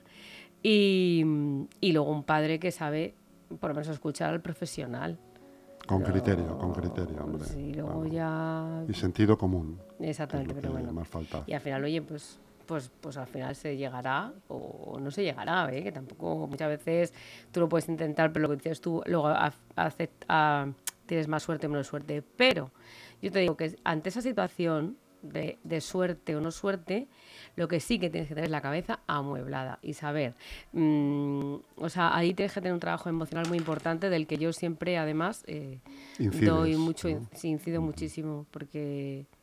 y, 0.62 1.24
y 1.80 1.92
luego 1.92 2.10
un 2.10 2.24
padre 2.24 2.58
que 2.58 2.70
sabe, 2.72 3.14
por 3.60 3.70
lo 3.70 3.74
menos, 3.74 3.88
escuchar 3.88 4.32
al 4.32 4.40
profesional. 4.40 5.18
Con 5.86 6.02
criterio, 6.02 6.58
con 6.58 6.72
criterio, 6.72 7.22
hombre. 7.24 7.44
Sí, 7.44 7.72
luego 7.72 8.02
claro. 8.02 8.06
ya 8.06 8.84
Y 8.88 8.94
sentido 8.94 9.38
común. 9.38 9.78
Exactamente, 10.00 10.54
pero 10.54 10.72
bueno. 10.72 10.92
más 10.92 11.06
falta. 11.08 11.44
Y 11.46 11.52
al 11.52 11.60
final, 11.60 11.84
oye, 11.84 12.02
pues, 12.02 12.38
pues, 12.66 12.90
pues 13.00 13.16
al 13.16 13.28
final 13.28 13.54
se 13.54 13.76
llegará 13.76 14.32
o 14.48 14.98
no 15.00 15.10
se 15.12 15.22
llegará, 15.22 15.72
¿eh? 15.72 15.84
que 15.84 15.92
tampoco 15.92 16.48
muchas 16.48 16.68
veces 16.68 17.14
tú 17.52 17.60
lo 17.60 17.68
puedes 17.68 17.88
intentar, 17.88 18.32
pero 18.32 18.42
lo 18.42 18.48
que 18.48 18.56
dices 18.56 18.80
tú, 18.80 19.00
luego 19.06 19.28
a- 19.28 19.52
tienes 21.06 21.28
más 21.28 21.44
suerte 21.44 21.68
o 21.68 21.70
menos 21.70 21.86
suerte. 21.86 22.22
Pero 22.36 22.72
yo 23.22 23.30
te 23.30 23.38
digo 23.38 23.56
que 23.56 23.76
ante 23.84 24.08
esa 24.08 24.20
situación 24.20 24.96
de, 25.32 25.58
de 25.64 25.80
suerte 25.80 26.36
o 26.36 26.40
no 26.40 26.50
suerte, 26.50 27.08
lo 27.56 27.68
que 27.68 27.80
sí 27.80 27.98
que 27.98 28.10
tienes 28.10 28.28
que 28.28 28.34
tener 28.34 28.48
es 28.48 28.50
la 28.50 28.60
cabeza 28.60 29.00
amueblada 29.06 29.78
y 29.82 29.94
saber. 29.94 30.34
mm, 30.72 31.54
o 31.76 31.88
sea, 31.88 32.16
ahí 32.16 32.34
tienes 32.34 32.52
que 32.52 32.60
tener 32.60 32.74
un 32.74 32.80
trabajo 32.80 33.08
emocional 33.08 33.48
muy 33.48 33.58
importante 33.58 34.10
del 34.10 34.26
que 34.26 34.36
yo 34.36 34.52
siempre, 34.52 34.98
además, 34.98 35.44
eh, 35.46 35.78
Incides, 36.18 36.46
doy 36.46 36.76
mucho, 36.76 37.08
¿no? 37.08 37.28
sí, 37.32 37.48
incido 37.48 37.80
muchísimo, 37.80 38.46
porque 38.50 39.26
por 39.30 39.35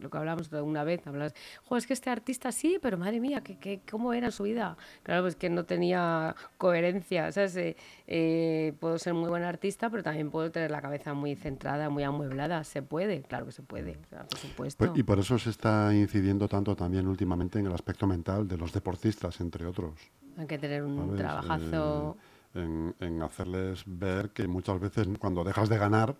lo 0.00 0.10
que 0.10 0.18
hablamos 0.18 0.50
de 0.50 0.60
una 0.62 0.84
vez, 0.84 1.06
hablas, 1.06 1.34
jo, 1.64 1.76
es 1.76 1.86
que 1.86 1.92
este 1.92 2.10
artista 2.10 2.52
sí, 2.52 2.78
pero 2.80 2.98
madre 2.98 3.20
mía, 3.20 3.42
¿qué, 3.42 3.56
qué, 3.58 3.80
cómo 3.90 4.12
era 4.12 4.30
su 4.30 4.44
vida? 4.44 4.76
Claro, 5.02 5.22
pues 5.22 5.36
que 5.36 5.50
no 5.50 5.64
tenía 5.64 6.34
coherencia, 6.58 7.30
¿sabes? 7.32 7.56
Eh, 7.56 7.76
eh, 8.06 8.72
puedo 8.80 8.98
ser 8.98 9.14
muy 9.14 9.28
buen 9.28 9.42
artista, 9.42 9.90
pero 9.90 10.02
también 10.02 10.30
puedo 10.30 10.50
tener 10.50 10.70
la 10.70 10.80
cabeza 10.82 11.14
muy 11.14 11.34
centrada, 11.36 11.88
muy 11.90 12.02
amueblada, 12.02 12.64
se 12.64 12.82
puede, 12.82 13.22
claro 13.22 13.46
que 13.46 13.52
se 13.52 13.62
puede, 13.62 13.98
o 14.04 14.06
sea, 14.08 14.24
por 14.26 14.38
supuesto. 14.38 14.86
Pues- 14.86 14.98
y 14.98 15.02
por 15.02 15.18
eso 15.18 15.38
se 15.38 15.50
está 15.50 15.94
incidiendo 15.94 16.48
tanto 16.48 16.74
también 16.76 17.06
últimamente 17.06 17.58
en 17.58 17.66
el 17.66 17.72
aspecto 17.72 18.06
mental 18.06 18.48
de 18.48 18.56
los 18.56 18.72
deportistas, 18.72 19.40
entre 19.40 19.66
otros. 19.66 19.94
Hay 20.36 20.46
que 20.46 20.58
tener 20.58 20.82
un 20.84 20.96
¿sabes? 20.96 21.16
trabajazo, 21.16 22.16
Eh, 22.54 22.62
en, 22.62 22.94
en 22.98 23.22
hacerles 23.22 23.84
ver 23.86 24.30
que 24.30 24.48
muchas 24.48 24.80
veces 24.80 25.06
cuando 25.18 25.44
dejas 25.44 25.68
de 25.68 25.78
ganar, 25.78 26.16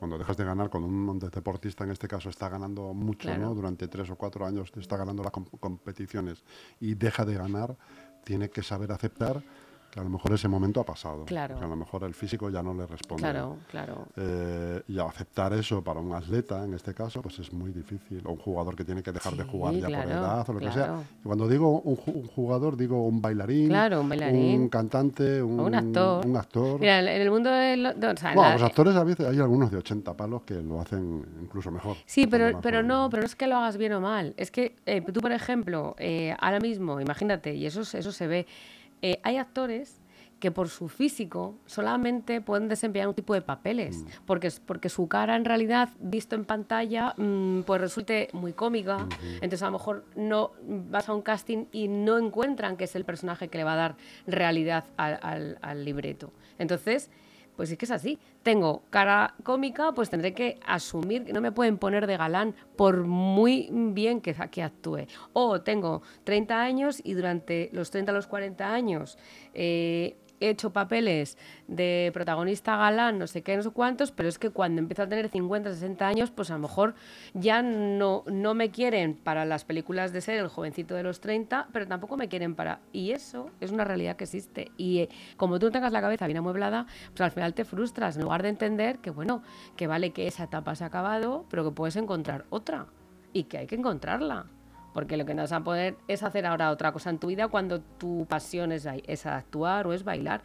cuando 0.00 0.16
dejas 0.16 0.34
de 0.38 0.44
ganar, 0.44 0.70
cuando 0.70 0.88
un 0.88 1.18
deportista 1.18 1.84
en 1.84 1.90
este 1.90 2.08
caso 2.08 2.30
está 2.30 2.48
ganando 2.48 2.94
mucho, 2.94 3.28
Claro. 3.28 3.42
¿no? 3.42 3.54
durante 3.54 3.86
tres 3.86 4.08
o 4.08 4.16
cuatro 4.16 4.46
años 4.46 4.72
está 4.74 4.96
ganando 4.96 5.22
las 5.22 5.30
com- 5.30 5.44
competiciones 5.60 6.42
y 6.80 6.94
deja 6.94 7.26
de 7.26 7.34
ganar, 7.34 7.76
tiene 8.24 8.48
que 8.48 8.62
saber 8.62 8.90
aceptar 8.92 9.42
que 9.90 9.98
a 10.00 10.02
lo 10.04 10.08
mejor 10.10 10.32
ese 10.32 10.46
momento 10.48 10.80
ha 10.80 10.84
pasado. 10.84 11.24
Claro. 11.24 11.58
Que 11.58 11.64
a 11.64 11.68
lo 11.68 11.76
mejor 11.76 12.04
el 12.04 12.14
físico 12.14 12.48
ya 12.50 12.62
no 12.62 12.72
le 12.74 12.86
responde. 12.86 13.22
claro, 13.22 13.56
claro. 13.70 14.06
Eh, 14.16 14.82
y 14.88 14.98
aceptar 14.98 15.52
eso 15.52 15.82
para 15.82 15.98
un 16.00 16.12
atleta, 16.14 16.64
en 16.64 16.74
este 16.74 16.94
caso, 16.94 17.20
pues 17.22 17.38
es 17.40 17.52
muy 17.52 17.72
difícil. 17.72 18.22
O 18.24 18.30
un 18.32 18.36
jugador 18.38 18.76
que 18.76 18.84
tiene 18.84 19.02
que 19.02 19.10
dejar 19.12 19.34
de 19.34 19.44
jugar 19.44 19.74
ya 19.74 19.86
por 19.86 19.94
edad 20.10 20.48
o 20.48 20.52
lo 20.52 20.60
que 20.60 20.70
sea. 20.72 21.02
Y 21.20 21.26
cuando 21.26 21.48
digo 21.48 21.80
un, 21.80 21.96
ju- 21.96 22.14
un 22.14 22.26
jugador, 22.28 22.76
digo 22.76 23.04
un 23.06 23.20
bailarín, 23.20 23.68
Claro, 23.68 24.00
un 24.02 24.08
bailarín. 24.08 24.60
un 24.62 24.68
cantante, 24.68 25.42
un, 25.42 25.74
actor. 25.74 26.24
un 26.26 26.36
actor. 26.36 26.78
Mira, 26.80 27.00
en 27.00 27.08
el 27.22 27.30
mundo 27.30 27.50
de... 27.50 27.76
lo- 27.76 27.90
o 27.90 28.16
sea, 28.16 28.34
Bueno, 28.34 28.42
la- 28.50 28.52
los 28.54 28.62
actores 28.62 28.94
a 28.94 29.04
veces 29.04 29.26
hay 29.26 29.38
algunos 29.40 29.70
de 29.70 29.78
80 29.78 30.16
palos 30.16 30.42
que 30.42 30.54
lo 30.54 30.80
hacen 30.80 31.24
incluso 31.42 31.70
mejor. 31.70 31.96
Sí, 32.06 32.26
pero, 32.26 32.60
pero 32.60 32.82
no, 32.82 33.08
pero 33.10 33.22
no 33.22 33.26
es 33.26 33.34
que 33.34 33.46
lo 33.46 33.56
hagas 33.56 33.76
bien 33.76 33.92
o 33.94 34.00
mal. 34.00 34.34
Es 34.36 34.50
que 34.50 34.76
eh, 34.86 35.00
tú, 35.02 35.20
por 35.20 35.32
ejemplo, 35.32 35.96
eh, 35.98 36.34
ahora 36.40 36.60
mismo, 36.60 37.00
imagínate, 37.00 37.54
y 37.54 37.66
eso, 37.66 37.80
eso 37.80 38.12
se 38.12 38.26
ve, 38.26 38.46
eh, 39.02 39.20
hay 39.22 39.36
actores 39.38 40.00
que 40.38 40.50
por 40.50 40.70
su 40.70 40.88
físico 40.88 41.58
solamente 41.66 42.40
pueden 42.40 42.68
desempeñar 42.68 43.08
un 43.08 43.14
tipo 43.14 43.34
de 43.34 43.42
papeles, 43.42 44.04
porque, 44.24 44.46
es- 44.46 44.58
porque 44.58 44.88
su 44.88 45.06
cara 45.06 45.36
en 45.36 45.44
realidad, 45.44 45.90
visto 46.00 46.34
en 46.34 46.46
pantalla, 46.46 47.12
mm, 47.18 47.60
pues 47.62 47.78
resulte 47.80 48.28
muy 48.32 48.54
cómica, 48.54 49.06
entonces 49.34 49.62
a 49.62 49.66
lo 49.66 49.72
mejor 49.72 50.06
no 50.16 50.52
vas 50.62 51.10
a 51.10 51.14
un 51.14 51.20
casting 51.20 51.66
y 51.72 51.88
no 51.88 52.16
encuentran 52.16 52.78
que 52.78 52.84
es 52.84 52.96
el 52.96 53.04
personaje 53.04 53.48
que 53.48 53.58
le 53.58 53.64
va 53.64 53.74
a 53.74 53.76
dar 53.76 53.96
realidad 54.26 54.84
al, 54.96 55.18
al- 55.22 55.58
al 55.60 55.84
libreto. 55.84 56.32
Entonces, 56.58 57.10
pues 57.60 57.68
sí 57.68 57.76
que 57.76 57.84
es 57.84 57.90
así. 57.90 58.18
Tengo 58.42 58.84
cara 58.88 59.34
cómica, 59.42 59.92
pues 59.92 60.08
tendré 60.08 60.32
que 60.32 60.58
asumir 60.64 61.26
que 61.26 61.34
no 61.34 61.42
me 61.42 61.52
pueden 61.52 61.76
poner 61.76 62.06
de 62.06 62.16
galán 62.16 62.54
por 62.74 63.04
muy 63.04 63.68
bien 63.70 64.22
que, 64.22 64.34
que 64.50 64.62
actúe. 64.62 65.00
O 65.34 65.60
tengo 65.60 66.00
30 66.24 66.58
años 66.58 67.02
y 67.04 67.12
durante 67.12 67.68
los 67.74 67.90
30 67.90 68.12
a 68.12 68.14
los 68.14 68.26
40 68.28 68.72
años 68.72 69.18
eh, 69.52 70.16
hecho 70.40 70.72
papeles 70.72 71.38
de 71.68 72.10
protagonista 72.12 72.76
galán, 72.76 73.18
no 73.18 73.26
sé 73.26 73.42
qué, 73.42 73.56
no 73.56 73.62
sé 73.62 73.70
cuántos, 73.70 74.10
pero 74.10 74.28
es 74.28 74.38
que 74.38 74.50
cuando 74.50 74.80
empiezo 74.80 75.02
a 75.02 75.08
tener 75.08 75.28
50, 75.28 75.72
60 75.72 76.06
años, 76.06 76.30
pues 76.30 76.50
a 76.50 76.54
lo 76.54 76.60
mejor 76.60 76.94
ya 77.34 77.62
no, 77.62 78.24
no 78.26 78.54
me 78.54 78.70
quieren 78.70 79.14
para 79.14 79.44
las 79.44 79.64
películas 79.64 80.12
de 80.12 80.20
ser 80.20 80.38
el 80.38 80.48
jovencito 80.48 80.94
de 80.94 81.02
los 81.02 81.20
30, 81.20 81.68
pero 81.72 81.86
tampoco 81.86 82.16
me 82.16 82.28
quieren 82.28 82.54
para... 82.54 82.80
Y 82.92 83.12
eso 83.12 83.50
es 83.60 83.70
una 83.70 83.84
realidad 83.84 84.16
que 84.16 84.24
existe. 84.24 84.70
Y 84.76 85.00
eh, 85.00 85.08
como 85.36 85.58
tú 85.58 85.70
tengas 85.70 85.92
la 85.92 86.00
cabeza 86.00 86.26
bien 86.26 86.38
amueblada, 86.38 86.86
pues 87.10 87.20
al 87.20 87.30
final 87.30 87.54
te 87.54 87.64
frustras, 87.64 88.16
en 88.16 88.22
lugar 88.22 88.42
de 88.42 88.48
entender 88.48 88.98
que, 88.98 89.10
bueno, 89.10 89.42
que 89.76 89.86
vale 89.86 90.12
que 90.12 90.26
esa 90.26 90.44
etapa 90.44 90.74
se 90.74 90.84
ha 90.84 90.88
acabado, 90.88 91.46
pero 91.50 91.64
que 91.64 91.70
puedes 91.70 91.96
encontrar 91.96 92.46
otra 92.50 92.86
y 93.32 93.44
que 93.44 93.58
hay 93.58 93.66
que 93.66 93.76
encontrarla. 93.76 94.46
Porque 94.92 95.16
lo 95.16 95.24
que 95.24 95.34
no 95.34 95.42
vas 95.42 95.52
a 95.52 95.60
poder 95.60 95.96
es 96.08 96.22
hacer 96.22 96.46
ahora 96.46 96.70
otra 96.70 96.92
cosa 96.92 97.10
en 97.10 97.18
tu 97.18 97.28
vida 97.28 97.48
cuando 97.48 97.80
tu 97.80 98.26
pasión 98.28 98.72
es, 98.72 98.88
es 99.06 99.26
actuar 99.26 99.86
o 99.86 99.92
es 99.92 100.04
bailar. 100.04 100.42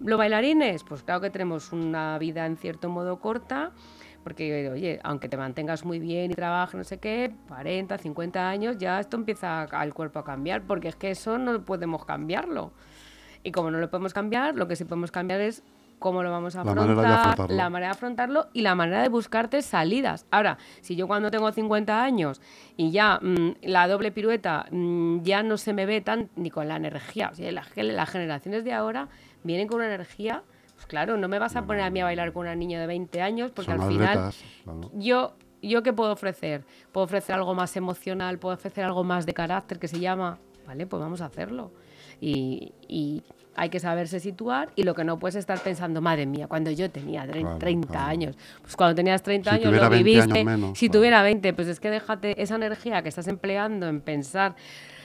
¿Los 0.00 0.18
bailarines? 0.18 0.82
Pues 0.84 1.02
claro 1.02 1.20
que 1.20 1.30
tenemos 1.30 1.72
una 1.72 2.18
vida 2.18 2.44
en 2.46 2.56
cierto 2.56 2.88
modo 2.88 3.20
corta, 3.20 3.72
porque, 4.24 4.70
oye, 4.70 5.00
aunque 5.04 5.28
te 5.28 5.36
mantengas 5.36 5.84
muy 5.84 5.98
bien 5.98 6.30
y 6.30 6.34
trabajes, 6.34 6.74
no 6.74 6.82
sé 6.82 6.98
qué, 6.98 7.34
40, 7.48 7.98
50 7.98 8.48
años, 8.48 8.78
ya 8.78 8.98
esto 8.98 9.16
empieza 9.16 9.62
al 9.62 9.92
cuerpo 9.92 10.18
a 10.18 10.24
cambiar, 10.24 10.62
porque 10.62 10.88
es 10.88 10.96
que 10.96 11.10
eso 11.10 11.38
no 11.38 11.62
podemos 11.64 12.04
cambiarlo. 12.06 12.72
Y 13.42 13.52
como 13.52 13.70
no 13.70 13.78
lo 13.78 13.90
podemos 13.90 14.14
cambiar, 14.14 14.56
lo 14.56 14.66
que 14.66 14.76
sí 14.76 14.84
podemos 14.84 15.12
cambiar 15.12 15.42
es 15.42 15.62
cómo 15.98 16.22
lo 16.22 16.30
vamos 16.30 16.56
a 16.56 16.62
afrontar, 16.62 17.50
la 17.50 17.70
manera 17.70 17.88
de 17.88 17.92
afrontarlo 17.92 18.48
y 18.52 18.62
la 18.62 18.74
manera 18.74 19.02
de 19.02 19.08
buscarte 19.08 19.62
salidas. 19.62 20.26
Ahora, 20.30 20.58
si 20.80 20.96
yo 20.96 21.06
cuando 21.06 21.30
tengo 21.30 21.50
50 21.50 22.02
años 22.02 22.40
y 22.76 22.90
ya 22.90 23.18
mm, 23.20 23.56
la 23.62 23.88
doble 23.88 24.12
pirueta 24.12 24.66
mm, 24.70 25.22
ya 25.22 25.42
no 25.42 25.56
se 25.56 25.72
me 25.72 25.86
ve 25.86 26.00
tan 26.00 26.30
ni 26.36 26.50
con 26.50 26.68
la 26.68 26.76
energía, 26.76 27.30
o 27.32 27.34
sea, 27.34 27.50
las, 27.52 27.68
generaciones 27.68 28.64
de 28.64 28.72
ahora 28.72 29.08
vienen 29.42 29.68
con 29.68 29.78
una 29.78 29.86
energía, 29.86 30.42
pues 30.74 30.86
claro, 30.86 31.16
no 31.16 31.28
me 31.28 31.38
vas 31.38 31.56
a 31.56 31.62
poner 31.64 31.82
a 31.82 31.90
mí 31.90 32.00
a 32.00 32.04
bailar 32.04 32.32
con 32.32 32.42
una 32.42 32.54
niña 32.54 32.80
de 32.80 32.86
20 32.86 33.22
años 33.22 33.50
porque 33.50 33.72
al 33.72 33.82
final 33.82 34.32
yo 34.94 35.34
yo 35.62 35.82
qué 35.82 35.92
puedo 35.92 36.12
ofrecer? 36.12 36.64
Puedo 36.92 37.06
ofrecer 37.06 37.34
algo 37.34 37.54
más 37.54 37.76
emocional, 37.76 38.38
puedo 38.38 38.54
ofrecer 38.54 38.84
algo 38.84 39.02
más 39.02 39.26
de 39.26 39.34
carácter 39.34 39.78
que 39.78 39.88
se 39.88 39.98
llama, 39.98 40.38
vale, 40.66 40.86
pues 40.86 41.00
vamos 41.00 41.20
a 41.20 41.26
hacerlo. 41.26 41.72
Y, 42.20 42.72
y, 42.88 43.22
hay 43.56 43.68
que 43.68 43.80
saberse 43.80 44.20
situar 44.20 44.70
y 44.76 44.82
lo 44.82 44.94
que 44.94 45.04
no 45.04 45.18
puedes 45.18 45.36
estar 45.36 45.58
pensando, 45.60 46.00
madre 46.00 46.26
mía, 46.26 46.48
cuando 46.48 46.70
yo 46.70 46.90
tenía 46.90 47.26
30 47.26 48.06
años, 48.06 48.36
pues 48.62 48.76
cuando 48.76 48.94
tenías 48.94 49.22
30 49.22 49.52
años 49.52 49.72
lo 49.72 49.90
viviste, 49.90 50.44
si 50.74 50.88
tuviera 50.88 51.22
20, 51.22 51.52
pues 51.54 51.68
es 51.68 51.80
que 51.80 51.90
déjate 51.90 52.42
esa 52.42 52.56
energía 52.56 53.02
que 53.02 53.08
estás 53.08 53.28
empleando 53.28 53.88
en 53.88 54.00
pensar, 54.00 54.54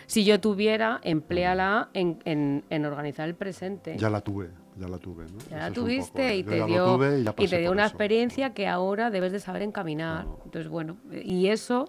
si 0.05 0.25
yo 0.25 0.39
tuviera, 0.39 0.99
empleala 1.03 1.89
en, 1.93 2.19
en, 2.25 2.63
en 2.69 2.85
organizar 2.85 3.27
el 3.27 3.35
presente. 3.35 3.95
Ya 3.97 4.09
la 4.09 4.21
tuve, 4.21 4.49
ya 4.79 4.87
la 4.87 4.97
tuve. 4.97 5.25
¿no? 5.25 5.37
Ya 5.51 5.57
la 5.57 5.71
tuviste 5.71 6.35
y, 6.35 6.43
te 6.43 6.65
dio, 6.65 6.99
y, 7.37 7.47
te 7.47 7.59
dio 7.59 7.71
una 7.71 7.85
experiencia 7.85 8.53
que 8.53 8.67
ahora 8.67 9.11
debes 9.11 9.31
de 9.31 9.39
saber 9.39 9.61
encaminar. 9.61 10.25
Entonces, 10.45 10.69
bueno, 10.69 10.97
y 11.11 11.47
eso... 11.47 11.85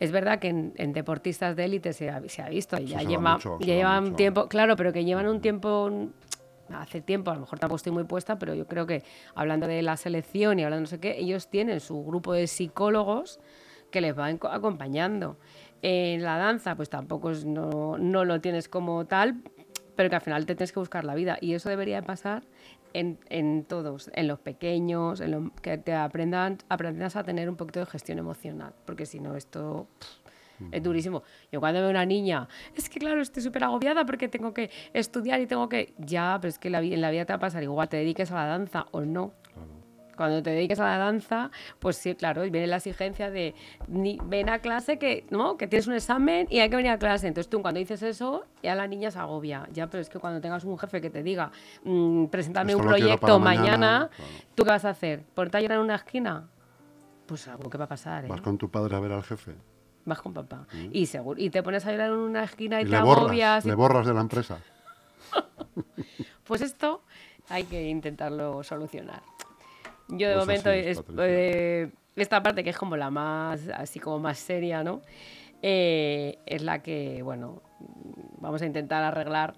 Es 0.00 0.12
verdad 0.12 0.38
que 0.38 0.48
en, 0.48 0.92
deportistas 0.92 1.56
de 1.56 1.64
élite 1.64 1.92
se 1.92 2.08
ha, 2.10 2.22
se 2.28 2.42
ha 2.42 2.48
visto, 2.48 2.78
ya, 2.78 3.02
lleva, 3.02 3.38
llevan 3.58 4.14
tiempo, 4.14 4.48
claro, 4.48 4.76
pero 4.76 4.92
que 4.92 5.04
llevan 5.04 5.26
un 5.26 5.40
tiempo 5.40 5.90
hace 6.74 7.00
tiempo, 7.00 7.30
a 7.30 7.34
lo 7.34 7.40
mejor 7.40 7.58
tampoco 7.58 7.76
estoy 7.76 7.92
muy 7.92 8.04
puesta, 8.04 8.38
pero 8.38 8.54
yo 8.54 8.66
creo 8.66 8.86
que 8.86 9.02
hablando 9.34 9.66
de 9.66 9.82
la 9.82 9.96
selección 9.96 10.58
y 10.58 10.64
hablando 10.64 10.82
no 10.82 10.86
sé 10.86 11.00
qué, 11.00 11.18
ellos 11.18 11.48
tienen 11.48 11.80
su 11.80 12.04
grupo 12.04 12.32
de 12.32 12.46
psicólogos 12.46 13.40
que 13.90 14.00
les 14.00 14.14
van 14.14 14.38
acompañando. 14.50 15.38
En 15.80 16.22
la 16.22 16.36
danza, 16.36 16.74
pues 16.74 16.90
tampoco 16.90 17.32
no, 17.46 17.98
no, 17.98 18.24
lo 18.24 18.40
tienes 18.40 18.68
como 18.68 19.06
tal, 19.06 19.42
pero 19.94 20.10
que 20.10 20.16
al 20.16 20.22
final 20.22 20.44
te 20.44 20.54
tienes 20.54 20.72
que 20.72 20.80
buscar 20.80 21.04
la 21.04 21.14
vida. 21.14 21.38
Y 21.40 21.54
eso 21.54 21.68
debería 21.68 22.02
pasar 22.02 22.42
en, 22.92 23.18
en 23.28 23.64
todos, 23.64 24.10
en 24.14 24.28
los 24.28 24.38
pequeños, 24.38 25.20
en 25.20 25.30
lo, 25.30 25.52
que 25.62 25.78
te 25.78 25.94
aprendan, 25.94 26.58
aprendas 26.68 27.16
a 27.16 27.24
tener 27.24 27.48
un 27.48 27.56
poquito 27.56 27.80
de 27.80 27.86
gestión 27.86 28.18
emocional, 28.18 28.74
porque 28.84 29.06
si 29.06 29.20
no 29.20 29.36
esto 29.36 29.88
es 30.72 30.82
durísimo. 30.82 31.22
Yo 31.52 31.60
cuando 31.60 31.80
veo 31.80 31.90
una 31.90 32.04
niña, 32.04 32.48
es 32.74 32.88
que 32.88 32.98
claro, 32.98 33.20
estoy 33.20 33.42
súper 33.42 33.64
agobiada 33.64 34.04
porque 34.04 34.28
tengo 34.28 34.52
que 34.52 34.70
estudiar 34.92 35.40
y 35.40 35.46
tengo 35.46 35.68
que... 35.68 35.94
Ya, 35.98 36.38
pero 36.40 36.48
es 36.48 36.58
que 36.58 36.70
la, 36.70 36.80
en 36.80 37.00
la 37.00 37.10
vida 37.10 37.24
te 37.24 37.32
va 37.32 37.36
a 37.36 37.40
pasar 37.40 37.62
igual, 37.62 37.88
te 37.88 37.96
dediques 37.98 38.30
a 38.32 38.34
la 38.34 38.46
danza 38.46 38.86
o 38.90 39.02
no. 39.02 39.32
Cuando 40.18 40.42
te 40.42 40.50
dediques 40.50 40.80
a 40.80 40.84
la 40.84 40.98
danza, 40.98 41.52
pues 41.78 41.96
sí, 41.96 42.12
claro, 42.16 42.42
viene 42.42 42.66
la 42.66 42.78
exigencia 42.78 43.30
de 43.30 43.54
ven 43.86 44.48
a 44.48 44.58
clase 44.58 44.98
que, 44.98 45.24
¿no? 45.30 45.56
que 45.56 45.68
tienes 45.68 45.86
un 45.86 45.94
examen 45.94 46.48
y 46.50 46.58
hay 46.58 46.68
que 46.68 46.74
venir 46.74 46.90
a 46.90 46.98
clase. 46.98 47.28
Entonces 47.28 47.48
tú 47.48 47.62
cuando 47.62 47.78
dices 47.78 48.02
eso, 48.02 48.44
ya 48.60 48.74
la 48.74 48.88
niña 48.88 49.12
se 49.12 49.20
agobia. 49.20 49.68
Ya, 49.72 49.86
pero 49.88 50.00
es 50.00 50.08
que 50.08 50.18
cuando 50.18 50.40
tengas 50.40 50.64
un 50.64 50.76
jefe 50.76 51.00
que 51.00 51.08
te 51.08 51.22
diga, 51.22 51.52
mmm, 51.84 52.24
presentarme 52.26 52.74
un 52.74 52.84
proyecto 52.84 53.38
mañana, 53.38 54.10
¿tú 54.56 54.64
qué 54.64 54.70
vas 54.70 54.84
a 54.84 54.90
hacer? 54.90 55.22
¿Por 55.34 55.54
a 55.54 55.60
llorar 55.60 55.78
en 55.78 55.84
una 55.84 55.94
esquina? 55.94 56.48
Pues 57.24 57.46
algo 57.46 57.70
que 57.70 57.78
va 57.78 57.84
a 57.84 57.88
pasar. 57.88 58.24
¿eh? 58.24 58.28
¿Vas 58.28 58.40
con 58.40 58.58
tu 58.58 58.68
padre 58.68 58.96
a 58.96 58.98
ver 58.98 59.12
al 59.12 59.22
jefe? 59.22 59.54
Vas 60.04 60.20
con 60.20 60.34
papá. 60.34 60.66
Mm. 60.72 60.88
Y, 60.90 61.06
seguro, 61.06 61.40
y 61.40 61.48
te 61.50 61.62
pones 61.62 61.86
a 61.86 61.92
llorar 61.92 62.08
en 62.08 62.16
una 62.16 62.42
esquina 62.42 62.82
y, 62.82 62.86
te 62.86 62.96
agobias. 62.96 63.64
Le 63.64 63.76
borras 63.76 64.04
de 64.04 64.14
la 64.14 64.22
empresa. 64.22 64.58
pues 66.44 66.60
esto 66.60 67.02
hay 67.48 67.64
que 67.64 67.88
intentarlo 67.88 68.64
solucionar. 68.64 69.22
Yo 70.08 70.28
de 70.28 70.36
momento, 70.36 70.70
eh, 70.70 71.90
esta 72.16 72.42
parte 72.42 72.64
que 72.64 72.70
es 72.70 72.78
como 72.78 72.96
la 72.96 73.10
más, 73.10 73.68
así 73.74 74.00
como 74.00 74.18
más 74.18 74.38
seria, 74.38 74.82
¿no? 74.82 75.02
Eh, 75.62 76.38
es 76.46 76.62
la 76.62 76.82
que, 76.82 77.22
bueno, 77.22 77.62
vamos 78.40 78.62
a 78.62 78.66
intentar 78.66 79.02
arreglar 79.02 79.54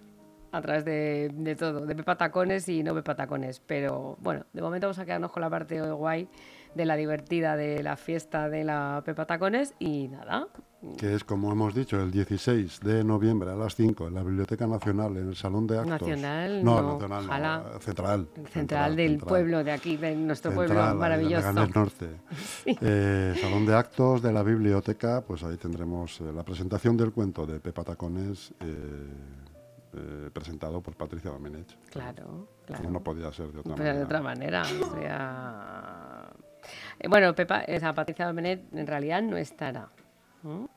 a 0.53 0.61
través 0.61 0.85
de, 0.85 1.31
de 1.33 1.55
todo, 1.55 1.87
de 1.87 1.95
pepatacones 1.95 2.69
y 2.69 2.83
no 2.83 2.95
pepatacones. 2.95 3.61
Pero 3.61 4.17
bueno, 4.21 4.47
de 4.53 4.63
momento 4.63 4.89
vamos 4.89 4.99
a 4.99 5.05
quedarnos 5.05 5.31
con 5.31 5.43
la 5.43 5.51
parte 5.51 5.81
guay 5.81 6.29
de 6.75 6.85
la 6.85 6.97
divertida 6.97 7.57
de 7.57 7.83
la 7.83 7.97
fiesta 7.97 8.49
de 8.49 8.65
la 8.65 9.03
Pepa 9.05 9.27
Tacones 9.27 9.75
y 9.79 10.09
nada. 10.09 10.49
Que 10.97 11.15
es, 11.15 11.25
como 11.25 11.53
hemos 11.53 11.75
dicho, 11.75 12.01
el 12.01 12.11
16 12.11 12.81
de 12.81 13.05
noviembre 13.05 13.51
a 13.51 13.55
las 13.55 13.75
5 13.75 14.09
en 14.09 14.15
la 14.15 14.23
Biblioteca 14.23 14.67
Nacional, 14.67 15.15
en 15.19 15.29
el 15.29 15.37
Salón 15.37 15.67
de 15.67 15.79
Actos. 15.79 16.01
Nacional, 16.01 16.65
no, 16.65 16.99
Nacional, 16.99 17.27
no, 17.27 17.81
Central, 17.81 18.29
central. 18.51 18.97
del 18.97 19.19
pueblo 19.19 19.63
de 19.63 19.73
aquí, 19.73 19.99
de 19.99 20.17
nuestro 20.17 20.53
pueblo 20.53 20.95
maravilloso. 20.95 21.53
De 21.53 21.69
Norte. 21.69 22.09
eh, 22.65 23.35
Salón 23.39 23.67
de 23.67 23.75
Actos 23.75 24.23
de 24.23 24.33
la 24.33 24.43
Biblioteca, 24.43 25.21
pues 25.21 25.45
ahí 25.45 25.59
tendremos 25.59 26.19
eh, 26.23 26.33
la 26.35 26.45
presentación 26.45 26.97
del 26.97 27.13
cuento 27.13 27.45
de 27.45 27.61
Pepa 27.61 27.85
Tacones. 27.85 28.55
Eh, 28.61 29.07
eh, 29.93 30.31
presentado 30.33 30.81
por 30.81 30.95
Patricia 30.95 31.33
Domenech. 31.33 31.77
Claro, 31.91 32.47
claro. 32.65 32.91
no 32.91 33.03
podía 33.03 33.33
ser 33.33 33.51
de 33.51 33.59
otra 33.59 33.73
manera. 33.75 33.95
de 33.97 34.05
otra 34.05 34.21
manera. 34.21 34.63
O 34.63 34.95
sea, 34.95 36.20
eh, 36.99 37.09
bueno, 37.09 37.35
Pepa, 37.35 37.61
esa 37.61 37.93
Patricia 37.93 38.27
Domenet 38.27 38.73
en 38.75 38.87
realidad 38.87 39.23
no 39.23 39.37
estará. 39.37 39.89
¿no? 40.43 40.69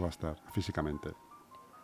va 0.00 0.06
a 0.06 0.10
estar 0.10 0.36
físicamente. 0.52 1.10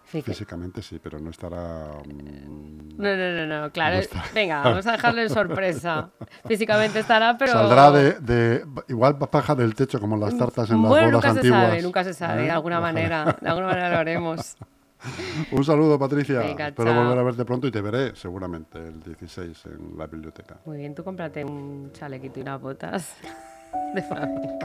Físicamente 0.05 0.81
sí, 0.81 0.99
pero 1.03 1.19
no 1.19 1.29
estará. 1.29 1.91
Mm, 2.07 2.97
no, 2.97 3.17
no, 3.17 3.47
no, 3.47 3.61
no, 3.61 3.71
claro. 3.71 4.01
venga, 4.35 4.63
vamos 4.63 4.87
a 4.87 4.93
dejarle 4.93 5.25
en 5.25 5.29
sorpresa. 5.29 6.09
Físicamente 6.49 7.01
estará, 7.01 7.37
pero. 7.37 7.53
Saldrá 7.53 7.91
de. 7.91 8.13
de 8.21 8.65
igual 8.89 9.15
baja 9.15 9.55
del 9.55 9.75
techo 9.75 10.01
como 10.01 10.17
las 10.17 10.35
tartas 10.39 10.71
en 10.71 10.81
las 10.81 10.89
bueno, 10.89 11.19
bodas 11.19 11.35
nunca 11.35 11.43
se 11.43 11.49
sabe, 11.51 11.83
nunca 11.83 12.05
se 12.05 12.15
sabe, 12.15 12.43
de 12.43 12.49
¿Eh? 12.49 12.51
alguna 12.51 12.81
manera. 12.81 13.37
De 13.39 13.49
alguna 13.49 13.67
manera 13.67 13.91
lo 13.91 13.99
haremos. 13.99 14.57
Un 15.53 15.65
saludo, 15.65 15.99
Patricia. 15.99 16.41
Venga, 16.41 16.69
Espero 16.69 16.95
volver 16.95 17.19
a 17.19 17.23
verte 17.23 17.45
pronto 17.45 17.67
y 17.67 17.71
te 17.71 17.81
veré 17.81 18.15
seguramente 18.17 18.79
el 18.79 19.01
16 19.01 19.67
en 19.67 19.99
la 19.99 20.07
biblioteca. 20.07 20.59
Muy 20.65 20.79
bien, 20.79 20.95
tú 20.95 21.05
cómprate 21.05 21.45
un 21.45 21.91
chalequito 21.93 22.41
y 22.41 22.43
unas 22.43 22.61
botas 22.61 23.15
de 23.95 24.03
flamenco. 24.03 24.59